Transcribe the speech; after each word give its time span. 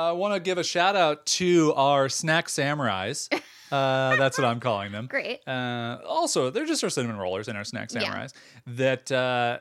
I 0.00 0.10
uh, 0.10 0.14
want 0.14 0.34
to 0.34 0.40
give 0.40 0.56
a 0.58 0.64
shout 0.64 0.96
out 0.96 1.26
to 1.26 1.74
our 1.74 2.08
snack 2.08 2.48
samurais. 2.48 3.28
Uh, 3.70 4.16
that's 4.16 4.36
what 4.36 4.44
I'm 4.44 4.58
calling 4.58 4.90
them. 4.90 5.06
Great. 5.06 5.46
Uh, 5.46 5.98
also, 6.04 6.50
they're 6.50 6.66
just 6.66 6.82
our 6.82 6.90
cinnamon 6.90 7.16
rollers 7.18 7.46
and 7.46 7.56
our 7.56 7.62
snack 7.62 7.88
Yeah. 7.92 8.00
samurais. 8.02 8.32
That 8.66 9.12
uh, 9.12 9.60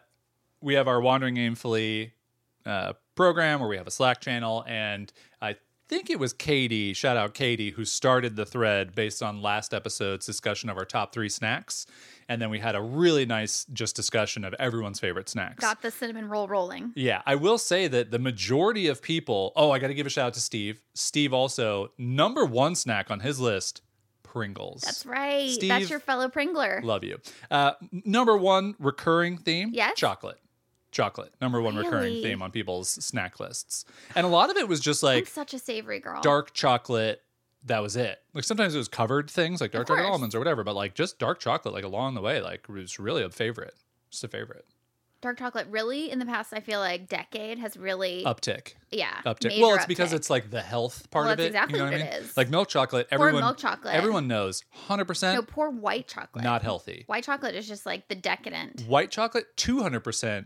we 0.61 0.73
have 0.73 0.87
our 0.87 0.99
Wandering 0.99 1.35
Aimfully 1.35 2.09
uh, 2.65 2.93
program 3.13 3.59
where 3.59 3.69
we 3.69 3.77
have 3.77 3.85
a 3.85 3.91
Slack 3.91 4.19
channel, 4.19 4.65
and 4.67 5.13
I 5.43 5.57
think 5.89 6.09
it 6.09 6.19
was 6.19 6.31
Katie, 6.31 6.93
shout 6.93 7.17
out 7.17 7.33
Katie, 7.33 7.71
who 7.71 7.83
started 7.83 8.35
the 8.35 8.45
thread 8.45 8.93
based 8.93 9.21
on 9.23 9.41
last 9.41 9.73
episode's 9.73 10.25
discussion 10.25 10.69
of 10.69 10.77
our 10.77 10.85
top 10.85 11.11
three 11.11 11.29
snacks. 11.29 11.87
And 12.29 12.39
then 12.39 12.51
we 12.51 12.59
had 12.59 12.75
a 12.75 12.81
really 12.81 13.25
nice 13.25 13.65
just 13.73 13.95
discussion 13.95 14.45
of 14.45 14.53
everyone's 14.59 14.99
favorite 14.99 15.27
snacks. 15.27 15.61
Got 15.61 15.81
the 15.81 15.89
cinnamon 15.89 16.29
roll 16.29 16.47
rolling. 16.47 16.91
Yeah, 16.95 17.23
I 17.25 17.35
will 17.35 17.57
say 17.57 17.87
that 17.87 18.11
the 18.11 18.19
majority 18.19 18.87
of 18.87 19.01
people. 19.01 19.51
Oh, 19.55 19.71
I 19.71 19.79
got 19.79 19.87
to 19.87 19.95
give 19.95 20.05
a 20.05 20.11
shout 20.11 20.27
out 20.27 20.33
to 20.35 20.39
Steve. 20.39 20.79
Steve 20.93 21.33
also 21.33 21.91
number 21.97 22.45
one 22.45 22.75
snack 22.75 23.09
on 23.09 23.21
his 23.21 23.39
list, 23.39 23.81
Pringles. 24.21 24.81
That's 24.81 25.07
right. 25.07 25.57
That's 25.59 25.89
your 25.89 25.99
fellow 25.99 26.27
Pringler. 26.27 26.83
Love 26.83 27.03
you. 27.03 27.17
Uh, 27.49 27.71
number 27.91 28.37
one 28.37 28.75
recurring 28.77 29.39
theme. 29.39 29.71
Yes? 29.73 29.97
chocolate. 29.97 30.37
Chocolate. 30.91 31.33
Number 31.41 31.61
one 31.61 31.75
recurring 31.75 32.21
theme 32.23 32.41
on 32.41 32.51
people's 32.51 32.89
snack 32.89 33.39
lists, 33.39 33.85
and 34.15 34.25
a 34.25 34.29
lot 34.29 34.49
of 34.49 34.57
it 34.57 34.67
was 34.67 34.79
just 34.79 35.03
I'm 35.03 35.15
like 35.15 35.27
such 35.27 35.53
a 35.53 35.59
savory 35.59 35.99
girl. 35.99 36.21
dark 36.21 36.53
chocolate. 36.53 37.21
That 37.65 37.79
was 37.83 37.95
it. 37.97 38.19
Like 38.33 38.45
sometimes 38.45 38.73
it 38.73 38.77
was 38.77 38.87
covered 38.87 39.29
things 39.29 39.59
like 39.61 39.71
dark 39.71 39.87
chocolate 39.87 40.05
almonds 40.07 40.33
or 40.33 40.39
whatever, 40.39 40.63
but 40.63 40.75
like 40.75 40.95
just 40.95 41.19
dark 41.19 41.39
chocolate, 41.39 41.73
like 41.73 41.83
along 41.83 42.15
the 42.15 42.21
way, 42.21 42.41
like 42.41 42.67
was 42.69 42.97
really 42.99 43.21
a 43.21 43.29
favorite. 43.29 43.75
Just 44.09 44.23
a 44.23 44.27
favorite. 44.29 44.65
Dark 45.21 45.37
chocolate 45.37 45.67
really 45.69 46.09
in 46.09 46.17
the 46.19 46.25
past 46.25 46.53
I 46.53 46.61
feel 46.61 46.79
like 46.79 47.09
decade 47.09 47.59
has 47.59 47.75
really 47.75 48.23
Uptick. 48.25 48.75
yeah. 48.89 49.19
uptick. 49.25 49.59
Well, 49.59 49.75
it's 49.75 49.85
because 49.85 50.13
it's 50.13 50.29
like 50.29 50.49
the 50.49 50.61
health 50.61 51.11
part 51.11 51.25
Well, 51.25 51.33
of 51.33 51.39
it. 51.41 51.47
exactly 51.47 51.77
you 51.77 51.79
know 51.85 51.91
what 51.91 51.99
what 51.99 52.01
I 52.01 52.05
it 52.05 52.13
mean? 52.21 52.23
is. 52.29 52.37
Like 52.37 52.49
milk 52.49 52.69
chocolate, 52.69 53.07
everyone 53.11 53.41
milk 53.41 53.57
chocolate. 53.57 53.93
everyone 53.93 54.29
knows 54.29 54.63
100% 54.87 55.33
no 55.33 55.41
poor 55.41 55.69
white 55.69 56.07
chocolate. 56.07 56.45
not 56.45 56.61
healthy. 56.61 57.03
White 57.07 57.25
chocolate 57.25 57.53
is 57.55 57.67
just 57.67 57.85
like 57.85 58.07
the 58.07 58.15
decadent. 58.15 58.83
White 58.87 59.11
chocolate 59.11 59.47
200% 59.57 60.45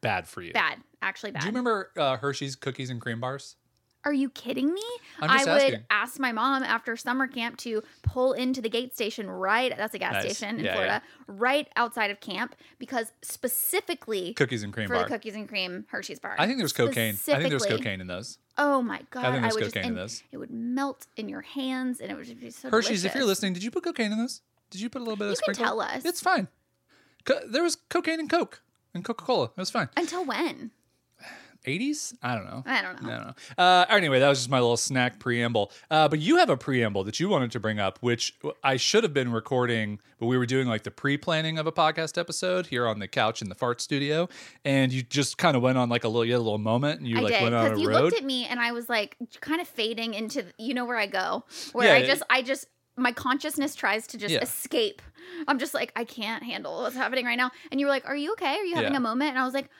bad 0.00 0.26
for 0.28 0.42
you. 0.42 0.52
Bad, 0.52 0.78
actually 1.02 1.30
bad. 1.32 1.40
Do 1.40 1.46
you 1.46 1.50
remember 1.52 1.90
uh, 1.96 2.16
Hershey's 2.16 2.56
cookies 2.56 2.90
and 2.90 3.00
cream 3.00 3.20
bars? 3.20 3.56
Are 4.02 4.14
you 4.14 4.30
kidding 4.30 4.72
me? 4.72 4.82
I 5.20 5.44
would 5.44 5.84
ask 5.90 6.18
my 6.18 6.32
mom 6.32 6.62
after 6.62 6.96
summer 6.96 7.26
camp 7.26 7.58
to 7.58 7.82
pull 8.02 8.32
into 8.32 8.62
the 8.62 8.70
gate 8.70 8.94
station 8.94 9.28
right 9.28 9.74
that's 9.76 9.92
a 9.92 9.98
gas 9.98 10.14
Nice. 10.14 10.38
station 10.38 10.58
in 10.58 10.64
Yeah, 10.64 10.72
Florida, 10.72 11.02
right 11.26 11.68
outside 11.76 12.10
of 12.10 12.18
camp 12.18 12.54
because 12.78 13.12
specifically 13.20 14.32
Cookies 14.32 14.62
and 14.62 14.72
cream 14.72 14.86
for 14.88 14.94
bar. 14.94 15.02
the 15.04 15.10
cookies 15.10 15.34
and 15.34 15.46
cream 15.46 15.84
Hershey's 15.90 16.18
bar. 16.18 16.34
I 16.38 16.46
think 16.46 16.56
there's 16.56 16.72
cocaine. 16.72 17.12
I 17.14 17.16
think 17.16 17.50
there's 17.50 17.62
Specifically. 17.62 17.76
cocaine 17.76 18.00
in 18.00 18.06
those. 18.06 18.38
Oh 18.56 18.80
my 18.80 19.02
god! 19.10 19.26
I 19.26 19.30
think 19.32 19.42
there's 19.42 19.54
would 19.54 19.64
just 19.64 19.74
cocaine 19.74 19.92
in 19.92 19.98
and 19.98 19.98
those. 19.98 20.22
It 20.32 20.38
would 20.38 20.50
melt 20.50 21.06
in 21.18 21.28
your 21.28 21.42
hands, 21.42 22.00
and 22.00 22.10
it 22.10 22.14
would 22.16 22.24
just 22.26 22.40
be 22.40 22.50
so. 22.50 22.70
Hershey's, 22.70 23.04
if 23.04 23.14
you're 23.14 23.20
delicious. 23.22 23.28
listening, 23.42 23.52
did 23.52 23.62
you 23.64 23.70
put 23.70 23.84
cocaine 23.84 24.12
in 24.12 24.18
those? 24.18 24.40
Did 24.70 24.80
you 24.80 24.88
put 24.88 25.00
a 25.00 25.04
little 25.04 25.16
bit 25.16 25.26
of 25.26 25.30
You 25.32 25.36
can 25.44 25.54
sprinkle? 25.54 25.64
tell 25.64 25.80
us. 25.82 26.04
It's 26.06 26.20
fine. 26.22 26.48
Co- 27.26 27.40
there 27.46 27.62
was 27.62 27.76
cocaine 27.76 28.18
in 28.20 28.28
Coke 28.28 28.62
and 28.94 29.04
Coca-Cola. 29.04 29.46
It 29.46 29.56
was 29.56 29.70
fine. 29.70 29.88
Until 29.96 30.24
when? 30.24 30.70
80s? 31.66 32.14
I 32.22 32.34
don't 32.34 32.46
know. 32.46 32.62
I 32.64 32.80
don't 32.80 33.02
know. 33.02 33.08
I 33.10 33.16
don't 33.16 33.26
know. 33.26 33.34
Uh, 33.62 33.84
anyway, 33.90 34.18
that 34.18 34.28
was 34.28 34.38
just 34.38 34.48
my 34.50 34.60
little 34.60 34.78
snack 34.78 35.18
preamble. 35.18 35.70
Uh, 35.90 36.08
but 36.08 36.18
you 36.18 36.38
have 36.38 36.48
a 36.48 36.56
preamble 36.56 37.04
that 37.04 37.20
you 37.20 37.28
wanted 37.28 37.50
to 37.52 37.60
bring 37.60 37.78
up, 37.78 37.98
which 38.00 38.34
I 38.64 38.76
should 38.76 39.02
have 39.02 39.12
been 39.12 39.30
recording, 39.30 40.00
but 40.18 40.26
we 40.26 40.38
were 40.38 40.46
doing 40.46 40.68
like 40.68 40.84
the 40.84 40.90
pre-planning 40.90 41.58
of 41.58 41.66
a 41.66 41.72
podcast 41.72 42.16
episode 42.16 42.66
here 42.68 42.86
on 42.86 42.98
the 42.98 43.08
couch 43.08 43.42
in 43.42 43.50
the 43.50 43.54
fart 43.54 43.82
studio, 43.82 44.28
and 44.64 44.90
you 44.90 45.02
just 45.02 45.36
kind 45.36 45.54
of 45.54 45.62
went 45.62 45.76
on 45.76 45.90
like 45.90 46.04
a 46.04 46.08
little, 46.08 46.24
you 46.24 46.32
had 46.32 46.38
a 46.38 46.42
little 46.42 46.56
moment, 46.58 47.00
and 47.00 47.08
you 47.08 47.18
I 47.18 47.20
like 47.20 47.34
did 47.34 47.42
went 47.42 47.54
on 47.54 47.72
a 47.74 47.78
you 47.78 47.88
road. 47.90 48.04
looked 48.04 48.16
at 48.16 48.24
me, 48.24 48.46
and 48.46 48.58
I 48.58 48.72
was 48.72 48.88
like, 48.88 49.16
kind 49.42 49.60
of 49.60 49.68
fading 49.68 50.14
into 50.14 50.46
you 50.56 50.72
know 50.72 50.86
where 50.86 50.96
I 50.96 51.06
go, 51.06 51.44
where 51.72 51.88
Yeah, 51.88 52.02
I 52.02 52.06
just, 52.06 52.22
I 52.30 52.40
just. 52.42 52.66
My 52.96 53.12
consciousness 53.12 53.74
tries 53.74 54.06
to 54.08 54.18
just 54.18 54.34
Yeah. 54.34 54.40
escape. 54.42 55.00
I'm 55.48 55.58
just 55.58 55.74
like, 55.74 55.92
I 55.96 56.04
can't 56.04 56.42
handle 56.42 56.82
what's 56.82 56.96
happening 56.96 57.24
right 57.24 57.36
now. 57.38 57.50
And 57.70 57.80
you 57.80 57.86
were 57.86 57.90
like, 57.92 58.06
Are 58.08 58.16
you 58.16 58.32
okay? 58.32 58.56
Are 58.58 58.64
you 58.64 58.74
having 58.76 58.92
Yeah. 58.92 58.98
a 58.98 59.00
moment? 59.00 59.30
And 59.30 59.38
I 59.38 59.44
was 59.44 59.54
like, 59.54 59.70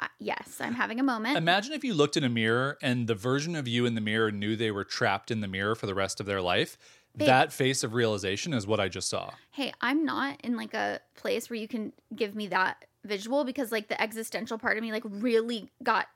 "Uh, 0.00 0.08
Yes, 0.18 0.60
I'm 0.60 0.74
having 0.74 1.00
a 1.00 1.02
moment. 1.02 1.36
Imagine 1.38 1.72
if 1.72 1.84
you 1.84 1.94
looked 1.94 2.16
in 2.16 2.24
a 2.24 2.28
mirror 2.28 2.76
and 2.82 3.06
the 3.06 3.14
version 3.14 3.56
of 3.56 3.66
you 3.66 3.86
in 3.86 3.94
the 3.94 4.00
mirror 4.00 4.30
knew 4.30 4.56
they 4.56 4.70
were 4.70 4.84
trapped 4.84 5.30
in 5.30 5.40
the 5.40 5.48
mirror 5.48 5.74
for 5.74 5.86
the 5.86 5.94
rest 5.94 6.20
of 6.20 6.26
their 6.26 6.42
life. 6.42 6.76
Babe. 7.16 7.26
That 7.28 7.50
face 7.52 7.82
of 7.82 7.94
realization 7.94 8.52
is 8.52 8.66
what 8.66 8.78
I 8.78 8.88
just 8.88 9.08
saw. 9.08 9.30
hey, 9.52 9.72
I'm 9.80 10.04
not 10.04 10.38
in 10.42 10.54
like 10.56 10.74
a 10.74 11.00
place 11.14 11.48
where 11.48 11.58
you 11.58 11.66
can 11.68 11.94
give 12.14 12.34
me 12.34 12.46
that 12.48 12.84
visual 13.04 13.44
because 13.44 13.72
like 13.72 13.88
the 13.88 13.98
existential 14.02 14.58
part 14.58 14.76
of 14.76 14.82
me 14.82 14.92
like 14.92 15.04
really 15.06 15.70
got 15.82 16.08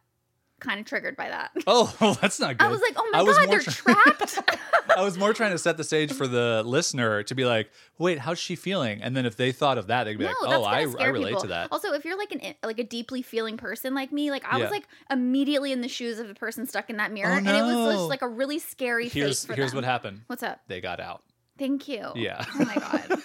kind 0.61 0.79
of 0.81 0.87
triggered 0.87 1.17
by 1.17 1.29
that. 1.29 1.51
Oh, 1.67 1.95
well, 2.01 2.15
that's 2.21 2.39
not 2.41 2.59
good. 2.59 2.65
I 2.67 2.69
was 2.71 2.81
like, 2.81 2.95
oh 2.97 3.09
my 3.13 3.21
I 3.21 3.25
god, 3.25 3.49
they're 3.51 3.61
try- 3.61 3.95
trapped. 3.95 4.39
I 4.97 5.03
was 5.03 5.17
more 5.19 5.33
trying 5.33 5.53
to 5.53 5.59
set 5.59 5.77
the 5.77 5.85
stage 5.85 6.13
for 6.13 6.27
the 6.27 6.63
listener 6.65 7.23
to 7.25 7.35
be 7.35 7.45
like, 7.45 7.71
wait, 7.99 8.19
how's 8.19 8.39
she 8.39 8.57
feeling? 8.57 9.01
And 9.03 9.17
then 9.17 9.25
if 9.27 9.37
they 9.37 9.53
thought 9.53 9.79
of 9.79 9.87
that, 9.87 10.05
they'd 10.05 10.19
be 10.19 10.25
no, 10.25 10.31
like, 10.31 10.37
oh, 10.59 10.65
I, 10.65 10.81
I 10.99 11.07
relate 11.07 11.29
people. 11.31 11.43
to 11.43 11.47
that. 11.49 11.69
Also, 11.71 11.93
if 11.93 12.05
you're 12.05 12.19
like 12.19 12.33
an 12.33 12.55
like 12.65 12.79
a 12.79 12.85
deeply 12.85 13.23
feeling 13.23 13.57
person 13.57 13.95
like 13.95 14.11
me, 14.13 14.31
like 14.31 14.45
I 14.53 14.57
Yeah. 14.59 14.65
was 14.65 14.71
like 14.73 14.85
immediately 15.11 15.73
in 15.73 15.81
the 15.81 15.89
shoes 15.89 16.19
of 16.19 16.29
the 16.29 16.35
person 16.35 16.67
stuck 16.67 16.91
in 16.91 16.97
that 16.97 17.13
mirror, 17.13 17.33
Oh, 17.35 17.37
and 17.37 17.49
it 17.49 17.63
was 17.63 17.95
just 17.97 18.09
like 18.09 18.23
a 18.23 18.29
really 18.29 18.59
scary 18.59 19.09
Here's 19.09 19.45
here's 19.45 19.71
them. 19.71 19.77
what 19.77 19.85
happened. 19.85 20.23
What's 20.27 20.43
up? 20.43 20.61
They 20.67 20.81
got 20.81 20.99
out. 21.01 21.23
Thank 21.59 21.89
you. 21.89 22.11
Yeah. 22.17 22.45
Oh 22.55 22.65
my 22.65 22.75
god. 22.75 23.23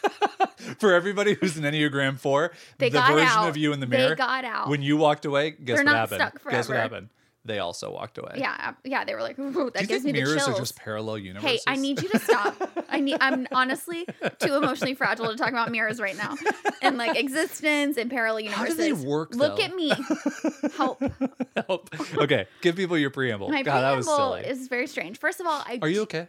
for 0.79 0.93
everybody 0.93 1.33
who's 1.35 1.57
an 1.57 1.63
Enneagram 1.63 2.19
4, 2.19 2.51
They 2.79 2.89
the 2.89 2.99
version 3.01 3.19
out. 3.27 3.47
of 3.49 3.55
you 3.57 3.71
in 3.73 3.79
the 3.79 3.87
mirror. 3.87 4.09
They 4.09 4.15
got 4.15 4.43
out. 4.43 4.67
when 4.69 4.81
you 4.81 4.97
walked 4.97 5.25
away, 5.25 5.51
guess 5.51 5.77
They're 5.77 5.85
what 5.85 5.95
happened? 5.95 6.31
Guess 6.49 6.67
what 6.67 6.77
happened? 6.77 7.09
They 7.45 7.59
also 7.59 7.91
walked 7.93 8.17
away. 8.17 8.33
yeah, 8.37 8.73
yeah. 8.83 9.05
They 9.05 9.13
were 9.13 9.21
like, 9.21 9.37
Ooh, 9.39 9.69
that 9.75 9.87
gives 9.87 10.03
me 10.03 10.11
the 10.11 10.19
mirrors 10.23 10.43
chills. 10.45 10.57
are 10.57 10.59
just 10.59 10.75
parallel 10.75 11.19
universes? 11.19 11.63
Hey, 11.65 11.71
I 11.71 11.75
need 11.75 12.01
you 12.01 12.09
to 12.09 12.17
stop. 12.19 12.55
I 12.89 12.99
need. 12.99 13.17
I'm 13.21 13.47
honestly 13.51 14.07
too 14.39 14.55
emotionally 14.55 14.95
fragile 14.95 15.27
to 15.27 15.35
talk 15.37 15.49
about 15.49 15.71
mirrors 15.71 15.99
right 16.01 16.17
now, 16.17 16.35
and 16.81 16.97
like 16.97 17.17
existence 17.19 17.97
and 17.97 18.09
parallel 18.09 18.39
universes. 18.41 18.75
How 18.77 18.83
do 18.83 18.95
they 18.95 19.07
work, 19.07 19.35
Look 19.35 19.57
though? 19.57 19.63
at 19.63 19.75
me. 19.75 19.93
Help. 20.75 21.01
Help. 21.67 21.89
Okay, 22.17 22.47
give 22.61 22.75
people 22.75 22.97
your 22.97 23.11
preamble. 23.11 23.49
My 23.49 23.61
God, 23.63 23.81
that 23.81 23.95
was 23.95 24.05
preamble 24.07 24.33
is 24.35 24.67
very 24.67 24.87
strange. 24.87 25.19
First 25.19 25.39
of 25.39 25.45
all, 25.45 25.61
I 25.65 25.79
Are 25.81 25.89
you 25.89 26.01
okay? 26.01 26.27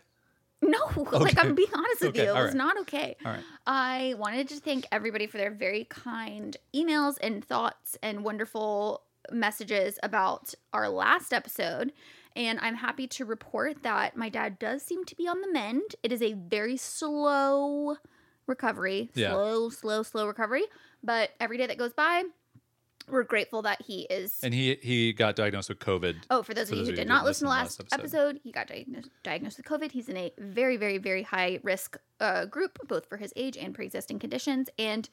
no, 0.62 0.78
like 1.12 1.42
I'm 1.42 1.54
being 1.54 1.68
honest 1.74 2.00
with 2.00 2.10
Okay, 2.10 2.24
you, 2.24 2.30
it 2.30 2.34
was 2.34 2.44
right. 2.46 2.54
not 2.54 2.78
okay. 2.80 3.16
All 3.24 3.32
right. 3.32 3.42
I 3.66 4.14
wanted 4.18 4.48
to 4.48 4.56
thank 4.56 4.86
everybody 4.92 5.26
for 5.26 5.38
their 5.38 5.50
very 5.50 5.84
kind 5.84 6.56
emails 6.74 7.16
and 7.22 7.44
thoughts 7.44 7.96
and 8.02 8.24
wonderful 8.24 9.02
messages 9.32 9.98
about 10.02 10.54
our 10.72 10.88
last 10.88 11.32
episode. 11.32 11.92
And 12.34 12.58
I'm 12.60 12.74
happy 12.76 13.06
to 13.08 13.24
report 13.24 13.82
that 13.82 14.16
my 14.16 14.28
dad 14.28 14.58
does 14.58 14.82
seem 14.82 15.04
to 15.06 15.14
be 15.16 15.26
on 15.26 15.40
the 15.40 15.50
mend. 15.50 15.94
It 16.02 16.12
is 16.12 16.20
a 16.20 16.34
very 16.34 16.76
slow 16.76 17.96
recovery, 18.46 19.10
Yeah. 19.14 19.30
slow, 19.30 19.70
slow, 19.70 20.02
slow 20.02 20.26
recovery. 20.26 20.64
But 21.02 21.30
every 21.40 21.56
day 21.56 21.66
that 21.66 21.78
goes 21.78 21.92
by, 21.94 22.24
we're 23.08 23.22
grateful 23.22 23.62
that 23.62 23.82
he 23.82 24.02
is. 24.10 24.40
And 24.42 24.52
he 24.52 24.74
he 24.82 25.12
got 25.12 25.36
diagnosed 25.36 25.68
with 25.68 25.78
COVID. 25.78 26.24
Oh, 26.28 26.42
for 26.42 26.54
those 26.54 26.68
For 26.68 26.74
of 26.74 26.80
you 26.80 26.86
who 26.86 26.92
did 26.92 27.06
not 27.08 27.24
listen 27.24 27.46
to 27.46 27.50
the 27.50 27.56
last 27.56 27.78
listen 27.78 27.84
to 27.86 27.90
the 27.90 28.02
last 28.02 28.14
episode, 28.14 28.40
he 28.42 28.50
got 28.52 28.66
diagnosed, 28.66 29.10
diagnosed 29.22 29.56
with 29.58 29.66
COVID. 29.66 29.92
He's 29.92 30.08
in 30.08 30.16
a 30.16 30.32
very, 30.38 30.76
very, 30.76 30.98
very 30.98 31.22
high 31.22 31.60
risk 31.62 31.98
uh, 32.20 32.46
group, 32.46 32.78
both 32.88 33.06
for 33.08 33.16
his 33.16 33.32
age 33.36 33.56
and 33.56 33.74
pre-existing 33.74 34.18
conditions, 34.18 34.68
and 34.78 35.08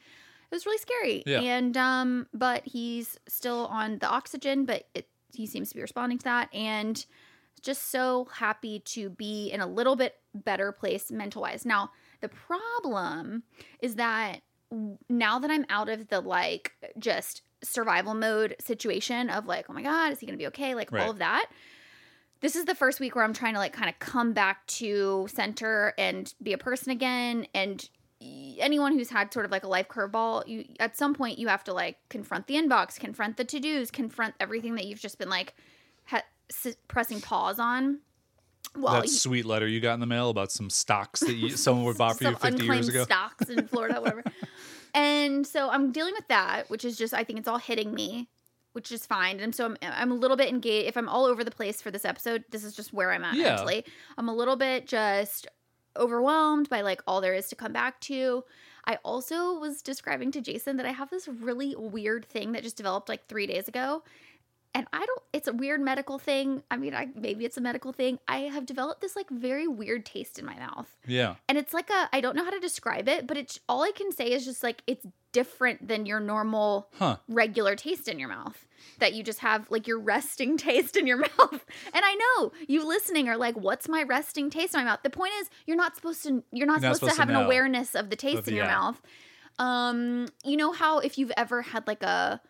it 0.54 0.56
was 0.56 0.66
really 0.66 0.78
scary. 0.78 1.22
Yeah. 1.26 1.40
And 1.40 1.76
um, 1.76 2.26
but 2.32 2.62
he's 2.64 3.18
still 3.28 3.66
on 3.66 3.98
the 3.98 4.06
oxygen, 4.06 4.64
but 4.64 4.84
it, 4.94 5.08
he 5.32 5.46
seems 5.46 5.70
to 5.70 5.74
be 5.74 5.82
responding 5.82 6.18
to 6.18 6.24
that, 6.24 6.48
and 6.54 7.04
just 7.60 7.90
so 7.90 8.28
happy 8.32 8.78
to 8.80 9.10
be 9.10 9.50
in 9.50 9.60
a 9.60 9.66
little 9.66 9.96
bit 9.96 10.14
better 10.34 10.70
place 10.70 11.10
mental 11.10 11.42
wise. 11.42 11.64
Now, 11.64 11.90
the 12.20 12.28
problem 12.28 13.42
is 13.80 13.96
that 13.96 14.42
now 15.08 15.38
that 15.38 15.50
I'm 15.50 15.66
out 15.68 15.88
of 15.88 16.08
the 16.08 16.20
like 16.20 16.72
just 16.98 17.42
survival 17.62 18.14
mode 18.14 18.54
situation 18.60 19.30
of 19.30 19.46
like, 19.46 19.66
oh 19.68 19.72
my 19.72 19.82
God, 19.82 20.12
is 20.12 20.20
he 20.20 20.26
gonna 20.26 20.38
be 20.38 20.46
okay? 20.48 20.74
Like 20.74 20.92
Right. 20.92 21.02
all 21.02 21.10
of 21.10 21.18
that. 21.18 21.46
This 22.40 22.54
is 22.54 22.66
the 22.66 22.74
first 22.74 23.00
week 23.00 23.16
where 23.16 23.24
I'm 23.24 23.32
trying 23.32 23.54
to 23.54 23.58
like 23.58 23.72
kind 23.72 23.88
of 23.88 23.98
come 23.98 24.34
back 24.34 24.66
to 24.66 25.26
center 25.32 25.94
and 25.96 26.32
be 26.42 26.52
a 26.52 26.58
person 26.58 26.92
again. 26.92 27.46
And 27.54 27.88
anyone 28.60 28.92
who's 28.92 29.10
had 29.10 29.32
sort 29.32 29.44
of 29.44 29.50
like 29.50 29.64
a 29.64 29.68
life 29.68 29.88
curveball, 29.88 30.46
you 30.46 30.64
at 30.80 30.96
some 30.96 31.14
point 31.14 31.38
you 31.38 31.48
have 31.48 31.64
to 31.64 31.72
like 31.72 31.98
confront 32.08 32.46
the 32.46 32.54
inbox, 32.54 32.98
confront 32.98 33.36
the 33.36 33.44
to 33.44 33.60
dos, 33.60 33.90
confront 33.90 34.34
everything 34.40 34.74
that 34.76 34.86
you've 34.86 35.00
just 35.00 35.18
been 35.18 35.28
like 35.28 35.54
ha- 36.06 36.22
s- 36.50 36.76
pressing 36.88 37.20
pause 37.20 37.58
on. 37.58 38.00
Well, 38.76 39.02
that 39.02 39.08
sweet 39.08 39.44
letter 39.44 39.68
you 39.68 39.80
got 39.80 39.94
in 39.94 40.00
the 40.00 40.06
mail 40.06 40.30
about 40.30 40.50
some 40.50 40.68
stocks 40.68 41.20
that 41.20 41.34
you, 41.34 41.50
someone 41.50 41.84
would 41.86 41.98
buy 41.98 42.12
for 42.12 42.24
you 42.24 42.34
50 42.34 42.64
years 42.64 42.88
ago. 42.88 43.04
stocks 43.04 43.48
in 43.48 43.68
Florida, 43.68 44.00
whatever. 44.00 44.24
and 44.94 45.46
so 45.46 45.70
I'm 45.70 45.92
dealing 45.92 46.14
with 46.14 46.26
that, 46.28 46.68
which 46.68 46.84
is 46.84 46.96
just 46.96 47.14
I 47.14 47.22
think 47.24 47.38
it's 47.38 47.46
all 47.48 47.58
hitting 47.58 47.94
me, 47.94 48.28
which 48.72 48.90
is 48.90 49.06
fine. 49.06 49.38
And 49.38 49.54
so 49.54 49.66
I'm 49.66 49.76
I'm 49.82 50.10
a 50.10 50.14
little 50.14 50.36
bit 50.36 50.48
engaged. 50.48 50.88
If 50.88 50.96
I'm 50.96 51.08
all 51.08 51.24
over 51.24 51.44
the 51.44 51.50
place 51.52 51.80
for 51.82 51.90
this 51.92 52.04
episode, 52.04 52.44
this 52.50 52.64
is 52.64 52.74
just 52.74 52.92
where 52.92 53.12
I'm 53.12 53.24
at 53.24 53.34
Yeah. 53.34 53.50
mentally. 53.56 53.84
I'm 54.18 54.28
a 54.28 54.34
little 54.34 54.56
bit 54.56 54.86
just 54.88 55.46
overwhelmed 55.96 56.68
by 56.68 56.80
like 56.80 57.02
all 57.06 57.20
there 57.20 57.34
is 57.34 57.48
to 57.48 57.56
come 57.56 57.72
back 57.72 58.00
to. 58.00 58.44
I 58.86 58.98
also 59.02 59.58
was 59.58 59.82
describing 59.82 60.30
to 60.32 60.40
Jason 60.40 60.76
that 60.76 60.86
I 60.86 60.92
have 60.92 61.10
this 61.10 61.26
really 61.26 61.74
weird 61.76 62.26
thing 62.26 62.52
that 62.52 62.62
just 62.62 62.76
developed 62.76 63.08
like 63.08 63.26
three 63.26 63.46
days 63.46 63.68
ago. 63.68 64.02
And 64.76 64.86
I 64.92 65.06
don't, 65.06 65.22
it's 65.32 65.46
a 65.46 65.52
weird 65.52 65.80
medical 65.80 66.18
thing. 66.18 66.64
I 66.68 66.76
mean, 66.76 66.94
I, 66.94 67.08
maybe 67.14 67.44
it's 67.44 67.56
a 67.56 67.60
medical 67.60 67.92
thing. 67.92 68.18
I 68.26 68.38
have 68.40 68.66
developed 68.66 69.00
this 69.02 69.14
like 69.14 69.30
very 69.30 69.68
weird 69.68 70.04
taste 70.04 70.38
in 70.38 70.44
my 70.44 70.56
mouth 70.56 70.96
Yeah. 71.06 71.36
and 71.48 71.56
it's 71.58 71.72
like 71.72 71.90
a 71.90 72.08
i 72.12 72.20
don't 72.20 72.34
know 72.36 72.44
how 72.44 72.50
to 72.50 72.58
describe 72.60 73.08
it 73.08 73.26
but 73.26 73.36
it's 73.36 73.60
all 73.68 73.82
i 73.82 73.92
can 73.92 74.10
say 74.12 74.32
is 74.32 74.44
just 74.44 74.62
like 74.62 74.82
it's 74.86 75.06
different 75.32 75.86
than 75.88 76.06
your 76.06 76.20
normal 76.20 76.88
Huh. 76.98 77.16
regular 77.28 77.76
taste 77.76 78.08
in 78.08 78.18
your 78.18 78.28
mouth 78.28 78.66
that 78.98 79.14
you 79.14 79.22
just 79.22 79.40
have 79.40 79.70
like 79.70 79.86
your 79.86 79.98
resting 79.98 80.56
taste 80.68 80.96
in 80.96 81.06
your 81.06 81.18
mouth 81.18 81.64
and 81.92 82.04
i 82.04 82.14
know 82.14 82.52
you 82.68 82.86
listening 82.86 83.28
are 83.28 83.36
like 83.36 83.56
what's 83.56 83.88
my 83.88 84.02
resting 84.02 84.50
taste 84.50 84.74
in 84.74 84.80
my 84.80 84.84
mouth 84.84 85.00
the 85.02 85.10
point 85.10 85.32
is 85.40 85.48
you're 85.66 85.76
not 85.76 85.94
supposed 85.96 86.22
to 86.24 86.42
you're 86.52 86.66
not, 86.66 86.80
You're 86.80 86.90
not 86.90 86.96
supposed, 86.96 87.00
supposed 87.00 87.14
to 87.16 87.20
have 87.22 87.28
to 87.28 87.38
an 87.38 87.44
awareness 87.44 87.94
of 87.94 88.10
the 88.10 88.16
taste 88.16 88.40
Of- 88.40 88.48
in 88.48 88.54
your 88.56 88.64
yeah. 88.66 88.74
mouth 88.78 89.00
um 89.58 90.26
you 90.44 90.56
know 90.56 90.72
how 90.72 90.98
if 90.98 91.18
you've 91.18 91.32
ever 91.36 91.62
had 91.62 91.86
like 91.86 92.02
a 92.02 92.40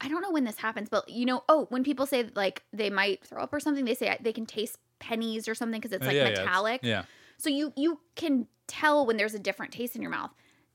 I 0.00 0.08
don't 0.08 0.20
know 0.22 0.30
when 0.30 0.44
this 0.44 0.58
happens, 0.58 0.88
but 0.88 1.08
you 1.08 1.24
know, 1.26 1.42
oh, 1.48 1.66
when 1.70 1.82
people 1.84 2.06
say 2.06 2.28
like 2.34 2.62
they 2.72 2.90
might 2.90 3.24
throw 3.24 3.42
up 3.42 3.52
or 3.52 3.60
something, 3.60 3.84
they 3.84 3.94
say 3.94 4.16
they 4.20 4.32
can 4.32 4.46
taste 4.46 4.76
pennies 4.98 5.48
or 5.48 5.54
something 5.54 5.80
because 5.80 5.92
it's 5.94 6.02
Uh, 6.04 6.08
like 6.08 6.16
yeah, 6.16 6.22
yeah, 6.24 6.28
it's- 6.30 6.44
metallic. 6.46 6.80
Yeah. 6.82 7.04
So 7.38 7.48
you 7.50 7.72
you 7.76 8.00
can 8.14 8.46
tell 8.66 9.06
when 9.06 9.16
there's 9.16 9.34
a 9.34 9.38
different 9.38 9.72
taste 9.72 9.94
in 9.96 10.02
your 10.02 10.10
mouth. 10.10 10.30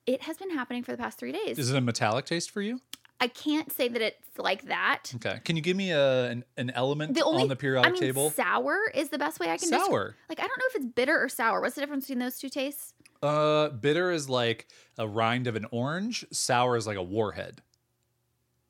It 0.07 0.23
has 0.23 0.37
been 0.37 0.49
happening 0.51 0.83
for 0.83 0.91
the 0.91 0.97
past 0.97 1.19
three 1.19 1.31
days. 1.31 1.59
Is 1.59 1.69
it 1.69 1.77
a 1.77 1.81
metallic 1.81 2.25
taste 2.25 2.49
for 2.51 2.61
you? 2.61 2.79
I 3.19 3.27
can't 3.27 3.71
say 3.71 3.87
that 3.87 4.01
it's 4.01 4.39
like 4.39 4.63
that. 4.63 5.11
Okay. 5.17 5.39
Can 5.45 5.55
you 5.55 5.61
give 5.61 5.77
me 5.77 5.91
a 5.91 6.25
an, 6.31 6.43
an 6.57 6.71
element 6.71 7.13
The 7.13 7.23
only 7.23 7.43
on 7.43 7.49
the 7.49 7.55
periodic 7.55 7.89
I 7.89 7.91
mean, 7.93 8.01
table? 8.01 8.31
sour 8.31 8.89
is 8.95 9.09
the 9.09 9.19
best 9.19 9.39
way 9.39 9.49
I 9.51 9.57
can 9.57 9.69
Sour. 9.69 10.15
like 10.29 10.39
I 10.39 10.47
don't 10.47 10.57
know 10.57 10.65
if 10.69 10.75
it's 10.77 10.85
bitter 10.87 11.21
or 11.23 11.29
sour. 11.29 11.61
What's 11.61 11.75
the 11.75 11.81
difference 11.81 12.05
between 12.05 12.19
those 12.19 12.39
two 12.39 12.49
tastes? 12.49 12.93
Uh, 13.21 13.69
bitter 13.69 14.09
is 14.11 14.27
like 14.27 14.67
a 14.97 15.07
rind 15.07 15.45
of 15.45 15.55
an 15.55 15.67
orange. 15.69 16.25
Sour 16.31 16.75
is 16.77 16.87
like 16.87 16.97
a 16.97 17.03
warhead. 17.03 17.61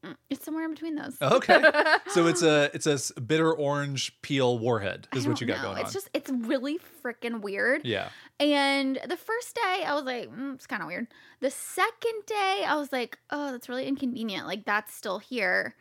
Mm, 0.05 0.15
It's 0.29 0.43
somewhere 0.43 0.65
in 0.65 0.71
between 0.71 0.95
those. 0.95 1.15
Okay. 1.21 1.61
So 2.07 2.25
it's 2.31 2.41
a 2.41 2.71
it's 2.73 2.87
a 2.87 3.21
bitter 3.21 3.53
orange 3.53 4.19
peel 4.21 4.57
warhead 4.57 5.07
is 5.15 5.27
what 5.27 5.39
you 5.41 5.47
got 5.47 5.57
know. 5.57 5.63
going 5.63 5.77
on. 5.77 5.81
It's 5.83 5.93
just 5.93 6.09
it's 6.13 6.29
really 6.31 6.79
freaking 7.03 7.41
weird. 7.41 7.85
yeah. 7.85 8.09
And 8.39 8.97
the 9.07 9.17
first 9.17 9.53
day, 9.53 9.83
I 9.85 9.93
was 9.93 10.03
like, 10.05 10.29
mm, 10.31 10.55
it's 10.55 10.65
kind 10.65 10.81
of 10.81 10.87
weird. 10.87 11.05
The 11.41 11.51
second 11.51 12.25
day, 12.25 12.63
I 12.65 12.75
was 12.77 12.91
like, 12.91 13.19
oh, 13.29 13.51
that's 13.51 13.69
really 13.69 13.85
inconvenient. 13.85 14.47
Like, 14.47 14.65
that's 14.65 14.95
still 14.95 15.19
here. 15.19 15.75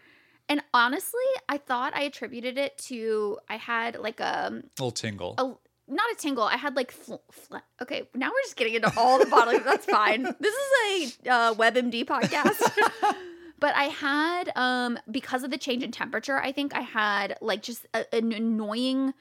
And 0.50 0.60
honestly, 0.74 1.24
I 1.48 1.56
thought 1.56 1.94
I 1.96 2.02
attributed 2.02 2.58
it 2.58 2.76
to 2.88 3.38
I 3.48 3.56
had 3.56 3.98
like 3.98 4.20
a, 4.20 4.62
little 4.78 4.90
tingle. 4.90 5.34
a 5.38 5.44
not 5.90 6.10
a 6.12 6.16
tingle. 6.16 6.44
I 6.44 6.56
had 6.58 6.76
like 6.76 6.90
fl- 6.92 7.14
fl- 7.32 7.56
okay. 7.80 8.08
Now 8.14 8.28
we're 8.28 8.42
just 8.42 8.56
getting 8.56 8.74
into 8.74 8.92
all 8.98 9.18
the 9.18 9.26
bottling. 9.26 9.62
That's 9.64 9.86
fine. 9.86 10.22
This 10.40 10.54
is 10.54 11.16
a 11.26 11.30
uh, 11.30 11.54
WebMD 11.54 12.04
podcast. 12.04 12.60
but 13.60 13.74
I 13.76 13.84
had 13.84 14.50
um 14.56 14.98
because 15.10 15.42
of 15.44 15.50
the 15.50 15.58
change 15.58 15.82
in 15.82 15.92
temperature. 15.92 16.38
I 16.38 16.52
think 16.52 16.74
I 16.74 16.80
had 16.80 17.36
like 17.40 17.62
just 17.62 17.86
a, 17.94 18.12
an 18.14 18.32
annoying 18.32 19.14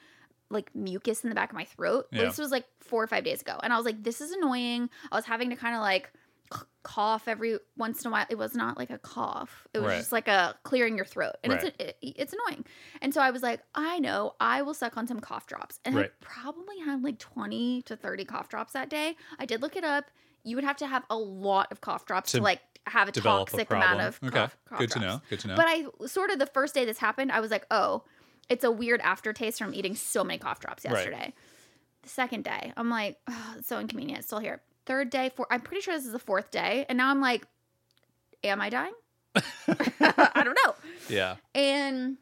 like 0.50 0.74
mucus 0.74 1.24
in 1.24 1.30
the 1.30 1.36
back 1.36 1.50
of 1.52 1.56
my 1.56 1.66
throat. 1.66 2.08
Yeah. 2.12 2.24
This 2.24 2.38
was 2.40 2.50
like 2.52 2.66
four 2.80 3.04
or 3.04 3.08
five 3.08 3.24
days 3.24 3.42
ago, 3.42 3.60
and 3.62 3.72
I 3.72 3.78
was 3.78 3.86
like, 3.86 4.04
this 4.04 4.20
is 4.22 4.32
annoying. 4.32 4.90
I 5.12 5.16
was 5.16 5.26
having 5.26 5.50
to 5.52 5.56
kind 5.56 5.76
of 5.76 5.82
like 5.82 6.12
c- 6.52 6.62
cough 6.82 7.28
every 7.28 7.60
once 7.78 8.02
in 8.04 8.08
a 8.10 8.12
while. 8.12 8.26
It 8.30 8.38
was 8.38 8.56
not 8.56 8.76
like 8.76 8.90
a 8.90 8.98
cough. 8.98 9.68
It 9.76 9.80
was 9.80 9.90
Right. 9.90 9.98
just 10.00 10.12
like 10.12 10.28
a 10.28 10.56
clearing 10.64 10.96
your 10.96 11.06
throat, 11.06 11.36
and 11.44 11.54
Right. 11.54 11.64
it's 11.66 11.76
it, 11.80 11.98
it's 12.02 12.34
annoying. 12.34 12.66
And 13.04 13.14
so 13.14 13.22
I 13.22 13.30
was 13.30 13.44
like, 13.44 13.62
I 13.76 14.00
know, 14.00 14.34
I 14.40 14.64
will 14.64 14.74
suck 14.74 14.98
on 14.98 15.06
some 15.06 15.20
cough 15.20 15.46
drops. 15.46 15.80
And 15.86 16.00
I 16.00 16.10
probably 16.20 16.80
had 16.80 17.04
like 17.04 17.20
20 17.20 17.84
to 17.84 17.96
30 17.96 18.26
cough 18.26 18.50
drops 18.50 18.74
that 18.74 18.90
day. 18.90 19.16
I 19.38 19.46
did 19.46 19.62
look 19.62 19.76
it 19.76 19.84
up. 19.84 20.06
You 20.44 20.56
would 20.56 20.66
have 20.66 20.78
to 20.78 20.88
have 20.88 21.04
a 21.10 21.18
lot 21.18 21.72
of 21.72 21.82
cough 21.82 22.06
drops 22.06 22.32
to, 22.32 22.38
To 22.38 22.44
like 22.44 22.62
have 22.88 23.08
a 23.08 23.12
Develop 23.12 23.50
a 23.50 23.52
toxic 23.52 23.72
amount 23.72 24.02
of 24.02 24.20
okay. 24.24 24.32
cough, 24.38 24.58
cough 24.66 24.80
Good 24.80 24.92
to 24.92 25.00
know. 25.00 25.22
Good 25.30 25.40
to 25.42 25.48
know. 25.50 25.56
But 25.56 25.66
I 25.68 25.86
sort 26.08 26.32
of 26.32 26.40
the 26.40 26.46
first 26.48 26.74
day 26.74 26.86
this 26.86 26.98
happened, 26.98 27.32
I 27.32 27.40
was 27.40 27.52
like, 27.52 27.66
oh, 27.72 28.04
it's 28.50 28.64
a 28.64 28.72
weird 28.72 29.00
aftertaste 29.02 29.60
from 29.60 29.74
eating 29.74 29.96
so 29.96 30.24
many 30.24 30.40
cough 30.40 30.60
drops 30.60 30.84
Right. 30.86 30.94
yesterday. 30.96 31.34
The 32.02 32.10
second 32.10 32.46
day, 32.46 32.74
I'm 32.78 32.90
like, 32.90 33.18
oh, 33.28 33.56
it's 33.58 33.68
so 33.68 33.80
inconvenient. 33.80 34.20
It's 34.20 34.28
still 34.28 34.40
here. 34.40 34.62
Third 34.86 35.10
day, 35.10 35.30
four, 35.36 35.46
I'm 35.52 35.62
pretty 35.62 35.82
sure 35.82 35.94
this 35.94 36.06
is 36.06 36.14
the 36.14 36.20
fourth 36.20 36.50
day. 36.50 36.86
And 36.90 36.98
now 36.98 37.10
I'm 37.12 37.22
like, 37.22 37.46
am 38.44 38.62
I 38.62 38.70
dying? 38.70 38.94
I 39.36 40.42
don't 40.44 40.58
know. 40.66 40.76
yeah. 41.10 41.36
And 41.54 42.18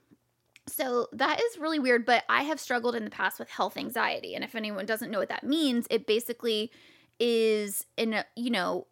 so 0.68 1.08
that 1.14 1.40
is 1.40 1.58
really 1.60 1.80
weird, 1.80 2.06
but 2.06 2.24
I 2.28 2.44
have 2.44 2.60
struggled 2.60 2.96
in 2.96 3.06
the 3.06 3.10
past 3.10 3.40
with 3.40 3.50
health 3.50 3.78
anxiety. 3.78 4.36
And 4.36 4.44
if 4.44 4.54
anyone 4.56 4.86
doesn't 4.86 5.10
know 5.12 5.20
what 5.20 5.30
that 5.30 5.44
means, 5.46 5.88
it 5.90 6.06
basically 6.06 6.72
is 7.20 7.86
in 7.96 8.24
you 8.36 8.50
know, 8.50 8.88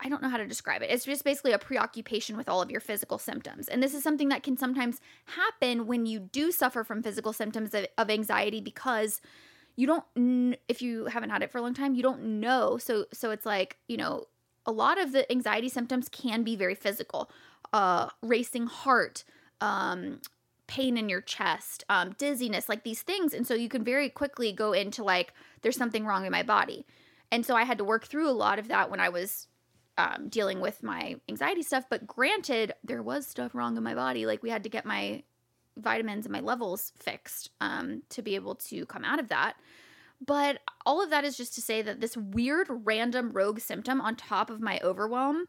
I 0.00 0.08
don't 0.08 0.22
know 0.22 0.28
how 0.28 0.36
to 0.36 0.46
describe 0.46 0.82
it. 0.82 0.90
It's 0.90 1.04
just 1.04 1.24
basically 1.24 1.52
a 1.52 1.58
preoccupation 1.58 2.36
with 2.36 2.48
all 2.48 2.62
of 2.62 2.70
your 2.70 2.80
physical 2.80 3.18
symptoms. 3.18 3.66
And 3.66 3.82
this 3.82 3.94
is 3.94 4.02
something 4.02 4.28
that 4.28 4.42
can 4.42 4.56
sometimes 4.56 5.00
happen 5.26 5.86
when 5.86 6.06
you 6.06 6.20
do 6.20 6.52
suffer 6.52 6.84
from 6.84 7.02
physical 7.02 7.32
symptoms 7.32 7.74
of, 7.74 7.86
of 7.96 8.08
anxiety 8.08 8.60
because 8.60 9.20
you 9.74 9.86
don't 9.86 10.56
if 10.68 10.82
you 10.82 11.06
haven't 11.06 11.30
had 11.30 11.42
it 11.42 11.50
for 11.50 11.58
a 11.58 11.62
long 11.62 11.74
time, 11.74 11.94
you 11.94 12.02
don't 12.02 12.40
know. 12.40 12.78
So 12.78 13.06
so 13.12 13.30
it's 13.30 13.46
like, 13.46 13.78
you 13.88 13.96
know, 13.96 14.24
a 14.66 14.72
lot 14.72 15.00
of 15.00 15.12
the 15.12 15.30
anxiety 15.30 15.68
symptoms 15.68 16.08
can 16.08 16.42
be 16.42 16.56
very 16.56 16.74
physical. 16.74 17.30
Uh 17.72 18.08
racing 18.22 18.66
heart, 18.66 19.24
um 19.60 20.20
pain 20.68 20.96
in 20.96 21.08
your 21.08 21.20
chest, 21.20 21.84
um 21.88 22.14
dizziness, 22.18 22.68
like 22.68 22.84
these 22.84 23.02
things. 23.02 23.34
And 23.34 23.46
so 23.46 23.54
you 23.54 23.68
can 23.68 23.82
very 23.82 24.08
quickly 24.08 24.52
go 24.52 24.72
into 24.72 25.02
like 25.02 25.32
there's 25.62 25.76
something 25.76 26.04
wrong 26.04 26.24
in 26.24 26.32
my 26.32 26.42
body. 26.42 26.84
And 27.30 27.44
so 27.44 27.54
I 27.54 27.64
had 27.64 27.78
to 27.78 27.84
work 27.84 28.06
through 28.06 28.28
a 28.28 28.32
lot 28.32 28.58
of 28.58 28.68
that 28.68 28.90
when 28.90 29.00
I 29.00 29.08
was 29.08 29.46
um, 29.98 30.28
dealing 30.28 30.60
with 30.60 30.82
my 30.82 31.16
anxiety 31.28 31.62
stuff. 31.62 31.84
But 31.90 32.06
granted, 32.06 32.72
there 32.84 33.02
was 33.02 33.26
stuff 33.26 33.54
wrong 33.54 33.76
in 33.76 33.82
my 33.82 33.94
body. 33.94 34.26
Like 34.26 34.42
we 34.42 34.50
had 34.50 34.62
to 34.62 34.70
get 34.70 34.86
my 34.86 35.22
vitamins 35.76 36.26
and 36.26 36.32
my 36.32 36.40
levels 36.40 36.92
fixed 36.96 37.50
um, 37.60 38.02
to 38.10 38.22
be 38.22 38.34
able 38.34 38.54
to 38.56 38.86
come 38.86 39.04
out 39.04 39.20
of 39.20 39.28
that. 39.28 39.54
But 40.24 40.58
all 40.84 41.02
of 41.02 41.10
that 41.10 41.24
is 41.24 41.36
just 41.36 41.54
to 41.54 41.60
say 41.60 41.82
that 41.82 42.00
this 42.00 42.16
weird, 42.16 42.66
random 42.68 43.30
rogue 43.32 43.60
symptom 43.60 44.00
on 44.00 44.16
top 44.16 44.50
of 44.50 44.60
my 44.60 44.80
overwhelm 44.82 45.46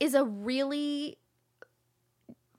is 0.00 0.14
a 0.14 0.24
really 0.24 1.18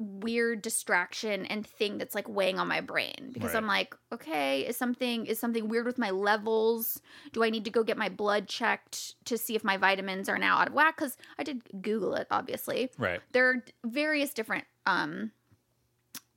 weird 0.04 0.62
distraction 0.62 1.46
and 1.46 1.66
thing 1.66 1.98
that's 1.98 2.14
like 2.14 2.28
weighing 2.28 2.60
on 2.60 2.68
my 2.68 2.82
brain 2.82 3.30
because 3.32 3.54
Right. 3.54 3.58
I'm 3.58 3.68
like, 3.68 3.96
okay, 4.12 4.62
is 4.62 4.76
something 4.78 5.26
is 5.26 5.40
something 5.40 5.68
weird 5.70 5.86
with 5.86 5.98
my 5.98 6.10
levels? 6.12 7.02
Do 7.32 7.44
I 7.44 7.50
need 7.50 7.64
to 7.66 7.72
go 7.72 7.84
get 7.84 7.98
my 7.98 8.10
blood 8.10 8.48
checked 8.48 9.16
to 9.26 9.38
see 9.38 9.56
if 9.56 9.64
my 9.64 9.78
vitamins 9.78 10.28
are 10.30 10.38
now 10.38 10.58
out 10.58 10.68
of 10.68 10.74
whack? 10.74 10.98
Because 10.98 11.18
I 11.38 11.44
did 11.44 11.62
Google 11.82 12.16
it, 12.16 12.28
obviously. 12.30 12.90
Right. 12.98 13.22
There 13.32 13.50
are 13.50 13.64
various 13.86 14.34
different 14.34 14.66
um 14.86 15.32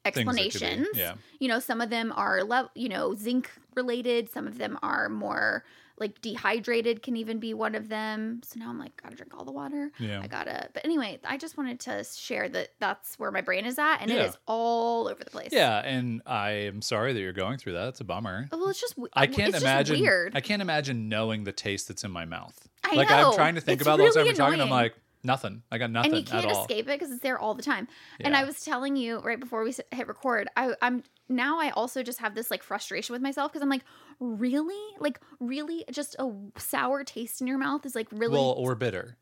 could 0.05 0.15
be- 0.15 0.21
explanations. 0.21 0.87
Yeah. 0.95 1.15
You 1.41 1.49
know, 1.49 1.59
some 1.59 1.81
of 1.81 1.91
them 1.91 2.13
are 2.15 2.45
le- 2.45 2.71
you 2.75 2.89
know, 2.89 3.15
zinc 3.15 3.51
related, 3.75 4.31
some 4.31 4.47
of 4.47 4.59
them 4.59 4.79
are 4.83 5.09
more 5.09 5.65
like 5.99 6.21
dehydrated 6.21 7.03
can 7.03 7.17
even 7.17 7.39
be 7.39 7.55
one 7.55 7.75
of 7.75 7.89
them. 7.89 8.41
So 8.45 8.59
now 8.61 8.69
I'm 8.71 8.79
like 8.79 9.01
gotta 9.03 9.17
drink 9.17 9.33
all 9.37 9.45
the 9.45 9.53
water. 9.53 9.91
Yeah. 9.99 10.21
I 10.23 10.27
gotta 10.27 10.69
but 10.75 10.85
anyway, 10.85 11.19
I 11.25 11.37
just 11.39 11.57
wanted 11.57 11.81
to 11.81 12.05
share 12.05 12.49
that 12.51 12.71
that's 12.81 13.19
where 13.19 13.31
my 13.31 13.41
brain 13.41 13.65
is 13.65 13.79
at 13.79 13.99
and 13.99 14.11
Yeah. 14.11 14.19
it 14.19 14.27
is 14.27 14.39
all 14.47 15.09
over 15.09 15.23
the 15.25 15.31
place. 15.31 15.51
Yeah, 15.53 15.79
and 15.79 16.23
I 16.27 16.51
am 16.51 16.83
sorry 16.83 17.13
that 17.13 17.21
you're 17.21 17.33
going 17.33 17.59
through 17.59 17.75
that. 17.75 17.89
It's 17.89 18.01
a 18.01 18.05
bummer. 18.05 18.49
Oh, 18.53 18.59
well, 18.59 18.69
it's 18.69 18.81
just 18.81 18.95
I 19.15 19.27
can't 19.27 19.55
imagine. 19.55 20.01
Weird. 20.01 20.37
I 20.37 20.41
can't 20.41 20.63
imagine 20.63 21.09
knowing 21.09 21.45
the 21.45 21.53
taste 21.53 21.89
that's 21.89 22.05
in 22.05 22.11
my 22.11 22.25
mouth. 22.25 22.69
I 22.85 22.95
like 22.95 23.09
know. 23.09 23.31
I'm 23.31 23.35
trying 23.35 23.55
to 23.57 23.61
think 23.61 23.81
It's 23.81 23.87
about 23.87 23.99
those 23.99 24.17
really 24.17 24.29
every 24.31 24.39
time, 24.39 24.53
and 24.53 24.63
I'm 24.63 24.71
like, 24.71 24.95
nothing. 25.27 25.63
I 25.71 25.79
got 25.79 25.91
nothing 25.91 26.13
and 26.13 26.21
you 26.21 26.25
can't 26.25 26.51
escape 26.51 26.89
it 26.89 26.99
because 26.99 27.11
it's 27.11 27.21
there 27.23 27.39
all 27.39 27.55
the 27.55 27.63
time. 27.63 27.89
And 28.21 28.35
I 28.35 28.45
was 28.45 28.65
telling 28.65 28.97
you 28.97 29.19
right 29.19 29.39
before 29.39 29.63
we 29.65 29.75
hit 29.93 30.09
record, 30.09 30.49
I, 30.57 30.75
I'm 30.81 31.03
now 31.29 31.59
I 31.61 31.71
also 31.71 32.03
just 32.03 32.21
have 32.21 32.35
this 32.35 32.51
like 32.51 32.63
frustration 32.63 33.13
with 33.13 33.21
myself 33.21 33.53
because 33.53 33.63
I'm 33.63 33.69
like, 33.69 33.85
really, 34.21 34.81
like 34.99 35.21
really, 35.41 35.85
just 35.91 36.17
a 36.19 36.33
sour 36.57 37.05
taste 37.05 37.41
in 37.41 37.47
your 37.47 37.59
mouth 37.59 37.85
is 37.85 37.95
like 37.95 38.09
really. 38.13 38.35
Well, 38.35 38.55
or 38.57 38.75
bitter. 38.75 39.17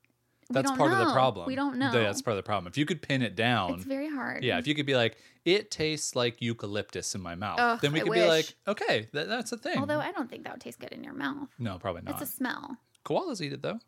That's 0.50 0.70
part 0.70 0.92
of 0.92 0.98
the 0.98 1.12
problem. 1.12 1.46
We 1.46 1.54
don't 1.54 1.78
know. 1.78 1.90
That's 1.90 2.20
part 2.20 2.32
of 2.32 2.36
the 2.36 2.46
problem. 2.46 2.70
If 2.70 2.76
you 2.76 2.84
could 2.84 3.00
pin 3.00 3.22
it 3.22 3.34
down, 3.34 3.74
it's 3.74 3.84
very 3.84 4.10
hard. 4.10 4.44
yeah. 4.44 4.58
If 4.58 4.66
you 4.66 4.74
could 4.74 4.84
be 4.84 4.94
like, 4.94 5.16
it 5.46 5.70
tastes 5.70 6.14
like 6.14 6.42
eucalyptus 6.42 7.14
in 7.14 7.22
my 7.22 7.34
mouth, 7.34 7.58
Ugh, 7.58 7.80
then 7.80 7.92
we 7.92 8.00
could 8.00 8.12
be 8.12 8.26
like, 8.26 8.54
okay, 8.68 9.08
that, 9.12 9.26
that's 9.28 9.52
a 9.52 9.56
thing. 9.56 9.78
Although 9.78 10.00
I 10.00 10.12
don't 10.12 10.28
think 10.28 10.44
that 10.44 10.52
would 10.52 10.60
taste 10.60 10.78
good 10.78 10.92
in 10.92 11.02
your 11.02 11.14
mouth. 11.14 11.48
no, 11.58 11.78
probably 11.78 12.02
not. 12.02 12.20
It's 12.20 12.30
a 12.30 12.32
smell. 12.32 12.76
Koalas 13.06 13.40
eat 13.40 13.52
it 13.52 13.62
though. 13.62 13.78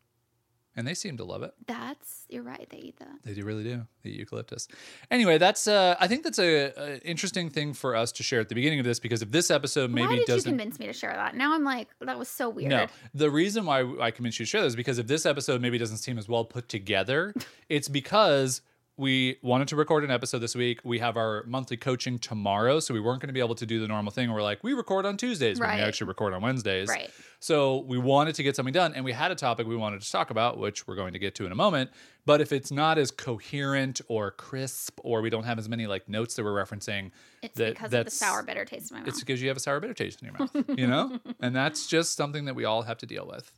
And 0.76 0.86
they 0.86 0.94
seem 0.94 1.16
to 1.16 1.24
love 1.24 1.42
it. 1.42 1.52
That's 1.66 2.24
you're 2.28 2.42
right. 2.42 2.66
They 2.70 2.78
eat 2.78 2.98
that. 2.98 3.22
They 3.24 3.34
do 3.34 3.44
really 3.44 3.64
do. 3.64 3.86
They 4.02 4.10
eat 4.10 4.18
eucalyptus. 4.18 4.68
Anyway, 5.10 5.38
that's 5.38 5.66
uh, 5.66 5.96
I 5.98 6.06
think 6.06 6.22
that's 6.22 6.38
a, 6.38 6.72
a 6.76 6.98
interesting 6.98 7.50
thing 7.50 7.72
for 7.72 7.96
us 7.96 8.12
to 8.12 8.22
share 8.22 8.40
at 8.40 8.48
the 8.48 8.54
beginning 8.54 8.78
of 8.78 8.84
this 8.84 9.00
because 9.00 9.22
if 9.22 9.30
this 9.30 9.50
episode 9.50 9.90
maybe 9.90 10.06
Why 10.06 10.16
did 10.16 10.26
doesn't 10.26 10.52
you 10.52 10.58
convince 10.58 10.78
me 10.78 10.86
to 10.86 10.92
share 10.92 11.12
that? 11.14 11.34
Now 11.34 11.54
I'm 11.54 11.64
like, 11.64 11.88
that 12.00 12.18
was 12.18 12.28
so 12.28 12.48
weird. 12.48 12.70
no, 12.70 12.86
the 13.14 13.30
reason 13.30 13.64
why 13.64 13.80
I 14.00 14.10
convinced 14.10 14.38
you 14.38 14.46
to 14.46 14.50
share 14.50 14.62
this 14.62 14.72
is 14.72 14.76
because 14.76 14.98
if 14.98 15.06
this 15.06 15.26
episode 15.26 15.60
maybe 15.60 15.78
doesn't 15.78 15.98
seem 15.98 16.18
as 16.18 16.28
well 16.28 16.44
put 16.44 16.68
together, 16.68 17.34
it's 17.68 17.88
because 17.88 18.60
we 18.98 19.36
wanted 19.42 19.68
to 19.68 19.76
record 19.76 20.04
an 20.04 20.10
episode 20.10 20.38
this 20.38 20.54
week. 20.54 20.80
We 20.82 20.98
have 21.00 21.16
our 21.16 21.44
monthly 21.46 21.76
coaching 21.76 22.18
tomorrow, 22.18 22.80
so 22.80 22.94
we 22.94 23.00
weren't 23.00 23.20
going 23.20 23.28
to 23.28 23.34
be 23.34 23.40
able 23.40 23.54
to 23.56 23.66
do 23.66 23.78
the 23.80 23.88
normal 23.88 24.10
thing. 24.10 24.28
Where 24.28 24.36
we're 24.36 24.42
like, 24.42 24.64
we 24.64 24.72
record 24.72 25.04
on 25.04 25.16
Tuesdays 25.16 25.60
when 25.60 25.68
we 25.76 25.82
actually 25.82 26.06
record 26.08 26.32
on 26.32 26.40
Wednesdays. 26.42 26.88
Right. 26.88 27.10
So 27.38 27.80
we 27.80 27.98
wanted 27.98 28.34
to 28.36 28.42
get 28.42 28.56
something 28.56 28.72
done, 28.72 28.94
and 28.94 29.04
we 29.04 29.12
had 29.12 29.30
a 29.30 29.34
topic 29.34 29.66
we 29.66 29.76
wanted 29.76 30.00
to 30.00 30.10
talk 30.10 30.30
about, 30.30 30.58
which 30.58 30.86
we're 30.86 30.96
going 30.96 31.12
to 31.12 31.18
get 31.18 31.34
to 31.36 31.46
in 31.46 31.52
a 31.52 31.56
moment. 31.56 31.90
But 32.24 32.40
if 32.40 32.52
it's 32.52 32.72
not 32.72 32.96
as 32.96 33.10
coherent 33.10 34.00
or 34.08 34.30
crisp, 34.30 34.98
or 35.04 35.20
we 35.20 35.28
don't 35.30 35.44
have 35.44 35.58
as 35.58 35.68
many 35.68 35.86
like 35.86 36.08
notes 36.08 36.34
that 36.36 36.44
we're 36.44 36.52
referencing, 36.64 37.10
It's 37.42 37.56
that- 37.58 37.74
because 37.74 37.92
of 37.92 38.06
the 38.06 38.10
sour, 38.10 38.42
bitter 38.42 38.64
taste 38.64 38.90
in 38.90 38.94
my 38.96 39.00
mouth. 39.00 39.08
it's 39.08 39.20
because 39.20 39.42
you 39.42 39.48
have 39.48 39.56
a 39.58 39.60
sour 39.60 39.78
bitter 39.80 39.94
taste 39.94 40.22
in 40.22 40.28
your 40.28 40.38
mouth, 40.38 40.78
you 40.78 40.86
know? 40.86 41.18
and 41.40 41.54
that's 41.54 41.86
just 41.86 42.16
something 42.16 42.46
that 42.46 42.54
we 42.54 42.64
all 42.64 42.82
have 42.82 42.98
to 42.98 43.06
deal 43.06 43.26
with. 43.26 43.52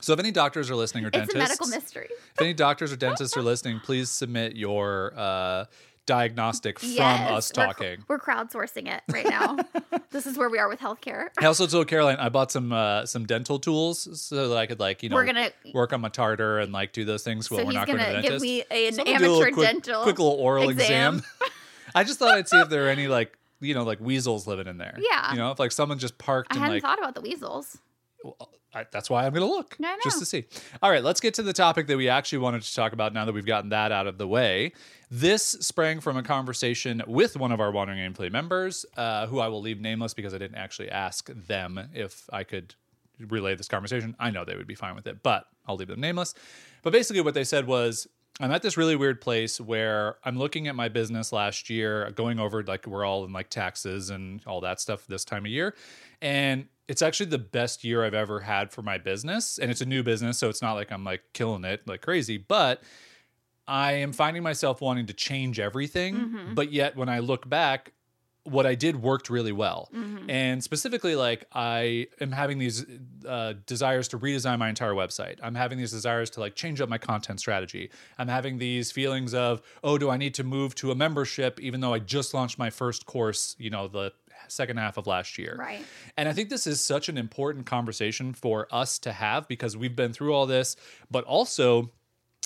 So 0.00 0.12
if 0.12 0.18
any 0.18 0.30
doctors 0.30 0.70
are 0.70 0.76
listening 0.76 1.04
or 1.04 1.08
It's 1.08 1.16
dentists, 1.16 1.34
a 1.34 1.38
medical 1.38 1.66
mystery. 1.68 2.08
if 2.34 2.40
any 2.40 2.52
doctors 2.52 2.92
or 2.92 2.96
dentists 2.96 3.36
are 3.36 3.42
listening, 3.42 3.80
please 3.80 4.10
submit 4.10 4.54
your 4.56 5.14
uh, 5.16 5.64
diagnostic 6.04 6.78
from 6.78 6.90
Yes, 6.90 7.30
us 7.30 7.52
we're- 7.56 7.66
talking. 7.68 8.04
We're, 8.08 8.18
crowdsourcing 8.18 8.86
it 8.92 9.02
right 9.10 9.26
now. 9.26 9.56
this 10.10 10.26
is 10.26 10.36
where 10.36 10.50
we 10.50 10.58
are 10.58 10.68
with 10.68 10.80
healthcare. 10.80 11.28
I 11.40 11.46
also 11.46 11.66
told 11.66 11.88
Caroline 11.88 12.16
I 12.16 12.28
bought 12.28 12.52
some 12.52 12.72
uh, 12.72 13.06
some 13.06 13.24
dental 13.24 13.58
tools 13.58 14.20
so 14.20 14.48
that 14.48 14.56
I 14.58 14.66
could 14.66 14.80
like 14.80 15.02
you 15.02 15.08
know 15.08 15.16
We're 15.16 15.24
gonna- 15.24 15.50
work 15.72 15.92
on 15.94 16.00
my 16.02 16.08
tartar 16.10 16.58
and 16.58 16.72
like 16.72 16.92
do 16.92 17.04
those 17.06 17.22
things 17.22 17.48
So 17.48 17.56
we're 17.64 17.72
not 17.72 17.86
going 17.86 17.98
to 17.98 18.04
gonna 18.04 18.22
give 18.22 18.40
me 18.42 18.62
an 18.70 18.92
So 18.92 19.02
I'm 19.06 19.06
do 19.06 19.12
a 19.12 19.14
amateur 19.36 19.50
quick, 19.52 19.66
dental 19.66 20.02
quick 20.02 20.18
little 20.18 20.34
oral 20.34 20.68
exam. 20.68 21.16
exam. 21.18 21.30
I 21.94 22.04
just 22.04 22.18
thought 22.18 22.34
I'd 22.34 22.48
see 22.48 22.58
if 22.60 22.68
there 22.68 22.86
are 22.86 22.90
any 22.90 23.06
like 23.08 23.38
you 23.60 23.72
know 23.74 23.84
like 23.84 24.00
weasels 24.00 24.46
living 24.46 24.66
in 24.66 24.76
there. 24.76 24.98
Yeah. 24.98 25.32
you 25.32 25.38
know 25.38 25.50
if 25.52 25.58
like 25.58 25.72
someone 25.72 25.98
just 25.98 26.18
parked 26.18 26.52
I 26.52 26.56
and 26.56 26.62
hadn't 26.62 26.76
like 26.76 26.82
thought 26.82 26.98
about 26.98 27.14
the 27.14 27.22
weasels. 27.22 27.78
I, 28.74 28.86
that's 28.90 29.08
why 29.08 29.24
I'm 29.24 29.32
going 29.32 29.46
to 29.46 29.52
look 29.52 29.76
just 30.02 30.18
to 30.18 30.26
see. 30.26 30.44
All 30.82 30.90
right, 30.90 31.02
let's 31.02 31.20
get 31.20 31.34
to 31.34 31.42
the 31.42 31.52
topic 31.52 31.86
that 31.86 31.96
we 31.96 32.08
actually 32.08 32.38
wanted 32.38 32.62
to 32.62 32.74
talk 32.74 32.92
about 32.92 33.14
now 33.14 33.24
that 33.24 33.32
we've 33.32 33.46
gotten 33.46 33.70
that 33.70 33.92
out 33.92 34.06
of 34.06 34.18
the 34.18 34.26
way. 34.26 34.72
This 35.10 35.42
sprang 35.42 36.00
from 36.00 36.16
a 36.16 36.22
conversation 36.22 37.02
with 37.06 37.36
one 37.36 37.52
of 37.52 37.60
our 37.60 37.70
Wandering 37.70 38.00
Aimfully 38.00 38.32
members, 38.32 38.84
uh, 38.96 39.28
who 39.28 39.38
I 39.38 39.48
will 39.48 39.60
leave 39.60 39.80
nameless 39.80 40.12
because 40.12 40.34
I 40.34 40.38
didn't 40.38 40.56
actually 40.56 40.90
ask 40.90 41.28
them 41.28 41.88
if 41.94 42.28
I 42.32 42.42
could 42.42 42.74
relay 43.20 43.54
this 43.54 43.68
conversation. 43.68 44.16
I 44.18 44.30
know 44.30 44.44
they 44.44 44.56
would 44.56 44.66
be 44.66 44.74
fine 44.74 44.96
with 44.96 45.06
it, 45.06 45.22
but 45.22 45.46
I'll 45.66 45.76
leave 45.76 45.88
them 45.88 46.00
nameless. 46.00 46.34
But 46.82 46.92
basically, 46.92 47.20
what 47.22 47.34
they 47.34 47.44
said 47.44 47.66
was, 47.66 48.08
I'm 48.40 48.50
at 48.50 48.62
this 48.62 48.76
really 48.76 48.96
weird 48.96 49.20
place 49.20 49.60
where 49.60 50.16
I'm 50.24 50.36
looking 50.36 50.66
at 50.66 50.74
my 50.74 50.88
business 50.88 51.32
last 51.32 51.70
year, 51.70 52.10
going 52.16 52.40
over 52.40 52.64
like 52.64 52.86
we're 52.86 53.04
all 53.04 53.24
in 53.24 53.32
like 53.32 53.48
taxes 53.48 54.10
and 54.10 54.40
all 54.44 54.60
that 54.62 54.80
stuff 54.80 55.06
this 55.06 55.24
time 55.24 55.44
of 55.44 55.50
year. 55.52 55.74
And 56.20 56.66
it's 56.88 57.00
actually 57.00 57.30
the 57.30 57.38
best 57.38 57.84
year 57.84 58.04
I've 58.04 58.14
ever 58.14 58.40
had 58.40 58.72
for 58.72 58.82
my 58.82 58.98
business. 58.98 59.58
And 59.58 59.70
it's 59.70 59.80
a 59.80 59.86
new 59.86 60.02
business, 60.02 60.36
so 60.36 60.48
it's 60.48 60.62
not 60.62 60.72
like 60.72 60.90
I'm 60.90 61.04
like 61.04 61.22
killing 61.32 61.64
it 61.64 61.86
like 61.86 62.02
crazy, 62.02 62.36
but 62.36 62.82
I 63.66 63.92
am 63.92 64.12
finding 64.12 64.42
myself 64.42 64.80
wanting 64.80 65.06
to 65.06 65.14
change 65.14 65.60
everything. 65.60 66.16
Mm-hmm. 66.16 66.54
But 66.54 66.72
yet 66.72 66.96
when 66.96 67.08
I 67.08 67.20
look 67.20 67.48
back, 67.48 67.92
what 68.44 68.66
I 68.66 68.74
did 68.74 69.02
worked 69.02 69.30
really 69.30 69.52
well. 69.52 69.90
And 70.28 70.62
specifically, 70.62 71.16
like 71.16 71.44
I 71.52 72.08
am 72.20 72.32
having 72.32 72.58
these 72.58 72.84
uh, 73.26 73.54
desires 73.66 74.08
to 74.08 74.18
redesign 74.18 74.58
my 74.58 74.68
entire 74.68 74.92
website. 74.92 75.38
I'm 75.42 75.54
having 75.54 75.78
these 75.78 75.90
desires 75.90 76.30
to 76.30 76.40
like 76.40 76.54
change 76.54 76.80
up 76.80 76.88
my 76.88 76.98
content 76.98 77.40
strategy. 77.40 77.90
I'm 78.18 78.28
having 78.28 78.58
these 78.58 78.92
feelings 78.92 79.34
of, 79.34 79.62
oh, 79.82 79.98
do 79.98 80.10
I 80.10 80.16
need 80.16 80.34
to 80.34 80.44
move 80.44 80.74
to 80.76 80.90
a 80.90 80.94
membership 80.94 81.58
even 81.60 81.80
though 81.80 81.94
I 81.94 81.98
just 81.98 82.34
launched 82.34 82.58
my 82.58 82.70
first 82.70 83.06
course, 83.06 83.56
you 83.58 83.70
know, 83.70 83.88
the 83.88 84.12
second 84.48 84.76
half 84.76 84.96
of 84.96 85.06
last 85.06 85.38
year. 85.38 85.56
Right. 85.58 85.84
And 86.16 86.28
I 86.28 86.32
think 86.32 86.50
this 86.50 86.66
is 86.66 86.82
such 86.82 87.08
an 87.08 87.16
important 87.16 87.66
conversation 87.66 88.34
for 88.34 88.68
us 88.70 88.98
to 89.00 89.12
have 89.12 89.48
because 89.48 89.76
we've 89.76 89.96
been 89.96 90.12
through 90.12 90.34
all 90.34 90.46
this, 90.46 90.76
but 91.10 91.24
also 91.24 91.90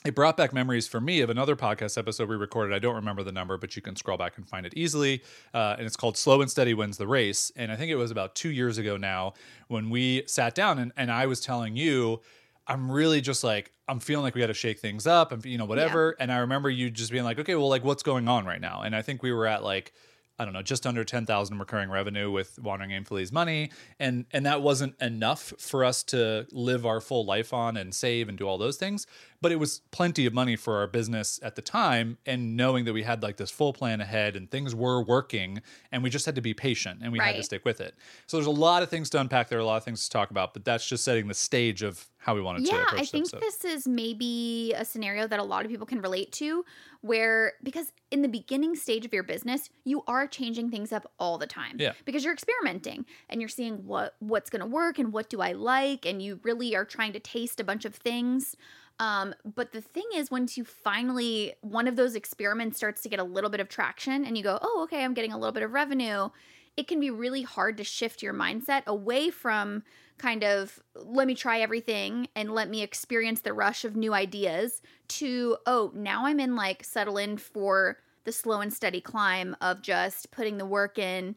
it 0.05 0.15
brought 0.15 0.37
back 0.37 0.53
memories 0.53 0.87
for 0.87 1.01
me 1.01 1.21
of 1.21 1.31
another 1.31 1.57
podcast 1.57 1.99
episode 1.99 2.29
we 2.29 2.37
recorded. 2.37 2.75
I 2.75 2.79
don't 2.79 2.95
remember 2.95 3.25
the 3.25 3.33
number, 3.33 3.59
but 3.59 3.75
you 3.75 3.83
can 3.83 3.97
scroll 3.97 4.17
back 4.17 4.37
and 4.37 4.49
find 4.49 4.65
it 4.65 4.73
easily. 4.77 5.23
Uh, 5.53 5.75
and 5.77 5.87
it's 5.87 5.97
called 5.97 6.17
Slow 6.17 6.41
and 6.41 6.51
Steady 6.51 6.73
Wins 6.73 6.99
the 6.99 7.07
Race. 7.07 7.51
And 7.57 7.73
I 7.73 7.77
think 7.77 7.91
it 7.91 7.97
was 7.97 8.11
about 8.11 8.35
two 8.35 8.51
years 8.51 8.79
ago 8.79 8.97
now 8.97 9.35
when 9.67 9.91
we 9.91 10.23
sat 10.27 10.55
down 10.55 10.79
and, 10.79 10.93
and 10.97 11.11
I 11.11 11.27
was 11.27 11.41
telling 11.41 11.75
you, 11.77 12.21
I'm 12.69 12.91
really 12.93 13.21
just 13.21 13.43
like, 13.43 13.73
I'm 13.89 13.99
feeling 13.99 14.23
like 14.23 14.35
we 14.35 14.41
got 14.41 14.49
to 14.49 14.55
shake 14.55 14.79
things 14.79 15.07
up 15.07 15.33
and, 15.33 15.45
you 15.45 15.59
know, 15.59 15.65
whatever. 15.65 16.15
And 16.21 16.31
I 16.31 16.39
remember 16.39 16.71
you 16.71 16.91
just 16.91 17.11
being 17.11 17.25
like, 17.25 17.39
okay, 17.39 17.55
well, 17.55 17.69
like, 17.69 17.83
what's 17.83 18.03
going 18.03 18.29
on 18.29 18.45
right 18.45 18.61
now? 18.61 18.83
And 18.83 18.95
I 18.95 19.03
think 19.03 19.23
we 19.23 19.33
were 19.33 19.47
at 19.47 19.65
like, 19.65 19.93
I 20.39 20.45
don't 20.45 20.55
know, 20.55 20.63
just 20.63 20.87
under 20.87 21.03
10,000 21.03 21.59
recurring 21.59 21.91
revenue 21.91 22.31
with 22.31 22.59
Wandering 22.61 22.91
Aimfully's 22.91 23.33
money. 23.33 23.71
And 23.99 24.27
and 24.31 24.47
that 24.47 24.63
wasn't 24.63 24.95
enough 25.01 25.53
for 25.59 25.85
us 25.85 26.05
to 26.05 26.47
live 26.53 26.87
our 26.87 27.01
full 27.01 27.25
life 27.25 27.53
on 27.53 27.77
and 27.77 27.93
save 27.95 28.29
and 28.29 28.39
do 28.39 28.47
all 28.47 28.57
those 28.57 28.77
things. 28.77 29.07
But 29.41 29.53
it 29.53 29.57
was 29.57 29.81
plenty 29.91 30.27
of 30.27 30.33
money 30.33 30.57
for 30.57 30.79
our 30.79 30.87
business 30.87 31.41
at 31.43 31.57
the 31.57 31.63
time. 31.63 32.19
And 32.27 32.57
knowing 32.57 32.85
that 32.85 32.93
we 32.93 33.03
had 33.03 33.23
like 33.23 33.37
this 33.37 33.51
full 33.51 33.73
plan 33.73 34.01
ahead 34.01 34.37
and 34.37 34.51
things 34.51 34.75
were 34.75 35.03
working 35.03 35.61
and 35.91 36.03
we 36.03 36.11
just 36.11 36.27
had 36.27 36.35
to 36.37 36.41
be 36.41 36.55
patient 36.55 37.01
and 37.03 37.13
we 37.13 37.19
had 37.19 37.37
to 37.37 37.43
stick 37.43 37.65
with 37.65 37.81
it. 37.81 37.95
So 38.27 38.37
there's 38.37 38.47
a 38.47 38.51
lot 38.51 38.83
of 38.83 38.91
things 38.91 39.11
to 39.11 39.21
unpack. 39.21 39.49
There 39.49 39.59
are 39.59 39.63
a 39.63 39.67
lot 39.67 39.77
of 39.77 39.85
things 39.85 40.05
to 40.05 40.11
talk 40.11 40.31
about, 40.31 40.55
but 40.55 40.65
that's 40.65 40.87
just 40.89 41.05
setting 41.05 41.27
the 41.29 41.35
stage 41.35 41.83
of 41.83 42.09
how 42.29 42.35
we 42.35 42.43
wanted 42.43 42.67
to 42.67 42.71
Yeah, 42.71 42.83
approach 42.83 43.01
I 43.01 43.05
think 43.07 43.27
episode. 43.29 43.41
this 43.41 43.65
is 43.65 43.89
maybe 43.89 44.75
a 44.77 44.85
scenario 44.85 45.27
that 45.27 45.41
a 45.41 45.43
lot 45.43 45.65
of 45.65 45.71
people 45.71 45.87
can 45.87 46.03
relate 46.03 46.31
to 46.33 46.63
where 47.01 47.55
because 47.63 47.91
in 48.11 48.21
the 48.21 48.29
beginning 48.29 48.77
stage 48.77 49.07
of 49.07 49.15
your 49.15 49.23
business, 49.23 49.71
you 49.85 50.03
are 50.07 50.27
changing 50.27 50.71
things 50.71 50.93
up 50.93 51.11
all 51.19 51.39
the 51.39 51.47
time. 51.47 51.77
Yeah. 51.79 51.93
Because 52.05 52.25
you're 52.25 52.35
experimenting 52.35 53.07
and 53.31 53.41
you're 53.41 53.49
seeing 53.49 53.87
what 53.87 54.15
what's 54.19 54.51
going 54.51 54.61
to 54.61 54.67
work 54.67 54.99
and 54.99 55.11
what 55.11 55.31
do 55.31 55.41
I 55.41 55.53
like 55.53 56.05
and 56.05 56.21
you 56.21 56.39
really 56.43 56.77
are 56.77 56.85
trying 56.85 57.15
to 57.15 57.21
taste 57.21 57.61
a 57.61 57.65
bunch 57.65 57.87
of 57.87 57.95
things. 57.95 58.57
Um, 59.01 59.35
but 59.45 59.73
the 59.73 59.81
thing 59.81 60.05
is, 60.15 60.31
once 60.31 60.59
you 60.59 60.65
finally, 60.65 61.55
one 61.63 61.87
of 61.89 61.97
those 61.97 62.15
experiments 62.15 62.77
starts 62.77 63.01
to 63.03 63.09
get 63.09 63.21
a 63.21 63.25
little 63.25 63.49
bit 63.49 63.61
of 63.61 63.69
traction 63.71 64.27
and 64.27 64.37
you 64.37 64.43
go, 64.43 64.59
oh, 64.61 64.81
okay, 64.83 65.03
I'm 65.03 65.15
getting 65.15 65.33
a 65.33 65.39
little 65.39 65.53
bit 65.53 65.63
of 65.63 65.73
revenue, 65.73 66.29
it 66.77 66.89
can 66.89 67.01
be 67.01 67.11
really 67.11 67.43
hard 67.43 67.77
to 67.79 67.85
shift 67.85 68.23
your 68.23 68.35
mindset 68.35 68.85
away 68.87 69.31
from 69.31 69.83
kind 70.19 70.45
of 70.45 70.81
let 70.95 71.27
me 71.27 71.35
try 71.35 71.61
everything 71.61 72.29
and 72.35 72.53
let 72.53 72.69
me 72.69 72.83
experience 72.83 73.41
the 73.41 73.53
rush 73.53 73.85
of 73.85 73.97
new 73.97 74.13
ideas 74.13 74.83
to, 75.09 75.57
oh, 75.67 75.93
now 75.95 76.27
I'm 76.27 76.41
in 76.41 76.57
like 76.57 76.85
settle 76.85 77.19
in 77.19 77.39
for 77.39 77.99
the 78.25 78.33
slow 78.33 78.61
and 78.61 78.73
steady 78.73 79.01
climb 79.01 79.57
of 79.61 79.83
just 79.83 80.31
putting 80.31 80.59
the 80.59 80.67
work 80.67 80.99
in 80.99 81.37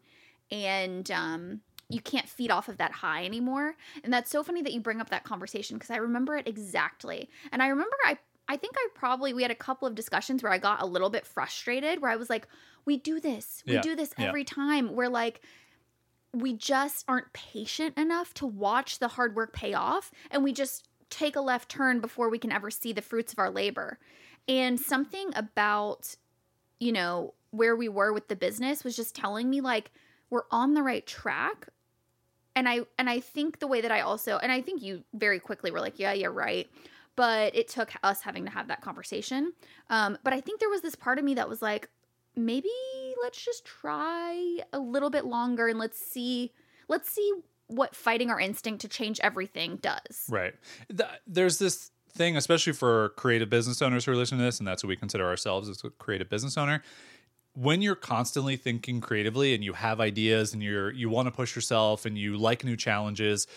and, 0.51 1.09
um, 1.11 1.61
you 1.89 1.99
can't 1.99 2.29
feed 2.29 2.51
off 2.51 2.69
of 2.69 2.77
that 2.77 2.93
high 2.93 3.25
anymore. 3.25 3.75
And 4.03 4.13
that's 4.13 4.31
so 4.31 4.43
funny 4.43 4.61
that 4.61 4.71
you 4.71 4.79
bring 4.79 5.01
up 5.01 5.09
that 5.09 5.25
conversation 5.25 5.77
because 5.77 5.91
I 5.91 5.97
remember 5.97 6.37
it 6.37 6.47
exactly. 6.47 7.29
And 7.51 7.61
I 7.61 7.67
remember 7.67 7.95
I 8.05 8.17
I 8.47 8.57
think 8.57 8.75
I 8.77 8.87
probably 8.95 9.33
we 9.33 9.41
had 9.41 9.51
a 9.51 9.55
couple 9.55 9.87
of 9.87 9.95
discussions 9.95 10.41
where 10.41 10.51
I 10.51 10.57
got 10.57 10.81
a 10.81 10.85
little 10.85 11.09
bit 11.09 11.25
frustrated 11.25 12.01
where 12.01 12.11
I 12.11 12.15
was 12.15 12.29
like, 12.29 12.47
we 12.85 12.97
do 12.97 13.19
this. 13.19 13.63
We 13.67 13.75
Yeah, 13.75 13.81
do 13.81 13.95
this 13.95 14.13
yeah. 14.17 14.27
every 14.27 14.43
time. 14.45 14.93
We're 14.95 15.09
like 15.09 15.41
we 16.33 16.53
just 16.53 17.03
aren't 17.07 17.33
patient 17.33 17.97
enough 17.97 18.33
to 18.35 18.45
watch 18.45 18.99
the 18.99 19.09
hard 19.09 19.35
work 19.35 19.53
pay 19.53 19.73
off 19.73 20.11
and 20.29 20.43
we 20.43 20.53
just 20.53 20.87
take 21.09 21.35
a 21.35 21.41
left 21.41 21.69
turn 21.69 21.99
before 21.99 22.29
we 22.29 22.39
can 22.39 22.51
ever 22.51 22.71
see 22.71 22.93
the 22.93 23.01
fruits 23.01 23.33
of 23.33 23.39
our 23.39 23.49
labor. 23.49 23.99
And 24.47 24.79
something 24.79 25.31
about 25.35 26.15
you 26.81 26.91
know, 26.91 27.35
where 27.51 27.75
we 27.75 27.87
were 27.87 28.11
with 28.11 28.27
the 28.27 28.35
business 28.35 28.83
was 28.83 28.95
just 28.95 29.15
telling 29.15 29.49
me 29.49 29.61
like 29.61 29.91
we're 30.31 30.41
on 30.49 30.73
the 30.73 30.81
right 30.81 31.05
track. 31.05 31.67
And 32.55 32.67
I 32.67 32.81
and 32.97 33.07
I 33.09 33.19
think 33.19 33.59
the 33.59 33.67
way 33.67 33.81
that 33.81 33.91
I 33.91 34.01
also 34.01 34.37
and 34.39 34.51
I 34.51 34.61
think 34.61 34.81
you 34.81 35.03
very 35.13 35.39
quickly 35.39 35.69
were 35.69 35.79
like, 35.79 35.99
yeah, 35.99 36.11
you're 36.11 36.31
right. 36.31 36.67
But 37.15 37.55
it 37.55 37.67
took 37.67 37.91
us 38.03 38.21
having 38.21 38.45
to 38.45 38.51
have 38.51 38.67
that 38.69 38.81
conversation. 38.81 39.53
Um, 39.91 40.17
but 40.23 40.33
I 40.33 40.41
think 40.41 40.59
there 40.59 40.69
was 40.69 40.81
this 40.81 40.95
part 40.95 41.19
of 41.19 41.23
me 41.23 41.35
that 41.35 41.47
was 41.47 41.61
like, 41.61 41.87
maybe 42.35 42.69
let's 43.21 43.43
just 43.43 43.65
try 43.65 44.59
a 44.73 44.79
little 44.79 45.09
bit 45.09 45.25
longer 45.25 45.67
and 45.67 45.79
let's 45.79 45.97
see 45.99 46.51
let's 46.87 47.09
see 47.09 47.31
what 47.67 47.95
fighting 47.95 48.29
our 48.29 48.39
instinct 48.39 48.81
to 48.81 48.87
change 48.87 49.19
everything 49.21 49.77
does. 49.77 50.25
Right. 50.29 50.53
Th- 50.89 51.09
There's 51.25 51.57
this 51.57 51.91
thing, 52.11 52.35
especially 52.35 52.73
for 52.73 53.09
creative 53.15 53.49
business 53.49 53.81
owners 53.81 54.05
who 54.05 54.11
are 54.11 54.15
listening 54.15 54.39
to 54.39 54.45
this, 54.45 54.59
and 54.59 54.67
that's 54.67 54.83
what 54.83 54.89
we 54.89 54.97
consider 54.97 55.25
ourselves 55.25 55.69
as 55.69 55.83
a 55.83 55.89
creative 55.91 56.29
business 56.29 56.57
owner. 56.57 56.83
When 57.53 57.81
you're 57.81 57.95
constantly 57.95 58.57
thinking 58.57 59.01
creatively 59.01 59.53
and 59.53 59.63
you 59.63 59.73
have 59.73 59.99
ideas 59.99 60.53
and 60.53 60.61
you're 60.61 60.91
you 60.91 61.09
want 61.09 61.27
to 61.27 61.31
push 61.31 61.55
yourself 61.55 62.05
and 62.05 62.17
you 62.17 62.37
like 62.37 62.63
new 62.63 62.77
challenges, 62.77 63.47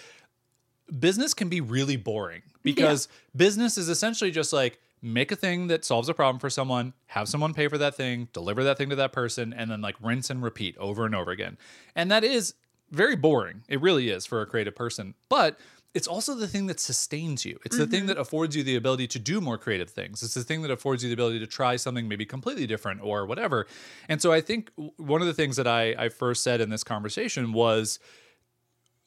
business 0.99 1.35
can 1.35 1.49
be 1.49 1.61
really 1.61 1.97
boring 1.97 2.43
because 2.63 3.09
business 3.37 3.79
is 3.79 3.89
essentially 3.89 4.31
just 4.31 4.53
like 4.53 4.81
make 5.05 5.31
a 5.31 5.37
thing 5.37 5.67
that 5.69 5.85
solves 5.85 6.09
a 6.09 6.15
problem 6.15 6.41
for 6.41 6.51
someone, 6.51 6.95
have 7.07 7.29
someone 7.29 7.55
pay 7.55 7.69
for 7.69 7.79
that 7.79 7.95
thing, 7.95 8.29
deliver 8.33 8.65
that 8.65 8.79
thing 8.79 8.91
to 8.91 8.97
that 8.97 9.13
person, 9.13 9.53
and 9.53 9.71
then 9.71 9.81
like 9.81 9.97
rinse 10.01 10.31
and 10.31 10.43
repeat 10.43 10.77
over 10.79 11.05
and 11.05 11.15
over 11.15 11.31
again. 11.31 11.59
And 11.95 12.11
that 12.11 12.25
is 12.25 12.55
very 12.91 13.17
boring. 13.17 13.63
It 13.69 13.81
really 13.81 14.09
is 14.09 14.25
for 14.25 14.41
a 14.41 14.47
creative 14.47 14.75
person. 14.75 15.15
But 15.29 15.59
it's 15.95 16.09
also 16.09 16.35
the 16.35 16.49
thing 16.49 16.67
that 16.67 16.81
sustains 16.81 17.45
you. 17.45 17.61
It's 17.65 17.77
the 17.77 17.87
thing 17.87 18.01
mm-hmm. 18.01 18.09
that 18.09 18.19
affords 18.19 18.57
you 18.57 18.65
the 18.65 18.75
ability 18.75 19.07
to 19.09 19.19
do 19.21 19.41
more 19.41 19.57
creative 19.57 19.91
things. 19.91 20.25
It's 20.25 20.35
the 20.35 20.43
thing 20.43 20.63
that 20.63 20.71
affords 20.73 21.05
you 21.05 21.09
the 21.09 21.15
ability 21.15 21.39
to 21.39 21.47
try 21.47 21.77
something 21.77 22.09
maybe 22.09 22.27
completely 22.27 22.67
different 22.67 23.01
or 23.01 23.27
whatever. 23.27 23.69
And 24.09 24.21
so 24.21 24.33
I 24.33 24.41
think 24.41 24.73
one 24.97 25.21
of 25.21 25.29
the 25.29 25.35
things 25.35 25.55
that 25.57 25.69
I, 25.69 25.95
I 25.97 26.09
first 26.09 26.43
said 26.43 26.61
in 26.61 26.69
this 26.69 26.83
conversation 26.83 27.53
was 27.53 28.01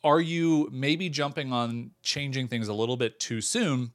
are 0.04 0.22
you 0.22 0.70
maybe 0.72 1.10
jumping 1.10 1.52
on 1.52 1.92
changing 2.04 2.48
things 2.48 2.70
a 2.70 2.74
little 2.74 2.96
bit 2.96 3.20
too 3.20 3.42
soon 3.42 3.92